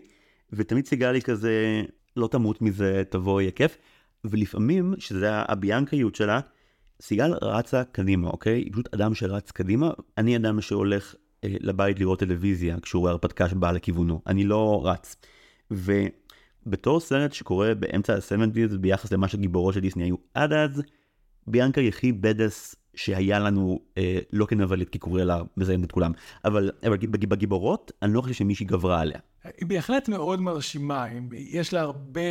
ותמיד 0.54 0.86
סיגל 0.86 1.14
היא 1.14 1.22
כזה, 1.22 1.82
לא 2.18 2.28
תמות 2.28 2.62
מזה, 2.62 3.04
תבוא, 3.10 3.42
יהיה 3.42 3.52
כיף, 3.52 3.78
ולפעמים, 4.26 4.94
שזה 5.00 5.30
הביאנקאיות 5.32 6.16
שלה, 6.16 6.40
סיגל 7.02 7.34
רצה 7.42 7.84
קדימה, 7.84 8.30
אוקיי? 8.30 8.60
היא 8.62 8.72
פשוט 8.72 8.94
אדם 8.94 9.16
שרץ 9.16 9.52
קדימה, 9.52 9.92
אני 10.18 10.38
אדם 10.38 10.62
שהולך 10.62 11.16
אה, 11.44 11.56
לבית 11.60 12.00
לראות 12.00 12.20
טלוויזיה 12.20 12.80
כשהוא 12.80 13.00
רואה 13.00 13.12
הרפתקה 13.12 13.50
שבאה 13.50 13.72
לכיוונו, 13.72 14.22
אני 14.28 14.44
לא 14.44 14.82
רץ. 14.86 15.16
ובתור 15.72 17.00
סרט 17.00 17.34
שקורה 17.34 17.76
באמצע 17.76 18.14
ה-70's 18.16 18.78
ביחס 18.78 19.14
למה 19.14 19.28
שגיבורות 19.28 19.74
של 19.74 19.80
דיסני 19.80 20.04
היו 20.04 20.16
עד 20.34 20.54
אז, 20.54 20.82
ביאנקה 21.48 21.82
היא 21.82 21.90
הכי 21.90 22.12
בדס 22.12 22.76
שהיה 22.96 23.40
לנו, 23.40 23.80
אה, 23.98 24.20
לא 24.34 24.46
כנבלית, 24.46 24.90
כי 24.90 25.00
קורלה 25.00 25.42
מזיינת 25.58 25.84
את 25.84 25.92
כולם, 25.92 26.12
אבל, 26.46 26.72
אבל 26.88 26.98
בג- 26.98 27.26
בגיבורות, 27.26 27.92
אני 28.02 28.14
לא 28.14 28.22
חושב 28.22 28.34
שמישהי 28.34 28.66
גברה 28.66 29.02
עליה. 29.02 29.20
היא 29.58 29.68
בהחלט 29.68 30.10
מאוד 30.10 30.42
מרשימה, 30.42 31.06
יש 31.32 31.74
לה 31.74 31.82
הרבה 31.82 32.22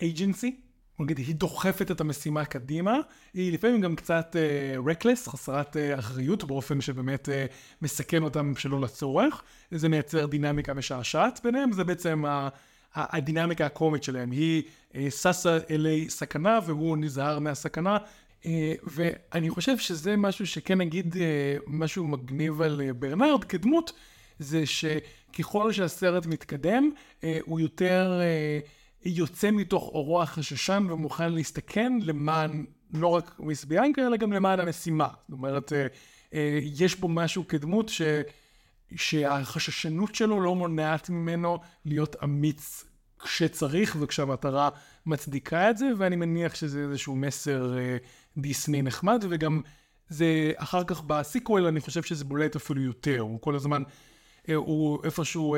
agency, 0.00 0.46
נגיד, 1.04 1.18
היא 1.18 1.34
דוחפת 1.34 1.90
את 1.90 2.00
המשימה 2.00 2.44
קדימה, 2.44 2.96
היא 3.34 3.52
לפעמים 3.52 3.80
גם 3.80 3.96
קצת 3.96 4.36
uh, 4.36 4.88
reckless, 4.88 5.30
חסרת 5.30 5.76
uh, 5.76 5.98
אחריות, 5.98 6.44
באופן 6.44 6.80
שבאמת 6.80 7.28
uh, 7.28 7.32
מסכן 7.82 8.22
אותם 8.22 8.52
שלא 8.56 8.80
לצורך, 8.80 9.42
זה 9.70 9.88
מייצר 9.88 10.26
דינמיקה 10.26 10.74
משעשעת 10.74 11.40
ביניהם, 11.44 11.72
זה 11.72 11.84
בעצם 11.84 12.24
ה... 12.24 12.48
הדינמיקה 12.94 13.66
הקומית 13.66 14.02
שלהם, 14.02 14.30
היא 14.30 14.62
uh, 14.92 14.96
ששה 15.10 15.58
אלי 15.70 16.10
סכנה 16.10 16.58
והוא 16.66 16.96
נזהר 16.96 17.38
מהסכנה, 17.38 17.96
uh, 18.42 18.46
ואני 18.82 19.50
חושב 19.50 19.78
שזה 19.78 20.16
משהו 20.16 20.46
שכן 20.46 20.78
נגיד 20.78 21.14
uh, 21.14 21.18
משהו 21.66 22.06
מגניב 22.06 22.62
על 22.62 22.80
uh, 22.80 22.92
ברנרד 22.92 23.44
כדמות, 23.44 23.92
זה 24.38 24.62
שככל 24.66 25.72
שהסרט 25.72 26.26
מתקדם, 26.26 26.90
אה, 27.24 27.38
הוא 27.44 27.60
יותר 27.60 28.20
אה, 28.20 28.58
יוצא 29.04 29.50
מתוך 29.50 29.82
אורו 29.82 30.22
החששן 30.22 30.86
ומוכן 30.90 31.32
להסתכן 31.32 31.92
למען 32.02 32.64
לא 32.94 33.08
רק 33.08 33.40
מיס 33.40 33.64
ביאנקה, 33.64 34.06
אלא 34.06 34.16
גם 34.16 34.32
למען 34.32 34.60
המשימה. 34.60 35.08
זאת 35.28 35.32
אומרת, 35.32 35.72
אה, 35.72 35.86
אה, 36.34 36.58
יש 36.62 36.94
פה 36.94 37.08
משהו 37.08 37.48
כדמות 37.48 37.88
ש... 37.88 38.02
שהחששנות 38.96 40.14
שלו 40.14 40.40
לא 40.40 40.54
מונעת 40.54 41.10
ממנו 41.10 41.58
להיות 41.84 42.16
אמיץ 42.24 42.84
כשצריך 43.18 43.96
וכשהמטרה 44.00 44.68
מצדיקה 45.06 45.70
את 45.70 45.76
זה, 45.76 45.86
ואני 45.96 46.16
מניח 46.16 46.54
שזה 46.54 46.80
איזשהו 46.80 47.16
מסר 47.16 47.78
אה, 47.78 47.96
דיסני 48.36 48.82
נחמד, 48.82 49.24
וגם 49.30 49.60
זה 50.08 50.52
אחר 50.56 50.84
כך 50.84 51.02
בסיקוול, 51.06 51.66
אני 51.66 51.80
חושב 51.80 52.02
שזה 52.02 52.24
בולט 52.24 52.56
אפילו 52.56 52.82
יותר, 52.82 53.20
הוא 53.20 53.40
כל 53.40 53.54
הזמן, 53.54 53.82
הוא 54.54 55.04
איפשהו 55.04 55.56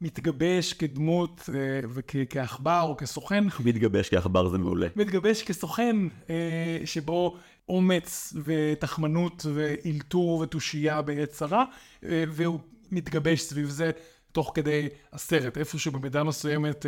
מתגבש 0.00 0.72
כדמות 0.72 1.48
אה, 1.54 1.80
וכעכבר 1.94 2.80
או 2.82 2.96
כסוכן, 2.96 3.44
מתגבש 3.64 4.08
כעכבר 4.08 4.48
זה 4.48 4.58
מעולה. 4.58 4.86
מתגבש 4.96 5.42
כסוכן 5.42 5.96
אה, 6.30 6.78
שבו 6.84 7.36
אומץ 7.68 8.34
ותחמנות 8.44 9.46
ואילתור 9.54 10.38
ותושייה 10.38 11.02
בעת 11.02 11.28
צרה, 11.30 11.64
אה, 12.04 12.24
והוא 12.28 12.60
מתגבש 12.90 13.40
סביב 13.40 13.68
זה 13.68 13.90
תוך 14.32 14.52
כדי 14.54 14.88
הסרט. 15.12 15.58
איפשהו 15.58 15.92
במידה 15.92 16.24
מסוימת 16.24 16.86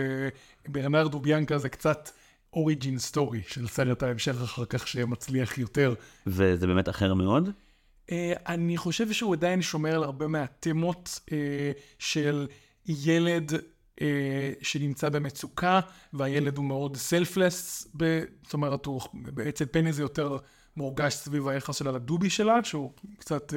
ברנרדו 0.68 1.20
ביאנקה 1.20 1.59
זה 1.59 1.68
קצת 1.68 2.11
origin 2.52 2.98
story 2.98 3.42
של 3.48 3.68
סרט 3.68 4.03
ההמשך 4.03 4.42
אחר 4.44 4.64
כך 4.64 4.88
שמצליח 4.88 5.59
יותר. 5.59 5.94
וזה 6.27 6.66
באמת 6.66 6.88
אחר 6.88 7.14
מאוד. 7.14 7.51
אני 8.46 8.77
חושב 8.77 9.12
שהוא 9.12 9.35
עדיין 9.35 9.62
שומר 9.62 9.94
על 9.94 10.03
הרבה 10.03 10.27
מהתמות 10.27 11.20
של 11.98 12.46
ילד 12.86 13.52
אה, 14.00 14.52
שנמצא 14.62 15.08
במצוקה, 15.08 15.80
והילד 16.12 16.56
הוא 16.56 16.64
מאוד 16.64 16.96
selfless, 16.96 17.88
זאת 18.42 18.52
אומרת, 18.52 18.86
הוא 18.86 19.00
בעצם 19.14 19.64
פני 19.64 19.92
זה 19.92 20.02
יותר 20.02 20.36
מורגש 20.76 21.14
סביב 21.14 21.48
היחס 21.48 21.76
שלה 21.76 21.92
לדובי 21.92 22.30
שלה, 22.30 22.64
שהוא 22.64 22.92
קצת 23.18 23.52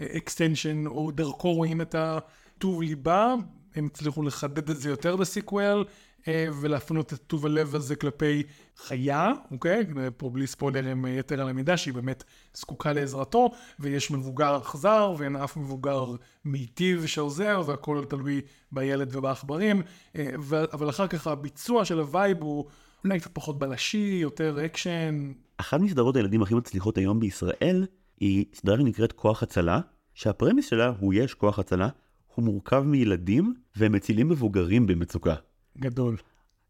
extension, 0.00 0.86
או 0.86 1.10
דרכו 1.10 1.52
רואים 1.52 1.80
את 1.80 1.94
הטוב 1.94 2.82
ליבה, 2.82 3.34
הם 3.74 3.86
הצליחו 3.86 4.22
לחדד 4.22 4.70
את 4.70 4.80
זה 4.80 4.90
יותר 4.90 5.16
ב 5.16 5.25
sequel. 5.25 5.84
אה, 6.28 6.46
ולהפנות 6.60 7.12
את 7.12 7.18
טוב 7.26 7.46
הלב 7.46 7.74
הזה 7.74 7.96
כלפי 7.96 8.42
חיה, 8.76 9.32
אוקיי? 9.50 9.86
פה 10.16 10.30
בלי 10.30 10.46
ספוילרים 10.46 11.06
יתר 11.06 11.40
על 11.40 11.48
המידה, 11.48 11.76
שהיא 11.76 11.94
באמת 11.94 12.24
זקוקה 12.54 12.92
לעזרתו, 12.92 13.50
ויש 13.80 14.10
מבוגר 14.10 14.56
אכזר, 14.56 15.14
ואין 15.18 15.36
אף 15.36 15.56
מבוגר 15.56 16.04
מיטיב 16.44 17.06
שעוזר, 17.06 17.62
והכל 17.66 18.04
תלוי 18.08 18.40
בילד 18.72 19.16
ובעכברים, 19.16 19.82
אה, 20.16 20.30
אבל 20.72 20.90
אחר 20.90 21.06
כך 21.06 21.26
הביצוע 21.26 21.84
של 21.84 21.98
ה 21.98 22.07
vibe 22.07 22.42
הוא 22.42 22.64
אולי 23.04 23.20
קצת 23.20 23.30
פחות 23.32 23.58
בלשי, 23.58 24.18
יותר 24.22 24.64
אקשן. 24.64 25.32
אחת 25.56 25.80
מסדרות 25.80 26.16
הילדים 26.16 26.42
הכי 26.42 26.54
מצליחות 26.54 26.98
היום 26.98 27.20
בישראל 27.20 27.86
היא 28.20 28.44
סדרה 28.54 28.76
שנקראת 28.76 29.12
כוח 29.12 29.42
הצלה, 29.42 29.80
שהפרמיס 30.14 30.68
שלה 30.68 30.92
הוא 31.00 31.14
יש 31.14 31.34
כוח 31.34 31.58
הצלה, 31.58 31.88
הוא 32.34 32.44
מורכב 32.44 32.82
מילדים 32.86 33.54
והם 33.76 33.92
מצילים 33.92 34.28
מבוגרים 34.28 34.86
במצוקה. 34.86 35.34
גדול. 35.78 36.16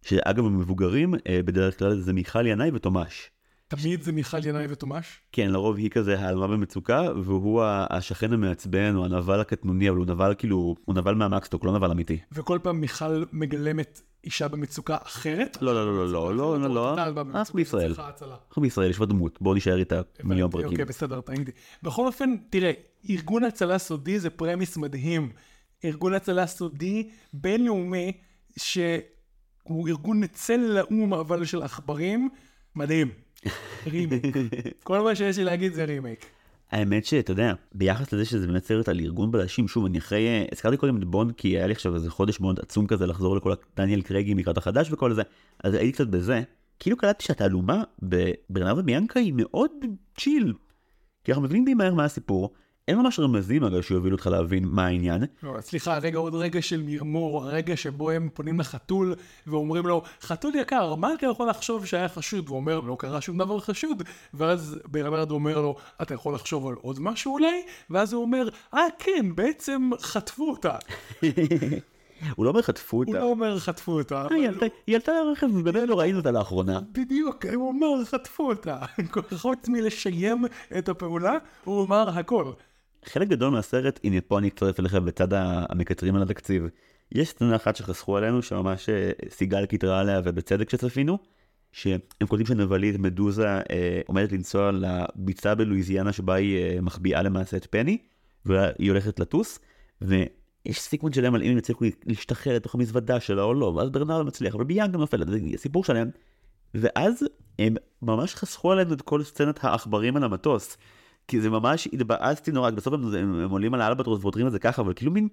שאגב 0.03 0.47
המבוגרים 0.47 1.15
אה, 1.15 1.41
בדרך 1.45 1.79
כלל 1.79 2.01
זה 2.01 2.13
מיכל 2.13 2.47
ינאי 2.47 2.71
ותומש. 2.75 3.31
תמיד 3.69 4.03
זה 4.03 4.13
מיכל 4.13 4.47
ינאי 4.47 4.67
ותומש? 4.69 5.21
כן, 5.33 5.51
לרוב 5.51 5.77
היא 5.77 5.91
כזה 5.91 6.21
העלמה 6.21 6.47
במצוקה, 6.47 7.03
והוא 7.23 7.63
השכן 7.65 8.33
המעצבן, 8.33 8.97
או 8.97 9.05
הנבל 9.05 9.41
הקטנוני, 9.41 9.89
אבל 9.89 9.99
הוא 9.99 10.07
נבל 10.07 10.35
כאילו, 10.39 10.75
הוא 10.85 10.95
נבל 10.95 11.15
מהמקסטוק, 11.15 11.65
לא 11.65 11.73
נבל 11.73 11.91
אמיתי. 11.91 12.19
וכל 12.33 12.59
פעם 12.63 12.81
מיכל 12.81 13.25
מגלמת 13.33 14.03
אישה 14.25 14.49
במצוקה 14.49 14.97
אחרת? 15.03 15.59
לא, 15.61 15.75
לא, 15.75 15.87
לא, 15.87 16.13
לא, 16.13 16.35
לא, 16.35 16.61
לא, 16.61 16.75
לא, 16.75 17.11
במצוקה, 17.11 17.39
אנחנו 17.39 17.57
בישראל. 17.57 17.95
אנחנו 18.49 18.63
בישראל, 18.63 18.91
יש 18.91 18.99
בה 18.99 19.07
דמות, 19.07 19.39
בואו 19.41 19.55
נישאר 19.55 19.79
איתה 19.79 20.01
מיליון 20.25 20.51
פרקים. 20.51 20.71
אוקיי, 20.71 20.85
בסדר, 20.85 21.21
טעיתי. 21.21 21.51
בכל 21.83 22.07
אופן, 22.07 22.37
תראה, 22.51 22.73
ארגון 23.11 23.45
הצלה 23.45 23.79
סודי 23.79 24.19
זה 24.19 24.31
premise 24.31 24.77
מדהים. 24.77 25.33
ארגון 25.85 26.15
הצלה 26.15 26.47
סודי 26.47 27.09
בינלאומי, 27.33 28.13
שהוא 28.57 29.89
ארגון 29.89 30.27
צל 30.27 30.57
לאו"ם 30.57 31.15
אבל 31.15 31.45
של 31.45 31.63
עכברים, 31.63 32.29
מדהים. 32.77 33.11
רימייק. 33.87 34.37
כל 34.85 35.01
מה 35.01 35.15
שיש 35.15 35.39
לי 35.39 35.45
להגיד 35.45 35.73
זה 35.73 35.85
רימייק. 35.85 36.27
האמת 36.71 37.05
שאתה 37.05 37.33
יודע, 37.33 37.55
ביחס 37.75 38.13
לזה 38.13 38.25
שזה 38.25 38.47
באמת 38.47 38.65
סרט 38.65 38.89
על 38.89 39.01
ארגון 39.01 39.31
בלשים, 39.31 39.69
שוב, 39.69 39.85
אני 39.85 39.99
אחרי, 39.99 40.27
אה, 40.27 40.45
הזכרתי 40.53 40.77
קודם 40.77 40.97
את 40.97 41.05
בונד, 41.05 41.33
כי 41.37 41.49
היה 41.49 41.67
לי 41.67 41.73
עכשיו 41.73 41.95
איזה 41.95 42.11
חודש 42.11 42.41
מאוד 42.41 42.61
עצום 42.61 42.87
כזה 42.87 43.07
לחזור 43.07 43.37
לכל 43.37 43.53
הדניאל 43.77 44.03
קרייגים 44.03 44.39
לקראת 44.39 44.59
החדש 44.59 44.93
וכל 44.93 45.15
זה, 45.15 45.23
אז 45.65 45.75
הייתי 45.75 45.93
קצת 45.93 46.07
בזה. 46.07 46.43
כאילו 46.79 46.97
קלטתי 46.97 47.25
שהתעלומה 47.25 47.83
בברנרדו 48.03 48.83
ביאנקה 48.83 49.21
היא 49.21 49.33
מאוד 49.37 49.71
צ'יל. 50.19 50.55
כי 51.25 51.33
אנחנו 51.33 51.43
מבינים 51.43 51.65
די 51.65 51.75
מהר 51.75 51.95
מה 51.95 52.05
הסיפור, 52.05 52.53
אין 52.89 52.99
ממש 52.99 53.21
רמזים 53.21 53.65
אגב 53.65 53.81
שיובילו 53.83 54.17
אותך 54.17 54.27
להבין 54.27 54.65
מה 54.65 54.87
העניין. 54.87 55.25
לא, 55.43 55.61
סליחה, 55.61 55.99
רגע, 55.99 56.19
עוד 56.19 56.35
רגע 56.35 56.63
של 56.63 56.83
מרמור, 56.87 57.45
הרגע 57.45 57.77
שבו 57.77 58.11
הם 58.11 58.29
פונים 58.35 58.61
לחתול 58.61 59.15
ואומרים 59.47 59.87
לו, 59.87 60.03
חתול 60.23 60.53
יקר, 60.55 60.95
מה 60.95 61.15
אתה 61.15 61.27
יכול 61.27 61.49
לחשוב 61.49 61.87
שהיה 61.87 62.09
חשוד? 62.09 62.45
והוא 62.49 62.57
אומר, 62.57 62.81
לא 62.81 62.97
קרה 62.99 63.21
שום 63.21 63.39
דבר 63.39 63.61
חשוד. 63.61 64.03
ואז 64.35 64.79
ברנרד 64.87 65.31
אומר 65.31 65.61
לו, 65.61 65.77
אתה 66.03 66.15
יכול 66.15 66.35
לחשוב 66.35 66.67
על 66.67 66.75
עוד 66.75 67.01
משהו 67.01 67.33
אולי? 67.33 67.63
ואז 67.91 68.13
הוא 68.13 68.23
אומר, 68.23 68.49
אה 68.75 68.81
כן, 68.99 69.27
בעצם 69.35 69.91
חטפו 70.01 70.51
אותה. 70.51 70.75
הוא 72.37 72.45
לא 72.45 72.51
אומר 72.51 72.63
חטפו 72.63 72.97
הוא 72.97 73.05
אותה. 73.09 73.19
לא 73.19 73.25
אומר 73.25 73.59
חטפו 73.59 73.93
אותה, 73.93 74.23
אה, 74.31 74.37
היא 74.37 74.49
עלתה- 74.49 74.67
היא 74.87 74.97
עלתה 74.97 75.13
לרכב 75.13 75.47
ובאמת 75.55 75.89
לא 75.89 75.99
ראינו 76.01 76.19
אותה 76.19 76.31
לאחרונה. 76.31 76.81
בדיוק, 76.93 77.47
הוא 77.55 77.69
אומר, 77.69 78.05
חטפו 78.05 78.49
אותה. 78.49 78.79
חוץ 79.43 79.69
מלשיים 79.69 80.45
את 80.79 80.89
הפעולה, 80.89 81.35
הוא 81.65 81.85
אמר 81.87 82.09
הכל. 82.19 82.53
חלק 83.05 83.29
גדול 83.29 83.51
מהסרט, 83.51 84.01
הנה 84.05 84.21
פה 84.21 84.39
אני 84.39 84.49
אצטרף 84.49 84.81
אליך 84.81 84.95
בצד 84.95 85.29
המקטרים 85.33 86.17
על 86.17 86.23
התקציב. 86.23 86.63
יש 87.13 87.29
סצנה 87.29 87.57
אחת 87.57 87.77
שחסכו 87.77 88.17
עלינו, 88.17 88.43
שממש 88.43 88.89
אה, 88.89 89.11
סיגל 89.29 89.67
קיטרה 89.67 90.01
עליה 90.01 90.21
ובצדק 90.25 90.71
שצפינו, 90.71 91.19
שהם 91.73 92.01
קולטים 92.29 92.47
שנבלית 92.47 92.99
מדוזה 92.99 93.49
אה, 93.49 94.01
עומדת 94.07 94.33
לנסוע 94.33 94.71
לביצה 94.73 95.55
בלואיזיאנה 95.55 96.13
שבה 96.13 96.35
היא 96.35 96.59
אה, 96.59 96.81
מחביאה 96.81 97.23
למעשה 97.23 97.57
את 97.57 97.67
פני, 97.71 97.99
והיא 98.47 98.91
הולכת 98.91 99.21
לטוס, 99.21 99.59
ויש 100.03 100.81
סיכון 100.81 101.13
שלהם 101.13 101.35
על 101.35 101.43
אם 101.43 101.51
הם 101.51 101.59
יצליחו 101.59 101.85
להשתחרר 102.07 102.57
לתוך 102.57 102.75
המזוודה 102.75 103.21
שלה 103.21 103.43
או 103.43 103.55
לא, 103.55 103.67
ואז 103.67 103.91
ברנרד 103.91 104.27
מצליח, 104.27 104.55
אבל 104.55 104.65
ביאנקה 104.65 104.99
נופלת, 104.99 105.29
זה 105.29 105.39
סיפור 105.57 105.85
שלהם. 105.85 106.11
ואז 106.75 107.25
הם 107.59 107.75
ממש 108.03 108.35
חסכו 108.35 108.73
עלינו 108.73 108.93
את 108.93 109.03
כל 109.03 109.23
סצנת 109.23 109.65
העכברים 109.65 110.17
על 110.17 110.25
המטוס. 110.25 110.77
כי 111.29 111.41
זה 111.41 111.51
ממש 111.51 111.89
התבאסתי 111.93 112.53
נורא, 112.53 112.71
בסוף 112.71 112.95
הם, 112.95 113.15
הם, 113.15 113.35
הם 113.35 113.51
עולים 113.51 113.75
על 113.75 113.81
האלבטרוס 113.81 114.19
ועוטרים 114.23 114.47
את 114.47 114.53
זה 114.53 114.59
ככה, 114.59 114.83
אבל 114.83 114.93
כאילו 114.95 115.13
מין, 115.13 115.29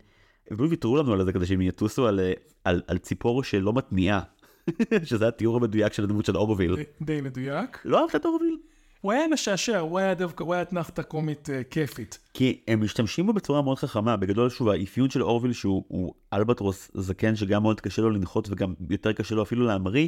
הם 0.49 0.57
כאילו 0.57 0.69
ויתרו 0.69 0.97
לנו 0.97 1.13
על 1.13 1.25
זה 1.25 1.33
כדי 1.33 1.45
שהם 1.45 1.61
יטוסו 1.61 2.07
על, 2.07 2.19
אה, 2.19 2.33
על, 2.63 2.81
על 2.87 2.97
ציפור 2.97 3.43
שלא 3.43 3.73
מתניעה. 3.73 4.21
שזה 5.03 5.27
התיאור 5.27 5.55
המדויק 5.55 5.93
של 5.93 6.03
הדמות 6.03 6.25
של 6.25 6.37
אורוויל. 6.37 6.75
די- 7.01 7.21
מדויק. 7.21 7.81
לא 7.85 8.01
אהבת 8.01 8.15
את 8.15 8.25
אורוויל? 8.25 8.57
הוא 9.01 9.11
היה 9.11 9.27
משעשע, 9.27 9.79
הוא 9.79 9.99
היה 9.99 10.13
דווקא, 10.13 10.43
הוא 10.43 10.53
היה 10.53 10.61
אתנחתה 10.61 11.03
קומית 11.03 11.49
אה, 11.49 11.61
כיפית. 11.63 12.19
כי 12.33 12.61
הם 12.67 12.83
משתמשים 12.83 13.25
בו 13.25 13.33
בצורה 13.33 13.61
מאוד 13.61 13.77
חכמה, 13.77 14.17
בגדול 14.17 14.49
שוב 14.49 14.69
האפיון 14.69 15.09
של 15.09 15.23
אורוויל 15.23 15.53
שהוא 15.53 15.83
הוא 15.87 16.13
אלבטרוס 16.33 16.91
זקן 16.93 17.35
שגם 17.35 17.63
מאוד 17.63 17.81
קשה 17.81 18.01
לו 18.01 18.09
לנחות 18.09 18.47
וגם 18.49 18.73
יותר 18.89 19.13
קשה 19.13 19.35
לו 19.35 19.43
אפילו 19.43 19.65
להמריא, 19.65 20.07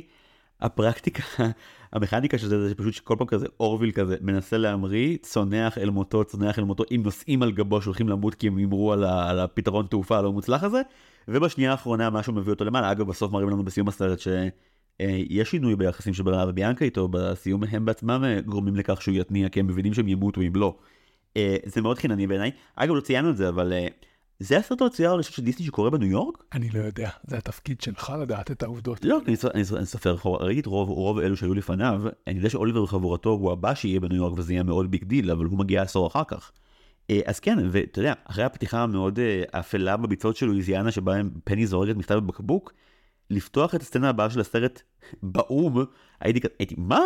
הפרקטיקה, 0.62 1.24
המכניקה 1.94 2.38
של 2.38 2.48
זה 2.48 2.68
זה 2.68 2.76
פשוט 2.76 2.94
שכל 2.94 3.16
פעם 3.18 3.28
כזה 3.28 3.48
אורוויל 3.60 3.92
כזה 3.92 4.16
מנסה 4.22 4.58
להמריא, 4.58 5.18
צונח 5.22 5.78
אל 5.78 5.90
מותו, 5.90 6.24
צונח 6.24 6.60
אל 6.60 6.64
מותו, 6.64 6.84
אם 6.92 7.02
נוסעים 7.04 7.44
על 7.44 7.52
גבו 7.52 7.82
שהולכים 7.82 8.10
למות 8.10 8.36
כי 8.36 8.48
הם 8.48 8.58
הימרו 8.58 8.94
על, 8.94 9.04
על 9.04 9.40
הפתרון 9.40 9.88
תעופה 9.88 10.18
הלא 10.18 10.32
מוצלח 10.32 10.64
הזה, 10.64 10.82
ובשנייה 11.28 11.72
האחרונה 11.72 12.10
משהו 12.10 12.34
מביא 12.34 12.54
אותו 12.54 12.66
למעלה, 12.66 12.92
אגב 12.92 13.08
בסוף 13.08 13.32
מראים 13.32 13.50
לנו 13.50 13.64
בסיום 13.64 13.88
הסרט 13.88 14.20
שיש 14.20 15.52
שינוי 15.52 15.76
ביחסים 15.76 16.14
של 16.14 16.24
ברנר 16.24 16.50
וביאנקה 16.50 16.86
איתו, 16.86 17.08
בסיום 17.08 17.64
הם 17.64 17.86
בעצמם 17.86 18.24
אה, 18.26 18.42
גורמים 18.42 18.76
לכך 18.76 19.02
שהוא 19.02 19.16
יתניע 19.16 19.50
כי 19.50 19.60
הם 19.60 19.68
מבינים 19.68 19.94
שהם 19.94 20.08
ימותו 20.08 20.42
אם 20.42 20.56
לא. 20.56 20.78
אה, 21.38 21.56
זה 21.66 21.82
מאוד 21.82 21.98
חינני 21.98 22.28
בעיניי. 22.28 22.52
אגב, 22.76 22.96
לא 22.96 23.02
ציינו 23.02 23.30
את 23.30 23.38
זה, 23.38 23.50
אבל 23.50 23.74
אה, 23.74 23.88
זה 24.40 24.58
הסרט 24.58 24.82
המצויר 24.82 25.12
הראשון 25.12 25.34
של 25.34 25.44
דיסני 25.44 25.66
שקורה 25.66 25.90
בניו 25.90 26.10
יורק? 26.10 26.44
אני 26.54 26.70
לא 26.70 26.80
יודע, 26.80 27.10
זה 27.28 27.38
התפקיד 27.38 27.82
שלך 27.82 28.14
לדעת 28.22 28.52
את 28.52 28.64
העובדות. 28.64 29.06
לא, 29.06 29.20
אני, 29.54 29.66
סופר 29.86 30.16
אחורה, 30.16 30.46
ראיתי 30.46 30.60
את 30.60 30.66
רוב, 30.66 30.90
רוב 30.90 31.20
אלו 31.20 31.38
שהיו 31.38 31.54
לפניו, 31.54 32.02
אני 32.28 32.36
יודע 32.36 32.50
שאוליבר 32.50 32.84
וחבורתו 32.84 33.30
הוא 33.30 33.52
הבא 33.52 33.76
שיהיה 33.76 34.00
בניו 34.00 34.18
יורק 34.18 34.40
וזה 34.40 34.54
יהיה 34.54 34.64
מאוד 34.64 34.92
big 34.92 35.04
deal, 35.04 35.32
אבל 35.32 35.46
הוא 35.46 35.60
מגיע 35.60 35.82
עשור 35.82 36.08
אחר 36.08 36.24
כך. 36.28 36.52
אה, 37.10 37.20
אז 37.26 37.40
כן, 37.40 37.58
ואתה 37.72 38.00
יודע, 38.00 38.14
אחרי 38.26 38.44
הפתיחה 38.44 38.84
המאוד 38.84 39.20
אה, 39.20 39.44
אפלה 39.60 39.98
בביצות 39.98 40.36
של 40.36 40.46
לואיזיאנה, 40.46 40.92
שבה 40.92 41.14
פני 41.44 41.68
זורקת 41.68 41.96
מכתב 41.96 42.16
בבקבוק, 42.16 42.74
לפתוח 43.30 43.76
את 43.76 43.82
הסצנה 43.82 44.10
הבאה 44.10 44.30
של 44.30 44.40
הסרט 44.40 44.82
באו"ם, 45.24 45.84
הייתי 46.20 46.42
כזה, 46.42 46.54
הייתי, 46.60 46.76
מה? 46.78 47.02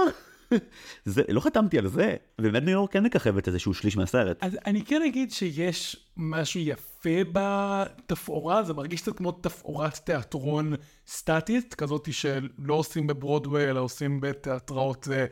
זה, 1.05 1.21
לא 1.29 1.39
חתמתי 1.39 1.77
על 1.77 1.87
זה. 1.87 2.15
ובאמת 2.39 2.63
ניו 2.63 2.73
יורק 2.73 2.91
כן 2.91 3.03
מככבת 3.03 3.47
איזשהו 3.47 3.73
שליש 3.73 3.97
מהסרט. 3.97 4.37
אז 4.41 4.57
אני 4.65 4.85
כן 4.85 5.01
אגיד 5.01 5.31
שיש 5.31 6.05
משהו 6.17 6.59
יפה 6.59 7.09
בתפאורה, 7.31 8.63
זה 8.63 8.73
מרגיש 8.73 9.01
קצת 9.01 9.17
כמו 9.17 9.31
תפאורת 9.31 9.93
תיאטרון 9.93 10.73
סטטית, 11.07 11.73
כזאת 11.73 12.13
שלא 12.13 12.73
עושים 12.73 13.07
בברודוויי, 13.07 13.69
אלא 13.69 13.79
עושים 13.79 14.21
בתיאטראות 14.21 15.07
אה, 15.11 15.25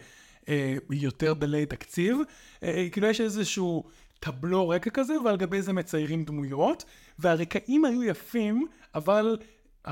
אה, 0.50 0.76
יותר 0.92 1.34
דלי 1.34 1.66
תקציב. 1.66 2.18
אה, 2.64 2.88
כאילו 2.92 3.08
יש 3.08 3.22
איזשהו 3.22 3.84
טבלו 4.20 4.70
רקע 4.70 4.90
כזה, 4.90 5.14
ועל 5.26 5.38
גבי 5.38 5.62
זה 5.62 5.74
מציירים 5.74 6.24
דמויות, 6.24 6.86
והרקעים 7.20 7.86
היו 7.86 8.04
יפים, 8.04 8.66
אבל 8.96 9.38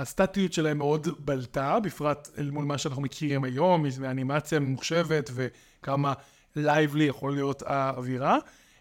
הסטטיות 0.02 0.54
שלהם 0.54 0.78
מאוד 0.78 1.08
בלטה, 1.26 1.80
בפרט 1.80 2.30
אל 2.38 2.52
מול 2.52 2.66
מה 2.66 2.78
שאנחנו 2.78 3.02
מכירים 3.02 3.44
היום, 3.44 3.86
מאנימציה 4.00 4.60
ממוחשבת 4.60 5.30
וכמה 5.34 6.14
lively 6.56 7.04
יכול 7.04 7.34
להיות 7.34 7.64
האווירה. 7.66 8.38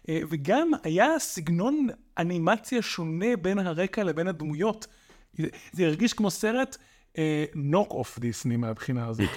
אה, 0.09 0.19
וגם 0.29 0.71
היה 0.83 1.07
סגנון 1.19 1.87
אנימציה 2.17 2.81
שונה 2.81 3.35
בין 3.41 3.59
הרקע 3.59 4.03
לבין 4.03 4.27
הדמויות. 4.27 4.87
זה- 5.33 5.47
זה 5.71 5.85
הרגיש 5.85 6.13
כמו 6.13 6.31
סרט 6.31 6.77
knock 7.55 7.91
off 7.91 8.19
דיסני 8.19 8.57
מהבחינה 8.57 9.07
הזאת. 9.07 9.29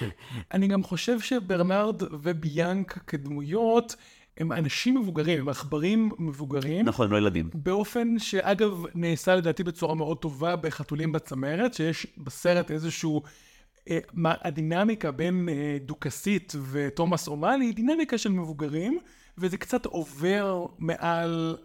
אני 0.53 0.67
גם 0.67 0.83
חושב 0.83 1.19
שברנרד 1.19 2.03
וביאנקה 2.23 2.97
כדמויות 3.07 3.95
הם 4.37 4.51
אנשים 4.51 4.97
מבוגרים, 4.97 5.39
הם 5.39 5.49
עכברים 5.49 6.09
מבוגרים. 6.19 6.85
נכון, 6.85 7.05
הם 7.05 7.11
לא 7.11 7.17
ילדים. 7.17 7.49
באופן 7.53 8.19
שאגב 8.19 8.83
נעשה 8.95 9.35
לדעתי 9.35 9.63
בצורה 9.63 9.95
מאוד 9.95 10.17
טובה 10.17 10.55
בחתולים 10.55 11.11
בצמרת, 11.11 11.73
שיש 11.73 12.07
בסרט 12.17 12.71
איזשהו, 12.71 13.21
אה, 13.89 13.99
מה, 14.13 14.33
הדינמיקה 14.41 15.11
בין 15.11 15.49
אה, 15.49 15.77
דוכסית 15.85 16.53
ותומאס 16.71 17.27
אומאלי 17.27 17.65
היא 17.65 17.73
דינמיקה 17.73 18.17
של 18.17 18.31
מבוגרים, 18.31 18.99
וזה 19.37 19.57
קצת 19.57 19.85
עובר 19.85 20.65
מעל, 20.79 21.57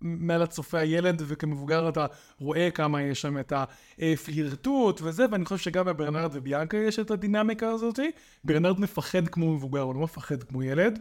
מעל 0.00 0.42
הצופה 0.42 0.78
הילד, 0.78 1.22
וכמבוגר 1.26 1.88
אתה 1.88 2.06
רואה 2.38 2.70
כמה 2.70 3.02
יש 3.02 3.20
שם 3.20 3.38
את 3.38 3.52
הפלירטוט 3.98 5.00
וזה, 5.02 5.26
ואני 5.30 5.44
חושב 5.44 5.64
שגם 5.64 5.84
בברנרד 5.86 6.30
וביאנקה 6.32 6.76
יש 6.76 6.98
את 6.98 7.10
הדינמיקה 7.10 7.68
הזאת. 7.68 7.98
ברנרד 8.44 8.80
מפחד 8.80 9.28
כמו 9.28 9.54
מבוגר, 9.54 9.80
הוא 9.80 9.94
לא 9.94 10.00
מפחד 10.00 10.42
כמו 10.42 10.62
ילד. 10.62 10.98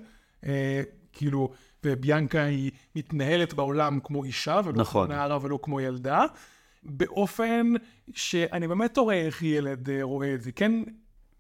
כאילו, 1.13 1.49
וביאנקה 1.83 2.43
היא 2.43 2.71
מתנהלת 2.95 3.53
בעולם 3.53 3.99
כמו 4.03 4.23
אישה, 4.23 4.61
ולא 4.63 4.81
נכון. 4.81 5.07
כמו 5.07 5.15
נערה 5.15 5.37
ולא 5.41 5.59
כמו 5.61 5.81
ילדה, 5.81 6.25
באופן 6.83 7.73
שאני 8.13 8.67
באמת 8.67 8.97
רואה 8.97 9.21
איך 9.25 9.43
ילד 9.43 9.89
אה, 9.89 9.99
רואה 10.01 10.33
את 10.33 10.41
זה. 10.41 10.51
כן 10.51 10.71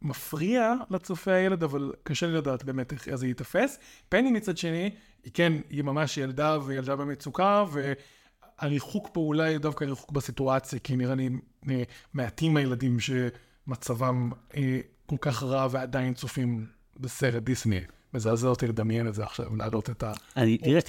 מפריע 0.03 0.73
לצופה 0.89 1.31
הילד, 1.31 1.63
אבל 1.63 1.91
קשה 2.03 2.27
לי 2.27 2.33
לדעת 2.33 2.63
באמת 2.63 2.93
איך 2.93 3.15
זה 3.15 3.27
ייתפס. 3.27 3.79
פני 4.09 4.31
מצד 4.31 4.57
שני, 4.57 4.89
היא 5.23 5.31
כן, 5.33 5.53
היא 5.69 5.83
ממש 5.83 6.17
ילדה 6.17 6.57
וילדה 6.65 6.95
במצוקה, 6.95 7.65
והריחוק 7.71 9.09
פה 9.13 9.21
אולי 9.21 9.57
דווקא 9.57 9.83
ריחוק 9.83 10.11
בסיטואציה, 10.11 10.79
כי 10.79 10.95
נראה 10.95 11.15
לי 11.15 11.29
אה, 11.69 11.83
מעטים 12.13 12.57
הילדים 12.57 12.97
שמצבם 12.99 14.31
אה, 14.57 14.79
כל 15.05 15.17
כך 15.21 15.43
רע 15.43 15.67
ועדיין 15.71 16.13
צופים 16.13 16.65
בסרט 16.99 17.43
דיסני. 17.43 17.81
מזעזע 18.13 18.47
אותי 18.47 18.67
לדמיין 18.67 19.07
את 19.07 19.13
זה 19.13 19.23
עכשיו, 19.23 19.55
להעלות 19.55 19.89
את 19.89 20.03
ה... 20.03 20.11
אני, 20.37 20.57
תראה. 20.57 20.79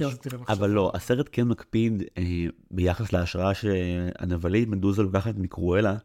אבל 0.49 0.71
לא, 0.71 0.93
הסרט 0.95 1.29
כן 1.33 1.43
מקפיד 1.43 2.03
אה, 2.19 2.23
ביחס 2.71 3.13
להשראה 3.13 3.55
שהנבלית 3.55 4.69
מדוזה 4.69 5.03
לוקחת 5.03 5.35
מקרואלה, 5.39 5.97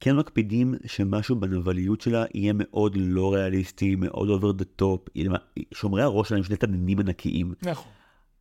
כן 0.00 0.16
מקפידים 0.16 0.74
שמשהו 0.86 1.36
בנבליות 1.36 2.00
שלה 2.00 2.24
יהיה 2.34 2.52
מאוד 2.56 2.96
לא 2.98 3.34
ריאליסטי, 3.34 3.96
מאוד 3.96 4.28
over 4.28 4.52
the 4.52 4.64
top, 4.64 5.08
שומרי 5.74 6.02
הראש 6.02 6.28
שלהם 6.28 6.42
שני 6.42 6.56
תנינים 6.56 7.00
ענקיים. 7.00 7.52
נכון. 7.62 7.92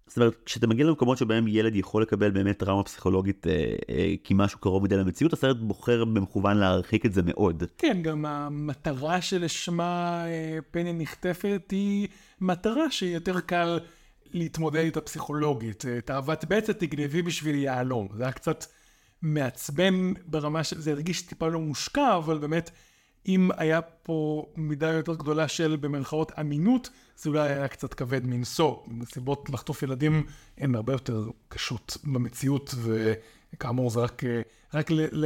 זאת 0.07 0.17
אומרת, 0.17 0.35
כשאתה 0.45 0.67
מגיע 0.67 0.85
למקומות 0.85 1.17
שבהם 1.17 1.47
ילד 1.47 1.75
יכול 1.75 2.01
לקבל 2.01 2.31
באמת 2.31 2.59
טראומה 2.59 2.83
פסיכולוגית 2.83 3.47
אה, 3.47 3.75
אה, 3.89 4.13
כי 4.23 4.33
משהו 4.37 4.59
קרוב 4.59 4.83
מדי 4.83 4.97
למציאות, 4.97 5.33
הסרט 5.33 5.57
בוחר 5.57 6.05
במכוון 6.05 6.57
להרחיק 6.57 7.05
את 7.05 7.13
זה 7.13 7.21
מאוד. 7.25 7.63
כן, 7.77 8.01
גם 8.01 8.25
המטרה 8.25 9.21
שלשמה 9.21 10.23
אה, 10.27 10.57
פני 10.71 10.93
נחטפת 10.93 11.71
היא 11.71 12.07
מטרה 12.41 12.91
שיותר 12.91 13.39
קל 13.39 13.79
להתמודד 14.33 14.79
איתה 14.79 15.01
פסיכולוגית. 15.01 15.85
אה, 15.85 16.01
תאוות 16.01 16.45
בצע 16.45 16.73
תגנבי 16.73 17.21
בשביל 17.21 17.55
יהלום. 17.55 18.07
זה 18.13 18.23
היה 18.23 18.31
קצת 18.31 18.65
מעצבן 19.21 20.13
ברמה 20.25 20.63
של... 20.63 20.81
זה 20.81 20.91
הרגיש 20.91 21.21
טיפה 21.21 21.47
לא 21.47 21.59
מושקע, 21.59 22.17
אבל 22.17 22.37
באמת, 22.37 22.71
אם 23.27 23.49
היה 23.57 23.81
פה 23.81 24.45
מידה 24.55 24.91
יותר 24.91 25.13
גדולה 25.15 25.47
של 25.47 25.77
במרכאות 25.81 26.31
אמינות, 26.39 26.89
זה 27.17 27.29
אולי 27.29 27.49
היה 27.49 27.67
קצת 27.67 27.93
כבד 27.93 28.25
מנשוא. 28.25 28.75
מסיבות 28.87 29.49
לחטוף 29.49 29.83
ילדים 29.83 30.25
הן 30.57 30.75
הרבה 30.75 30.93
יותר 30.93 31.29
קשות 31.47 31.97
במציאות, 32.03 32.75
וכאמור 33.53 33.89
זה 33.89 33.99
רק, 33.99 34.23
אה, 34.23 34.41
רק 34.73 34.91
ל, 34.91 35.25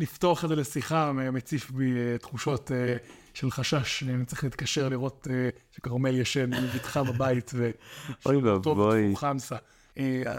לפתוח 0.00 0.44
את 0.44 0.48
זה 0.48 0.56
לשיחה 0.56 1.12
מציף 1.12 1.70
בי 1.70 1.92
אה, 1.92 2.18
תחושות 2.18 2.72
אה, 2.72 2.96
של 3.34 3.50
חשש. 3.50 4.02
אני 4.02 4.24
צריך 4.24 4.44
להתקשר 4.44 4.88
לראות 4.88 5.26
שכרמל 5.70 6.20
ישן 6.20 6.50
בבטחה 6.50 7.02
בבית, 7.02 7.50
ואבוי. 8.26 8.42
בתחום 8.58 9.16
חמסה. 9.16 9.56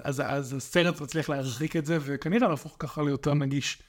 אז, 0.04 0.22
אז 0.26 0.54
הסרט 0.54 1.02
מצליח 1.02 1.30
להרחיק 1.30 1.76
את 1.76 1.86
זה, 1.86 1.98
וכנראה 2.02 2.48
להפוך 2.48 2.76
ככה 2.80 3.04
ליותר 3.04 3.34
נגיש 3.34 3.84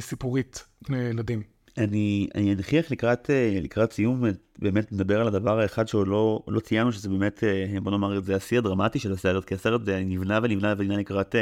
סיפורית 0.00 0.64
לילדים. 0.88 1.53
אני, 1.78 2.28
אני 2.34 2.54
נניח 2.54 2.90
לקראת, 2.90 3.30
אה, 3.30 3.58
לקראת 3.62 3.92
סיום 3.92 4.24
באמת 4.58 4.92
נדבר 4.92 5.20
על 5.20 5.26
הדבר 5.26 5.60
האחד 5.60 5.88
שעוד 5.88 6.08
לא, 6.08 6.42
לא 6.48 6.60
ציינו 6.60 6.92
שזה 6.92 7.08
באמת 7.08 7.44
אה, 7.44 7.80
בוא 7.80 7.90
נאמר 7.90 8.18
את 8.18 8.24
זה 8.24 8.36
השיא 8.36 8.58
הדרמטי 8.58 8.98
של 8.98 9.12
הסרט 9.12 9.44
כי 9.44 9.54
הסרט 9.54 9.80
נבנה 9.88 10.38
ונבנה 10.42 10.74
ונבנה 10.78 10.96
לקראת 10.96 11.34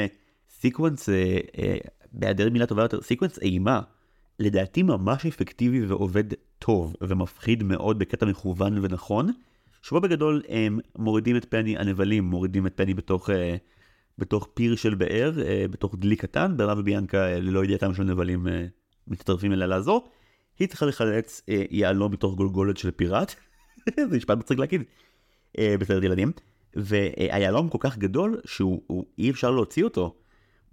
sequence 0.50 1.08
בהיעדר 2.12 2.50
מילה 2.50 2.66
טובה 2.66 2.82
יותר 2.82 3.00
sequence 3.00 3.38
אימה 3.38 3.80
לדעתי 4.38 4.82
ממש 4.82 5.26
אפקטיבי 5.26 5.86
ועובד 5.86 6.24
טוב 6.58 6.96
ומפחיד 7.00 7.62
מאוד 7.62 7.98
בקטע 7.98 8.26
מכוון 8.26 8.78
ונכון 8.82 9.30
שבו 9.82 10.00
בגדול 10.00 10.42
הם 10.48 10.78
מורידים 10.98 11.36
את 11.36 11.46
פני 11.50 11.78
הנבלים 11.78 12.24
מורידים 12.24 12.66
את 12.66 12.72
פני 12.76 12.94
בתוך 12.94 13.30
אה, 13.30 13.56
בתוך 14.18 14.48
פיר 14.54 14.76
של 14.76 14.94
באר 14.94 15.32
בתוך 15.70 15.94
דלי 15.98 16.16
קטן 16.16 16.56
ברב 16.56 16.78
וביאנקה 16.78 17.26
ללא 17.26 17.64
ידיעתם 17.64 17.94
של 17.94 18.02
נבלים 18.02 18.46
מצטרפים 19.08 19.52
אליה 19.52 19.66
לעזור. 19.66 20.08
היא 20.58 20.68
צריכה 20.68 20.86
לחלץ 20.86 21.42
אה, 21.48 21.62
יהלום 21.70 22.12
מתוך 22.12 22.34
גולגולת 22.34 22.76
של 22.76 22.90
פיראט, 22.90 23.34
זה 24.10 24.16
משפט 24.16 24.38
מצחיק 24.38 24.58
להגיד, 24.58 24.82
אה, 25.58 25.74
בסרט 25.78 26.04
ילדים, 26.04 26.32
והיהלום 26.76 27.68
כל 27.68 27.78
כך 27.80 27.98
גדול 27.98 28.40
שהוא 28.44 28.82
הוא, 28.86 29.04
אי 29.18 29.30
אפשר 29.30 29.50
להוציא 29.50 29.84
אותו 29.84 30.14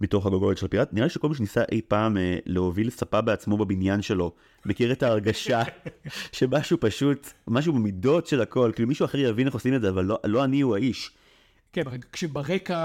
מתוך 0.00 0.26
הגולגולת 0.26 0.58
של 0.58 0.68
פיראט, 0.68 0.92
נראה 0.92 1.06
לי 1.06 1.10
שכל 1.10 1.28
מי 1.28 1.34
שניסה 1.34 1.62
אי 1.72 1.80
פעם 1.88 2.16
אה, 2.16 2.38
להוביל 2.46 2.90
ספה 2.90 3.20
בעצמו 3.20 3.56
בבניין 3.56 4.02
שלו, 4.02 4.32
מכיר 4.66 4.92
את 4.92 5.02
ההרגשה 5.02 5.62
שמשהו 6.32 6.78
פשוט, 6.80 7.32
משהו 7.48 7.72
במידות 7.72 8.26
של 8.26 8.40
הכל, 8.40 8.72
כאילו 8.74 8.88
מישהו 8.88 9.04
אחר 9.04 9.18
יבין 9.18 9.46
איך 9.46 9.54
עושים 9.54 9.74
את 9.74 9.80
זה, 9.80 9.88
אבל 9.88 10.04
לא, 10.04 10.18
לא 10.24 10.44
אני 10.44 10.60
הוא 10.60 10.74
האיש. 10.74 11.10
כן, 11.72 11.82
כשברקע 12.12 12.76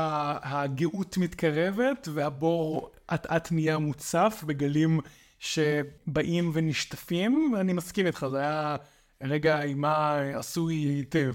הגאות 0.43 1.17
מתקרבת 1.17 2.07
והבור 2.13 2.91
אט 3.13 3.25
אט 3.25 3.51
נהיה 3.51 3.77
מוצף 3.77 4.43
בגלים 4.47 4.99
שבאים 5.45 6.51
ונשטפים, 6.53 7.53
ואני 7.55 7.73
מסכים 7.73 8.05
איתך, 8.05 8.25
זה 8.31 8.39
היה 8.39 8.75
רגע 9.23 9.61
אימה 9.61 10.15
עשוי 10.19 10.75
היטב. 10.75 11.33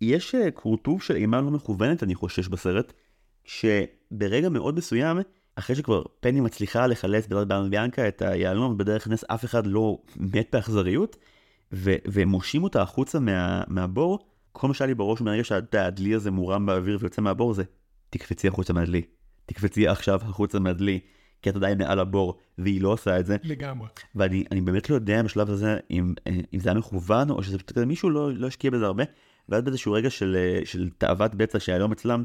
יש 0.00 0.34
אה, 0.34 0.50
כורטוב 0.50 1.02
של 1.02 1.16
אימה 1.16 1.40
לא 1.40 1.50
מכוונת, 1.50 2.02
אני 2.02 2.14
חושש 2.14 2.48
בסרט, 2.48 2.92
שברגע 3.44 4.48
מאוד 4.48 4.76
מסוים, 4.76 5.18
אחרי 5.56 5.76
שכבר 5.76 6.02
פני 6.20 6.40
מצליחה 6.40 6.86
לחלץ 6.86 7.26
בדרך 7.26 7.68
ביאנקה 7.70 8.08
את 8.08 8.22
היהלום, 8.22 8.78
בדרך 8.78 9.08
נס 9.08 9.24
אף 9.24 9.44
אחד 9.44 9.66
לא 9.66 9.98
מת 10.16 10.48
באכזריות, 10.52 11.16
ו- 11.72 11.96
ומושים 12.12 12.62
אותה 12.64 12.82
החוצה 12.82 13.20
מה- 13.20 13.62
מהבור, 13.68 14.18
כל 14.52 14.68
מה 14.68 14.74
שהיה 14.74 14.86
לי 14.86 14.94
בראש 14.94 15.20
מהרגע 15.20 15.44
שהדלי 15.44 16.14
הזה 16.14 16.30
מורם 16.30 16.66
באוויר 16.66 16.98
ויוצא 17.00 17.22
מהבור 17.22 17.54
זה, 17.54 17.62
תקפצי 18.10 18.48
החוצה 18.48 18.72
מהדלי. 18.72 19.02
תקפצי 19.46 19.88
עכשיו 19.88 20.20
החוצה 20.22 20.58
מהדלי. 20.58 21.00
כי 21.42 21.50
את 21.50 21.56
עדיין 21.56 21.78
מעל 21.78 21.98
הבור, 21.98 22.38
והיא 22.58 22.80
לא 22.80 22.88
עושה 22.88 23.20
את 23.20 23.26
זה. 23.26 23.36
לגמרי. 23.42 23.88
ואני 24.14 24.60
באמת 24.64 24.90
לא 24.90 24.94
יודע 24.94 25.22
בשלב 25.22 25.50
הזה 25.50 25.76
אם, 25.90 26.14
אה, 26.26 26.32
אם 26.54 26.58
זה 26.58 26.68
היה 26.68 26.78
מכוון, 26.78 27.30
או 27.30 27.42
שזה 27.42 27.58
פשוט 27.58 27.72
כזה 27.72 27.86
מישהו 27.86 28.10
לא, 28.10 28.32
לא 28.32 28.46
השקיע 28.46 28.70
בזה 28.70 28.86
הרבה. 28.86 29.04
ואז 29.48 29.62
באיזשהו 29.62 29.92
רגע 29.92 30.10
של, 30.10 30.36
אה, 30.38 30.60
של 30.64 30.90
תאוות 30.98 31.34
בצע 31.34 31.60
שהיום 31.60 31.92
אצלם, 31.92 32.24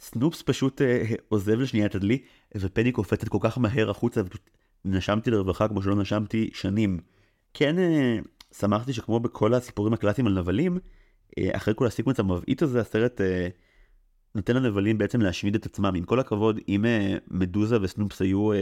סנופס 0.00 0.42
פשוט 0.42 0.82
אה, 0.82 1.02
עוזב 1.28 1.60
לשנייה 1.60 1.86
את 1.86 1.94
הדלי, 1.94 2.18
ופני 2.56 2.92
קופצת 2.92 3.28
כל 3.28 3.38
כך 3.40 3.58
מהר 3.58 3.90
החוצה, 3.90 4.20
ופשוט 4.20 4.50
נשמתי 4.84 5.30
לרווחה 5.30 5.68
כמו 5.68 5.82
שלא 5.82 5.96
נשמתי 5.96 6.50
שנים. 6.54 7.00
כן 7.54 7.78
אה, 7.78 8.18
שמחתי 8.58 8.92
שכמו 8.92 9.20
בכל 9.20 9.54
הסיפורים 9.54 9.92
הקלאסיים 9.92 10.26
על 10.26 10.38
נבלים, 10.38 10.78
אה, 11.38 11.50
אחרי 11.52 11.74
כל 11.76 11.86
הסיקוונס 11.86 12.20
המבעית 12.20 12.62
הזה, 12.62 12.80
הסרט 12.80 13.20
אה, 13.20 13.48
נותן 14.34 14.56
לנבלים 14.56 14.98
בעצם 14.98 15.20
להשמיד 15.20 15.54
את 15.54 15.66
עצמם. 15.66 15.94
עם 15.94 16.04
כל 16.04 16.20
הכבוד, 16.20 16.60
אם 16.68 16.84
uh, 16.84 17.20
מדוזה 17.30 17.78
וסנופס 17.82 18.22
היו 18.22 18.52
uh, 18.52 18.56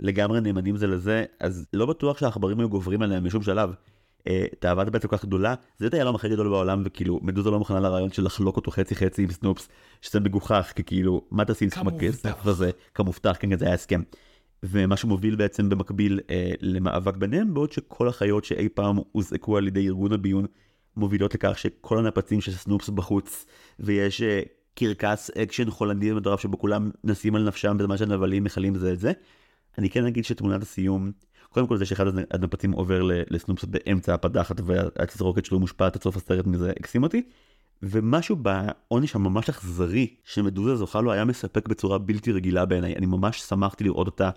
לגמרי 0.00 0.40
נאמנים 0.40 0.76
זה 0.76 0.86
לזה, 0.86 1.24
אז 1.40 1.66
לא 1.72 1.86
בטוח 1.86 2.18
שהעכברים 2.18 2.60
היו 2.60 2.68
גוברים 2.68 3.02
עליהם 3.02 3.24
בשום 3.24 3.42
שלב. 3.42 3.74
אה, 4.20 4.26
תאוות 4.58 4.88
הבצע 4.88 5.02
כל 5.02 5.16
כך 5.16 5.24
גדולה, 5.24 5.54
זה 5.78 5.86
את 5.86 5.94
היהלום 5.94 6.14
הכי 6.14 6.28
גדול 6.28 6.48
בעולם, 6.48 6.82
וכאילו, 6.84 7.20
מדוזה 7.22 7.50
לא 7.50 7.58
מוכנה 7.58 7.80
לרעיון 7.80 8.12
של 8.12 8.24
לחלוק 8.24 8.56
אותו 8.56 8.70
חצי 8.70 8.94
חצי 8.94 9.22
עם 9.22 9.30
סנופס, 9.30 9.68
שזה 10.00 10.20
מגוחך, 10.20 10.72
כי 10.76 10.84
כאילו, 10.84 11.22
מה 11.30 11.44
תעשי 11.44 11.64
עם 11.64 11.70
סכום 11.70 11.88
הכסף 11.88 12.46
הזה, 12.46 12.70
כמובטח, 12.94 13.36
כן, 13.40 13.58
זה 13.58 13.64
היה 13.64 13.74
הסכם. 13.74 14.02
ומה 14.62 14.96
שמוביל 14.96 15.36
בעצם 15.36 15.68
במקביל 15.68 16.20
אה, 16.30 16.52
למאבק 16.60 17.16
ביניהם, 17.16 17.54
בעוד 17.54 17.72
שכל 17.72 18.08
החיות 18.08 18.44
שאי 18.44 18.68
פעם 18.68 18.98
הוזעקו 19.12 19.56
על 19.56 19.66
ידי 19.66 19.86
ארגון 19.86 20.12
הביון 20.12 20.46
מובילות 20.96 21.34
לכך 21.34 21.58
שכל 21.58 21.98
הנפצים 21.98 22.40
של 22.40 22.52
סנופס 22.52 22.88
בחוץ, 22.88 23.46
ויש 23.80 24.22
אה, 24.22 24.40
קרקס 24.74 25.30
אקשן 25.30 25.70
חולנדי 25.70 26.12
ומטורף 26.12 26.40
שבו 26.40 26.58
כולם 26.58 26.90
נסים 27.04 27.34
על 27.34 27.42
נפשם 27.46 27.78
בזמן 27.78 27.96
שהנבלים 27.96 28.44
מכלים 28.44 28.74
זה 28.74 28.92
את 28.92 29.00
זה. 29.00 29.12
אני 29.78 29.90
כן 29.90 30.06
אגיד 30.06 30.24
שתמונת 30.24 30.62
הסיום, 30.62 31.10
קודם 31.48 31.66
כל 31.66 31.76
זה 31.76 31.86
שאחד 31.86 32.04
הנפצים 32.30 32.72
עובר 32.72 33.02
לסנופס 33.30 33.64
באמצע 33.64 34.14
הפדחת 34.14 34.56
והתזרוקת 34.64 35.44
שלו 35.44 35.60
מושפעת 35.60 35.96
עד 35.96 36.02
סוף 36.02 36.16
הסרט 36.16 36.46
מזה 36.46 36.72
הקסים 36.80 37.02
אותי. 37.02 37.22
ומשהו 37.82 38.36
בעונש 38.36 39.14
הממש 39.14 39.48
אכזרי 39.48 40.14
שמדוזה 40.24 40.76
זוכה 40.76 41.00
לו 41.00 41.12
היה 41.12 41.24
מספק 41.24 41.68
בצורה 41.68 41.98
בלתי 41.98 42.32
רגילה 42.32 42.64
בעיניי. 42.64 42.96
אני 42.96 43.06
ממש 43.06 43.40
שמחתי 43.40 43.84
לראות 43.84 44.06
אותה 44.06 44.30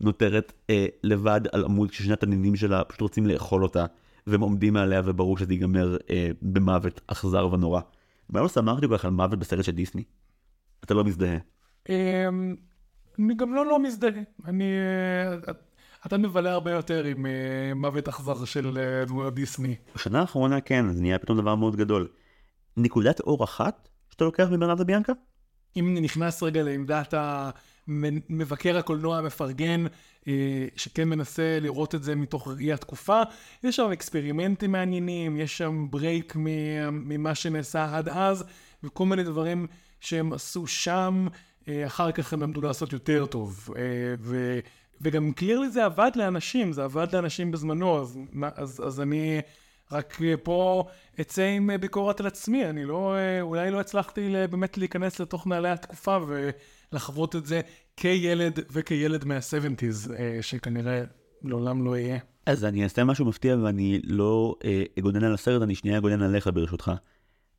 נותרת 0.00 0.52
אה, 0.70 0.86
לבד 1.04 1.40
על 1.52 1.64
עמוד 1.64 1.90
כששני 1.90 2.12
התנינים 2.12 2.56
שלה 2.56 2.84
פשוט 2.84 3.00
רוצים 3.00 3.26
לאכול 3.26 3.62
אותה 3.62 3.84
והם 4.26 4.40
עומדים 4.40 4.72
מעליה 4.72 5.02
וברור 5.04 5.38
שזה 5.38 5.52
ייגמר 5.52 5.96
אה, 6.10 6.30
במוות 6.42 7.00
אכזר 7.06 7.48
ונורא. 7.52 7.80
מה 8.28 8.40
לא 8.40 8.48
שמחתי 8.48 8.88
כל 8.88 8.98
כך 8.98 9.04
על 9.04 9.10
מוות 9.10 9.38
בסרט 9.38 9.64
של 9.64 9.72
דיסני? 9.72 10.04
אתה 10.84 10.94
לא 10.94 11.04
מזדהה. 11.04 11.38
אמ, 11.88 12.56
אני 13.18 13.34
גם 13.34 13.54
לא 13.54 13.66
לא 13.66 13.78
מזדהה. 13.78 14.22
אני... 14.44 14.64
אה, 14.64 15.52
אתה 16.06 16.18
מבלה 16.18 16.52
הרבה 16.52 16.70
יותר 16.70 17.04
עם 17.04 17.26
אה, 17.26 17.74
מוות 17.74 18.08
אכזר 18.08 18.44
של 18.44 18.78
אה, 18.78 19.04
דמויות 19.04 19.34
דיסני. 19.34 19.74
בשנה 19.94 20.20
האחרונה 20.20 20.60
כן, 20.60 20.92
זה 20.92 21.02
נהיה 21.02 21.18
פתאום 21.18 21.38
דבר 21.38 21.54
מאוד 21.54 21.76
גדול. 21.76 22.08
נקודת 22.76 23.20
אור 23.20 23.44
אחת 23.44 23.88
שאתה 24.10 24.24
לוקח 24.24 24.48
מברנרד 24.50 24.84
וביאנקה? 24.84 25.12
אם 25.76 25.96
נכנס 26.02 26.42
רגע 26.42 26.62
לעמדת 26.62 27.14
מבקר 27.88 28.76
הקולנוע 28.78 29.18
המפרגן, 29.18 29.84
שכן 30.76 31.08
מנסה 31.08 31.58
לראות 31.60 31.94
את 31.94 32.02
זה 32.02 32.14
מתוך 32.14 32.48
ראי 32.48 32.72
התקופה, 32.72 33.22
יש 33.64 33.76
שם 33.76 33.92
experiment-ים 33.92 34.72
מעניינים, 34.72 35.36
יש 35.36 35.58
שם 35.58 35.86
break 35.90 36.32
ממה 36.90 37.34
שנעשה 37.34 37.96
עד 37.96 38.08
אז, 38.08 38.44
וכל 38.82 39.06
מיני 39.06 39.22
דברים 39.22 39.66
שהם 40.00 40.32
עשו 40.32 40.66
שם, 40.66 41.26
אחר 41.68 42.12
כך 42.12 42.32
הם 42.32 42.42
למדו 42.42 42.60
לעשות 42.60 42.92
יותר 42.92 43.26
טוב. 43.26 43.70
ו... 44.20 44.58
וגם 45.00 45.32
קלירלי 45.32 45.70
זה 45.70 45.84
עבד 45.84 46.10
לאנשים, 46.14 46.72
זה 46.72 46.84
עבד 46.84 47.06
לאנשים 47.12 47.50
בזמנו, 47.50 48.00
אז, 48.00 48.18
אז, 48.56 48.82
אז 48.86 49.00
אני 49.00 49.40
רק 49.92 50.18
פה 50.42 50.84
אצא 51.20 51.42
עם 51.42 51.70
ביקורת 51.80 52.20
על 52.20 52.26
עצמי, 52.26 52.66
אני 52.66 52.84
לא, 52.84 53.14
אולי 53.40 53.70
לא 53.70 53.80
הצלחתי 53.80 54.34
באמת 54.50 54.78
להיכנס 54.78 55.20
לתוך 55.20 55.46
נעלי 55.46 55.70
התקופה 55.70 56.18
ולחוות 56.92 57.36
את 57.36 57.46
זה 57.46 57.60
כילד 57.96 58.58
וכילד 58.70 59.24
מה-70's, 59.24 60.10
שכנראה 60.40 61.02
לעולם 61.42 61.84
לא 61.84 61.96
יהיה. 61.96 62.18
אז 62.46 62.64
אני 62.64 62.84
אעשה 62.84 63.04
משהו 63.04 63.24
מפתיע 63.24 63.56
ואני 63.56 64.00
לא 64.04 64.54
אה, 64.64 64.82
אגונן 64.98 65.24
על 65.24 65.34
הסרט, 65.34 65.62
אני 65.62 65.74
שנייה 65.74 65.98
אגונן 65.98 66.22
עליך 66.22 66.50
ברשותך. 66.54 66.92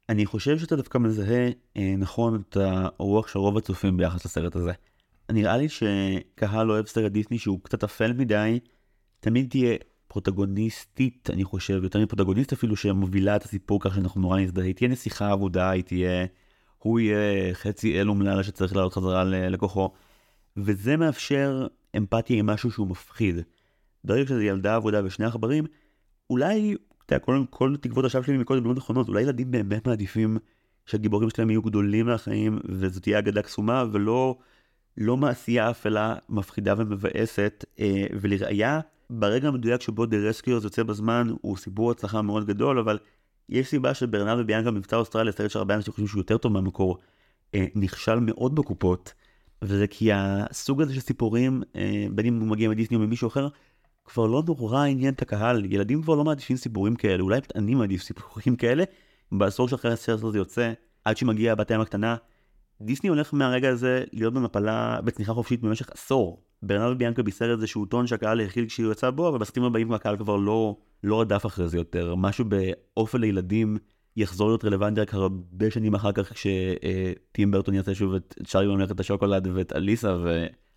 אני 0.10 0.26
חושב 0.26 0.60
שאתה 0.60 0.76
דווקא 0.76 0.98
מזהה 0.98 1.50
אה, 1.78 1.96
נכון 1.98 2.42
את 2.42 2.58
הרוח 2.60 3.28
של 3.28 3.40
רוב 3.40 3.58
הצופים 3.58 3.98
ביחס 3.98 4.26
לסרט 4.26 4.56
הזה. 4.56 4.72
נראה 5.32 5.58
לי 5.58 5.68
שקהל 5.70 6.72
אוהב 6.72 6.86
סרט 6.86 7.12
דיסני 7.12 7.40
שהוא 7.40 7.60
קצת 7.64 7.84
אפל 7.84 8.14
מדי, 8.14 8.60
תמיד 9.20 9.50
תהיה 9.50 9.78
פרוטגוניסטית, 10.08 11.30
אני 11.34 11.44
חושב, 11.44 11.84
יותר 11.84 12.00
מפרוטגוניסט 12.00 12.54
אפילו, 12.54 12.76
שמובילה 12.76 13.36
את 13.36 13.44
הסיפור 13.44 13.80
כך 13.82 13.96
שאנחנו 13.96 14.22
נורא 14.22 14.40
נזדהה. 14.40 14.66
היא 14.66 14.76
תהיה 14.76 14.90
נסיכה 14.90 15.34
אבודה, 15.34 15.70
היא 15.70 15.84
תהיה... 15.84 16.26
הוא 16.88 17.00
יהיה 17.00 17.54
חצי 17.54 18.02
אל 18.02 18.10
אומללה 18.10 18.44
שצריך 18.44 18.76
לעלות 18.76 18.94
חזרה 18.94 19.24
לכוחו. 19.24 19.92
וזה 20.58 20.98
מאפשר 20.98 21.68
אמפתיה 21.98 22.40
עם 22.40 22.46
משהו 22.46 22.72
שהוא 22.72 22.88
מפחיד. 22.88 23.36
ברגע 24.04 24.28
שזה 24.28 24.44
ילדה 24.44 24.76
אבודה 24.76 25.02
ושני 25.06 25.26
עכברים, 25.26 25.66
אולי, 26.30 26.76
אתה 27.06 27.16
יודע, 27.16 27.26
כל, 27.26 27.44
כל 27.50 27.76
תקוות 27.82 28.06
השווא 28.06 28.24
שלי 28.24 28.38
מקודם 28.38 28.66
לא 28.66 28.74
נכונות, 28.74 29.08
אולי 29.08 29.22
ילדים 29.22 29.52
באמת 29.52 29.88
מעדיפים 29.88 30.38
שהגיבורים 30.86 31.30
שלהם 31.30 31.50
יהיו 31.50 31.62
גדולים 31.62 32.06
מהחיים, 32.06 32.60
וזו 32.66 33.00
תהיה 33.00 33.20
אגדה 33.20 33.42
קסומה, 33.42 33.86
ולא 33.92 34.38
לא 34.98 35.18
מעשייה 35.18 35.70
אפלה, 35.70 36.16
מפחידה 36.30 36.74
ומבאסת, 36.78 37.66
אה, 37.80 38.06
ולראיה, 38.22 38.80
ברגע 39.10 39.48
המדויק 39.48 39.82
שבו 39.82 40.06
The 40.06 40.18
Rescuers 40.18 40.64
יוצא 40.64 40.84
בזמן, 40.84 41.28
הוא 41.42 41.58
סיפור 41.58 41.92
הצלחה 41.92 42.22
מאוד 42.22 42.48
גדול, 42.48 42.80
אבל 42.80 42.98
יש 43.50 43.68
סיבה 43.68 43.94
שברנרד 43.94 44.40
וביאנקה 44.40 44.72
במבצע 44.72 44.96
אוסטרליה, 44.96 45.32
סרט 45.32 45.52
שהרבה 45.52 45.76
אנשים 45.76 45.92
חושבים 45.94 46.08
שהוא 46.08 46.20
יותר 46.20 46.38
טוב 46.38 46.52
מהמקור, 46.52 46.98
אה, 47.56 47.66
נכשל 47.76 48.20
מאוד 48.20 48.56
בקופות, 48.56 49.14
וזה 49.62 49.88
כי 49.88 50.10
הסוג 50.14 50.82
הזה 50.82 50.94
של 50.94 51.00
סיפורים, 51.00 51.64
אה, 51.76 52.08
בין 52.12 52.26
אם 52.26 52.40
הוא 52.40 52.48
מגיע 52.48 52.70
מדיסני 52.70 52.98
או 52.98 53.02
ממישהו 53.02 53.28
אחר, 53.28 53.48
כבר 54.06 54.28
לא 54.28 54.44
נורא 54.48 54.86
עניין 54.86 55.14
את 55.14 55.22
הקהל, 55.22 55.66
ילדים 55.66 56.02
כבר 56.02 56.16
לא 56.16 56.24
מעדיפים 56.24 56.58
סיפורים 56.58 56.96
כאלה, 56.96 57.24
אולי 57.24 57.40
אני 57.56 57.76
מעדיף 57.76 58.02
סיפורים 58.02 58.56
כאלה, 58.56 58.84
בעשור 59.32 59.68
שאחרי 59.68 59.92
הסרט 59.92 60.24
הזה 60.24 60.38
יוצא, 60.38 60.74
עד 61.06 61.18
שמגיע 61.18 61.52
הבת 61.52 61.72
הים 61.72 61.82
הקטנה, 61.82 62.16
דיסני 62.82 63.10
הולך 63.10 63.34
מהרגע 63.34 63.70
הזה 63.70 64.04
להיות 64.14 64.34
במפלה 64.34 65.00
בצניחה 65.04 65.34
חופשית 65.34 65.62
במשך 65.62 65.90
עשור. 65.92 66.42
ברנרד 66.64 66.98
ביאנקה 66.98 67.24
בישר 67.24 67.52
איזשהו 67.52 67.86
טון 67.86 68.08
שהקהל 68.08 68.42
הכיל 68.42 68.66
כשהוא 68.66 68.92
יצא 68.92 69.10
בו, 69.10 69.30
אבל 69.30 69.38
בסרטים 69.38 69.64
הבאים 69.64 69.94
הקהל 69.94 70.18
כבר 70.18 70.36
לא, 70.36 70.76
לא 71.04 71.22
רדף 71.22 71.46
אחרי 71.46 71.68
זה 71.68 71.78
יותר. 71.78 72.16
משהו 72.16 72.46
באופן 72.46 73.22
לילדים 73.22 73.78
יחזור 74.18 74.48
להיות 74.48 74.66
רלוונטי 74.66 75.02
רק 75.02 75.14
הרבה 75.14 75.72
שנים 75.72 75.96
אחר 75.96 76.12
כך 76.12 76.34
כשטים 76.34 77.52
ברטון 77.52 77.74
יעשה 77.74 77.96
שוב 77.96 78.14
את 78.14 78.36
צ'ארי 78.46 78.68
בממלכת 78.68 79.00
השוקולד 79.00 79.48
ואת 79.54 79.74
אליסה 79.74 80.18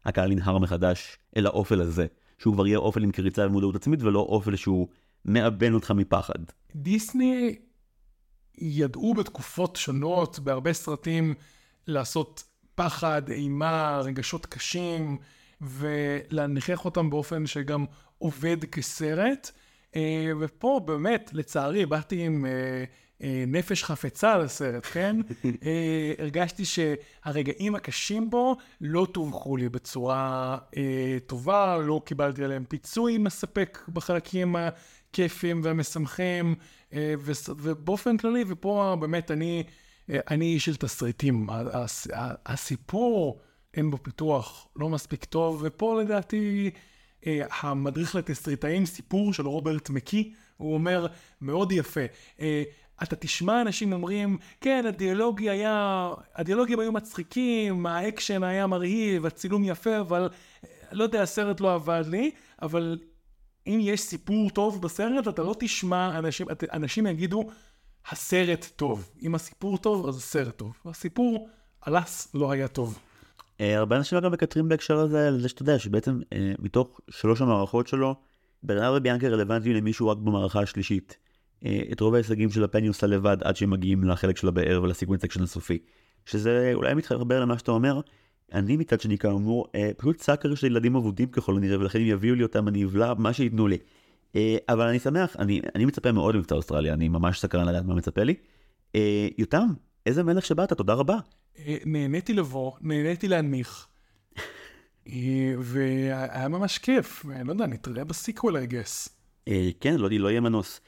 והקהל 0.05 0.32
ינהר 0.32 0.59
מחדש 0.59 1.18
אל 1.36 1.46
האופל 1.46 1.80
הזה. 1.80 2.07
שהוא 2.38 2.55
כבר 2.55 2.66
יהיה 2.66 2.78
אופל 2.78 3.03
עם 3.03 3.11
קריצה 3.11 3.46
ומודעות 3.46 3.76
עצמית 3.76 4.03
ולא 4.03 4.18
אופל 4.18 4.57
שהוא 4.57 4.88
מאבן 5.24 5.74
אותך 5.74 5.90
מפחד. 5.90 6.38
דיסני 6.76 7.59
ידעו 8.59 9.14
בתקופות 9.14 9.76
שונות 9.76 10.38
בהרבה 10.38 10.72
סרטים 10.72 11.34
לעשות 11.91 12.45
פחד, 12.74 13.30
אימה, 13.30 14.01
רגשות 14.05 14.47
קשים, 14.47 15.16
ולהנכיח 15.61 16.84
אותם 16.84 17.11
באופן 17.11 17.47
שגם 17.47 17.84
עובד 18.18 18.64
כסרט. 18.64 19.51
אה, 19.97 20.32
ופה 20.41 20.80
באמת, 20.84 21.30
לצערי, 21.32 21.86
באתי 21.86 22.22
עם 22.22 22.47
אה, 22.47 22.84
אה, 23.22 23.45
נפש 23.47 23.84
חפצה 23.84 24.38
לסרט, 24.38 24.86
כן? 24.86 25.16
הרגשתי 26.18 26.64
שהרגעים 26.64 27.74
הקשים 27.74 28.30
בו 28.30 28.57
לא 28.80 29.07
תווכו 29.12 29.57
לי 29.57 29.68
בצורה 29.68 30.59
טובה, 31.26 31.78
לא 31.78 32.01
קיבלתי 32.05 32.45
עליהם 32.45 32.64
פיצוי 32.64 33.18
מספק 33.18 33.78
בחלקים 33.88 34.57
הכיפים 34.57 35.61
והמשמחים, 35.64 36.55
ובאופן 36.93 38.16
כללי, 38.16 38.45
ופה 38.49 38.97
באמת 39.01 39.30
אני... 39.30 39.64
אני 40.30 40.44
איש 40.44 40.64
של 40.64 40.76
תסריטים. 40.76 41.46
הסיפור, 42.46 43.40
אין 43.74 43.90
בו 43.90 44.02
פיתוח 44.02 44.68
לא 44.76 44.88
מספיק 44.88 45.24
טוב, 45.24 45.62
ופה 45.64 46.02
לדעתי 46.02 46.70
אה, 47.26 47.40
המדריך 47.61 48.14
לתסריטאים, 48.14 48.86
סיפור 48.86 49.32
של 49.32 49.46
רוברט 49.46 49.90
מקי, 49.90 50.32
הוא 50.56 50.74
אומר 50.74 51.06
מאוד 51.40 51.72
יפה. 51.72 52.00
אה, 52.40 52.62
אתה 53.02 53.16
תשמע 53.16 53.61
אנשים 53.61 53.92
אומרים, 53.92 54.38
כן, 54.61 54.84
הדיאלוגי 54.88 55.50
היה, 55.50 56.08
הדיאלוגים 56.34 56.80
היו 56.80 56.92
מצחיקים, 56.92 57.86
האקשן 57.86 58.42
היה 58.42 58.66
מרהיב, 58.66 59.26
הצילום 59.26 59.64
יפה, 59.64 60.00
אבל 60.00 60.28
אה, 60.64 60.68
לא 60.92 61.02
יודע, 61.02 61.22
הסרט 61.22 61.61
לא 61.61 61.74
עבד 61.74 62.04
לי, 62.06 62.30
אבל 62.62 62.98
אם 63.66 63.78
יש 63.82 64.00
סיפור 64.00 64.50
טוב 64.50 64.82
בסרט, 64.82 65.28
אתה 65.28 65.42
לא 65.42 65.54
תשמע 65.58 66.18
אנשים, 66.18 66.46
אנשים 66.72 67.06
יגידו, 67.06 67.50
הסרט 68.09 68.66
טוב. 68.76 69.11
אם 69.22 69.34
הסיפור 69.34 69.78
טוב, 69.78 70.09
אז 70.09 70.16
הסרט 70.16 70.57
טוב. 70.57 70.72
הסיפור, 70.84 71.48
else, 71.88 72.34
לא 72.34 72.51
היה 72.51 72.68
טוב. 72.68 72.98
אה, 73.61 73.78
הרבה 73.78 73.96
אנשים 73.96 74.20
גם 74.20 74.32
מקטרים 74.32 74.68
בהקשר 74.68 74.98
הזה 74.98 75.28
על 75.28 75.40
זה 75.40 75.48
שאתה 75.48 75.62
יודע 75.62 75.78
שבעצם 75.78 76.20
אה, 76.32 76.53
מתוך 76.59 77.01
שלוש 77.11 77.40
המערכות 77.40 77.86
שלו, 77.86 78.14
ברנרד 78.62 78.94
וביאנקה 78.96 79.28
רלוונטיים 79.28 79.76
למישהו 79.76 80.09
רק 80.09 80.18
במערכה 80.18 80.61
השלישית. 80.61 81.16
אה, 81.64 81.80
את 81.92 82.01
רוב 82.01 82.14
ההישגים 82.14 82.51
שלה 82.50 82.64
פני 82.64 82.88
עושה 82.88 83.07
לבד 83.07 83.36
עד 83.42 83.57
שהם 83.57 83.70
מגיעים 83.70 84.05
לחלק 84.05 84.36
של 84.36 84.48
הבאר 84.48 84.80
ול 84.82 84.91
sequence 84.91 85.24
אקשן 85.24 85.42
הסופי. 85.42 85.78
שזה 86.26 86.70
אולי 86.74 86.94
מתחבר 86.94 87.40
למה 87.40 87.59
שאתה 87.59 87.70
אומר. 87.70 88.01
אני 88.53 88.76
מצד 88.76 89.01
שני 89.01 89.18
כאמור 89.18 89.66
פשוט 89.96 90.20
sucker 90.20 90.54
של 90.55 90.66
ילדים 90.66 90.96
אבודים 90.96 91.28
ככל 91.28 91.57
הנראה 91.57 91.78
ולכן 91.78 91.98
אם 91.98 92.07
יביאו 92.07 92.34
לי 92.34 92.42
אותם 92.42 92.68
אני 92.68 92.84
אבלע 92.84 93.14
מה 93.18 93.32
שייתנו 93.32 93.68
לי. 93.68 93.78
אה, 94.36 94.56
אבל 94.68 94.86
אני 94.86 94.98
שמח, 94.98 95.36
אני, 95.38 95.60
אני 95.74 95.84
מצפה 95.84 96.12
מאוד 96.12 96.34
למבצע 96.34 96.54
אוסטרליה, 96.54 96.94
אני 96.94 97.08
ממש 97.08 97.40
סקרן 97.40 97.68
לדעת 97.68 97.84
מה 97.84 97.94
מצפה 97.94 98.22
לי. 98.22 98.34
אה, 98.94 99.28
יותם, 99.38 99.66
איזה 100.06 100.22
מלך 100.22 100.46
שבאת, 100.46 100.72
תודה 100.72 100.94
רבה. 100.94 101.18
אה, 101.58 101.76
נהניתי 101.86 102.32
לבוא, 102.32 102.72
נהניתי 102.80 103.28
להנמיך. 103.28 103.86
והיה 105.58 106.48
ממש 106.48 106.78
כיף, 106.78 107.26
אני 107.30 107.48
לא 107.48 107.52
יודע, 107.52 107.66
נתראה 107.66 108.04
ב 108.04 108.11
sequel, 108.11 108.56
I 108.56 108.72
guess. 108.72 109.08
כן, 109.80 109.96
לא, 109.96 110.08
לא 110.10 110.28
יהיה 110.28 110.40
מנוס. 110.40 110.80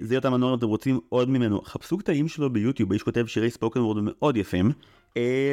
זה 0.00 0.14
יותם 0.14 0.34
מנור, 0.34 0.54
אתם 0.54 0.66
רוצים 0.66 1.00
עוד 1.08 1.30
ממנו, 1.30 1.60
חפשו 1.62 1.98
קטעים 1.98 2.28
שלו 2.28 2.50
ביוטיוב, 2.50 2.92
איש 2.92 3.02
כותב 3.02 3.26
שירי 3.26 3.50
spoken 3.50 3.80
word 3.80 3.96
מאוד 4.00 4.36
יפים. 4.36 4.72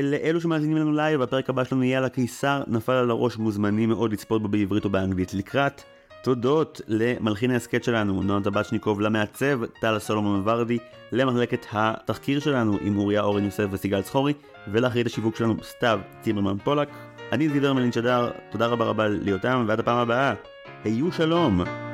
לאלו 0.03 0.41
שמאזינים 0.41 0.77
לנו 0.77 0.91
לייב, 0.91 1.21
הפרק 1.21 1.49
הבא 1.49 1.63
שלנו 1.63 1.83
יהיה 1.83 1.97
על 1.97 2.05
הקיסר, 2.05 2.63
נפל 2.67 2.91
על 2.91 3.09
הראש, 3.09 3.37
מוזמנים 3.37 3.89
מאוד 3.89 4.13
לצפות 4.13 4.41
בו 4.41 4.47
בעברית 4.47 4.85
או 4.85 4.89
באנגלית 4.89 5.33
לקראת. 5.33 5.81
תודות 6.25 6.81
למלחין 6.87 7.51
ההסכת 7.51 7.83
שלנו, 7.83 8.23
נועם 8.23 8.43
טבצ'ניקוב, 8.43 9.01
למעצב, 9.01 9.65
טל 9.65 9.99
סולומון 9.99 10.41
ורדי, 10.45 10.77
למחלקת 11.11 11.65
התחקיר 11.71 12.39
שלנו 12.39 12.77
עם 12.81 12.97
אוריה 12.97 13.21
אורן 13.21 13.43
יוסף 13.43 13.65
וסיגל 13.71 14.01
צחורי, 14.01 14.33
ולאחרית 14.67 15.05
השיווק 15.05 15.35
שלנו 15.35 15.55
סתיו 15.63 15.99
צימרמן 16.21 16.57
פולק. 16.57 16.89
אני 17.31 17.49
זיבר 17.49 17.73
מלין 17.73 17.91
שדר, 17.91 18.31
תודה 18.51 18.67
רבה 18.67 18.85
רבה 18.85 19.07
ליותם, 19.07 19.65
ועד 19.67 19.79
הפעם 19.79 19.97
הבאה, 19.97 20.33
היו 20.83 21.11
שלום! 21.11 21.84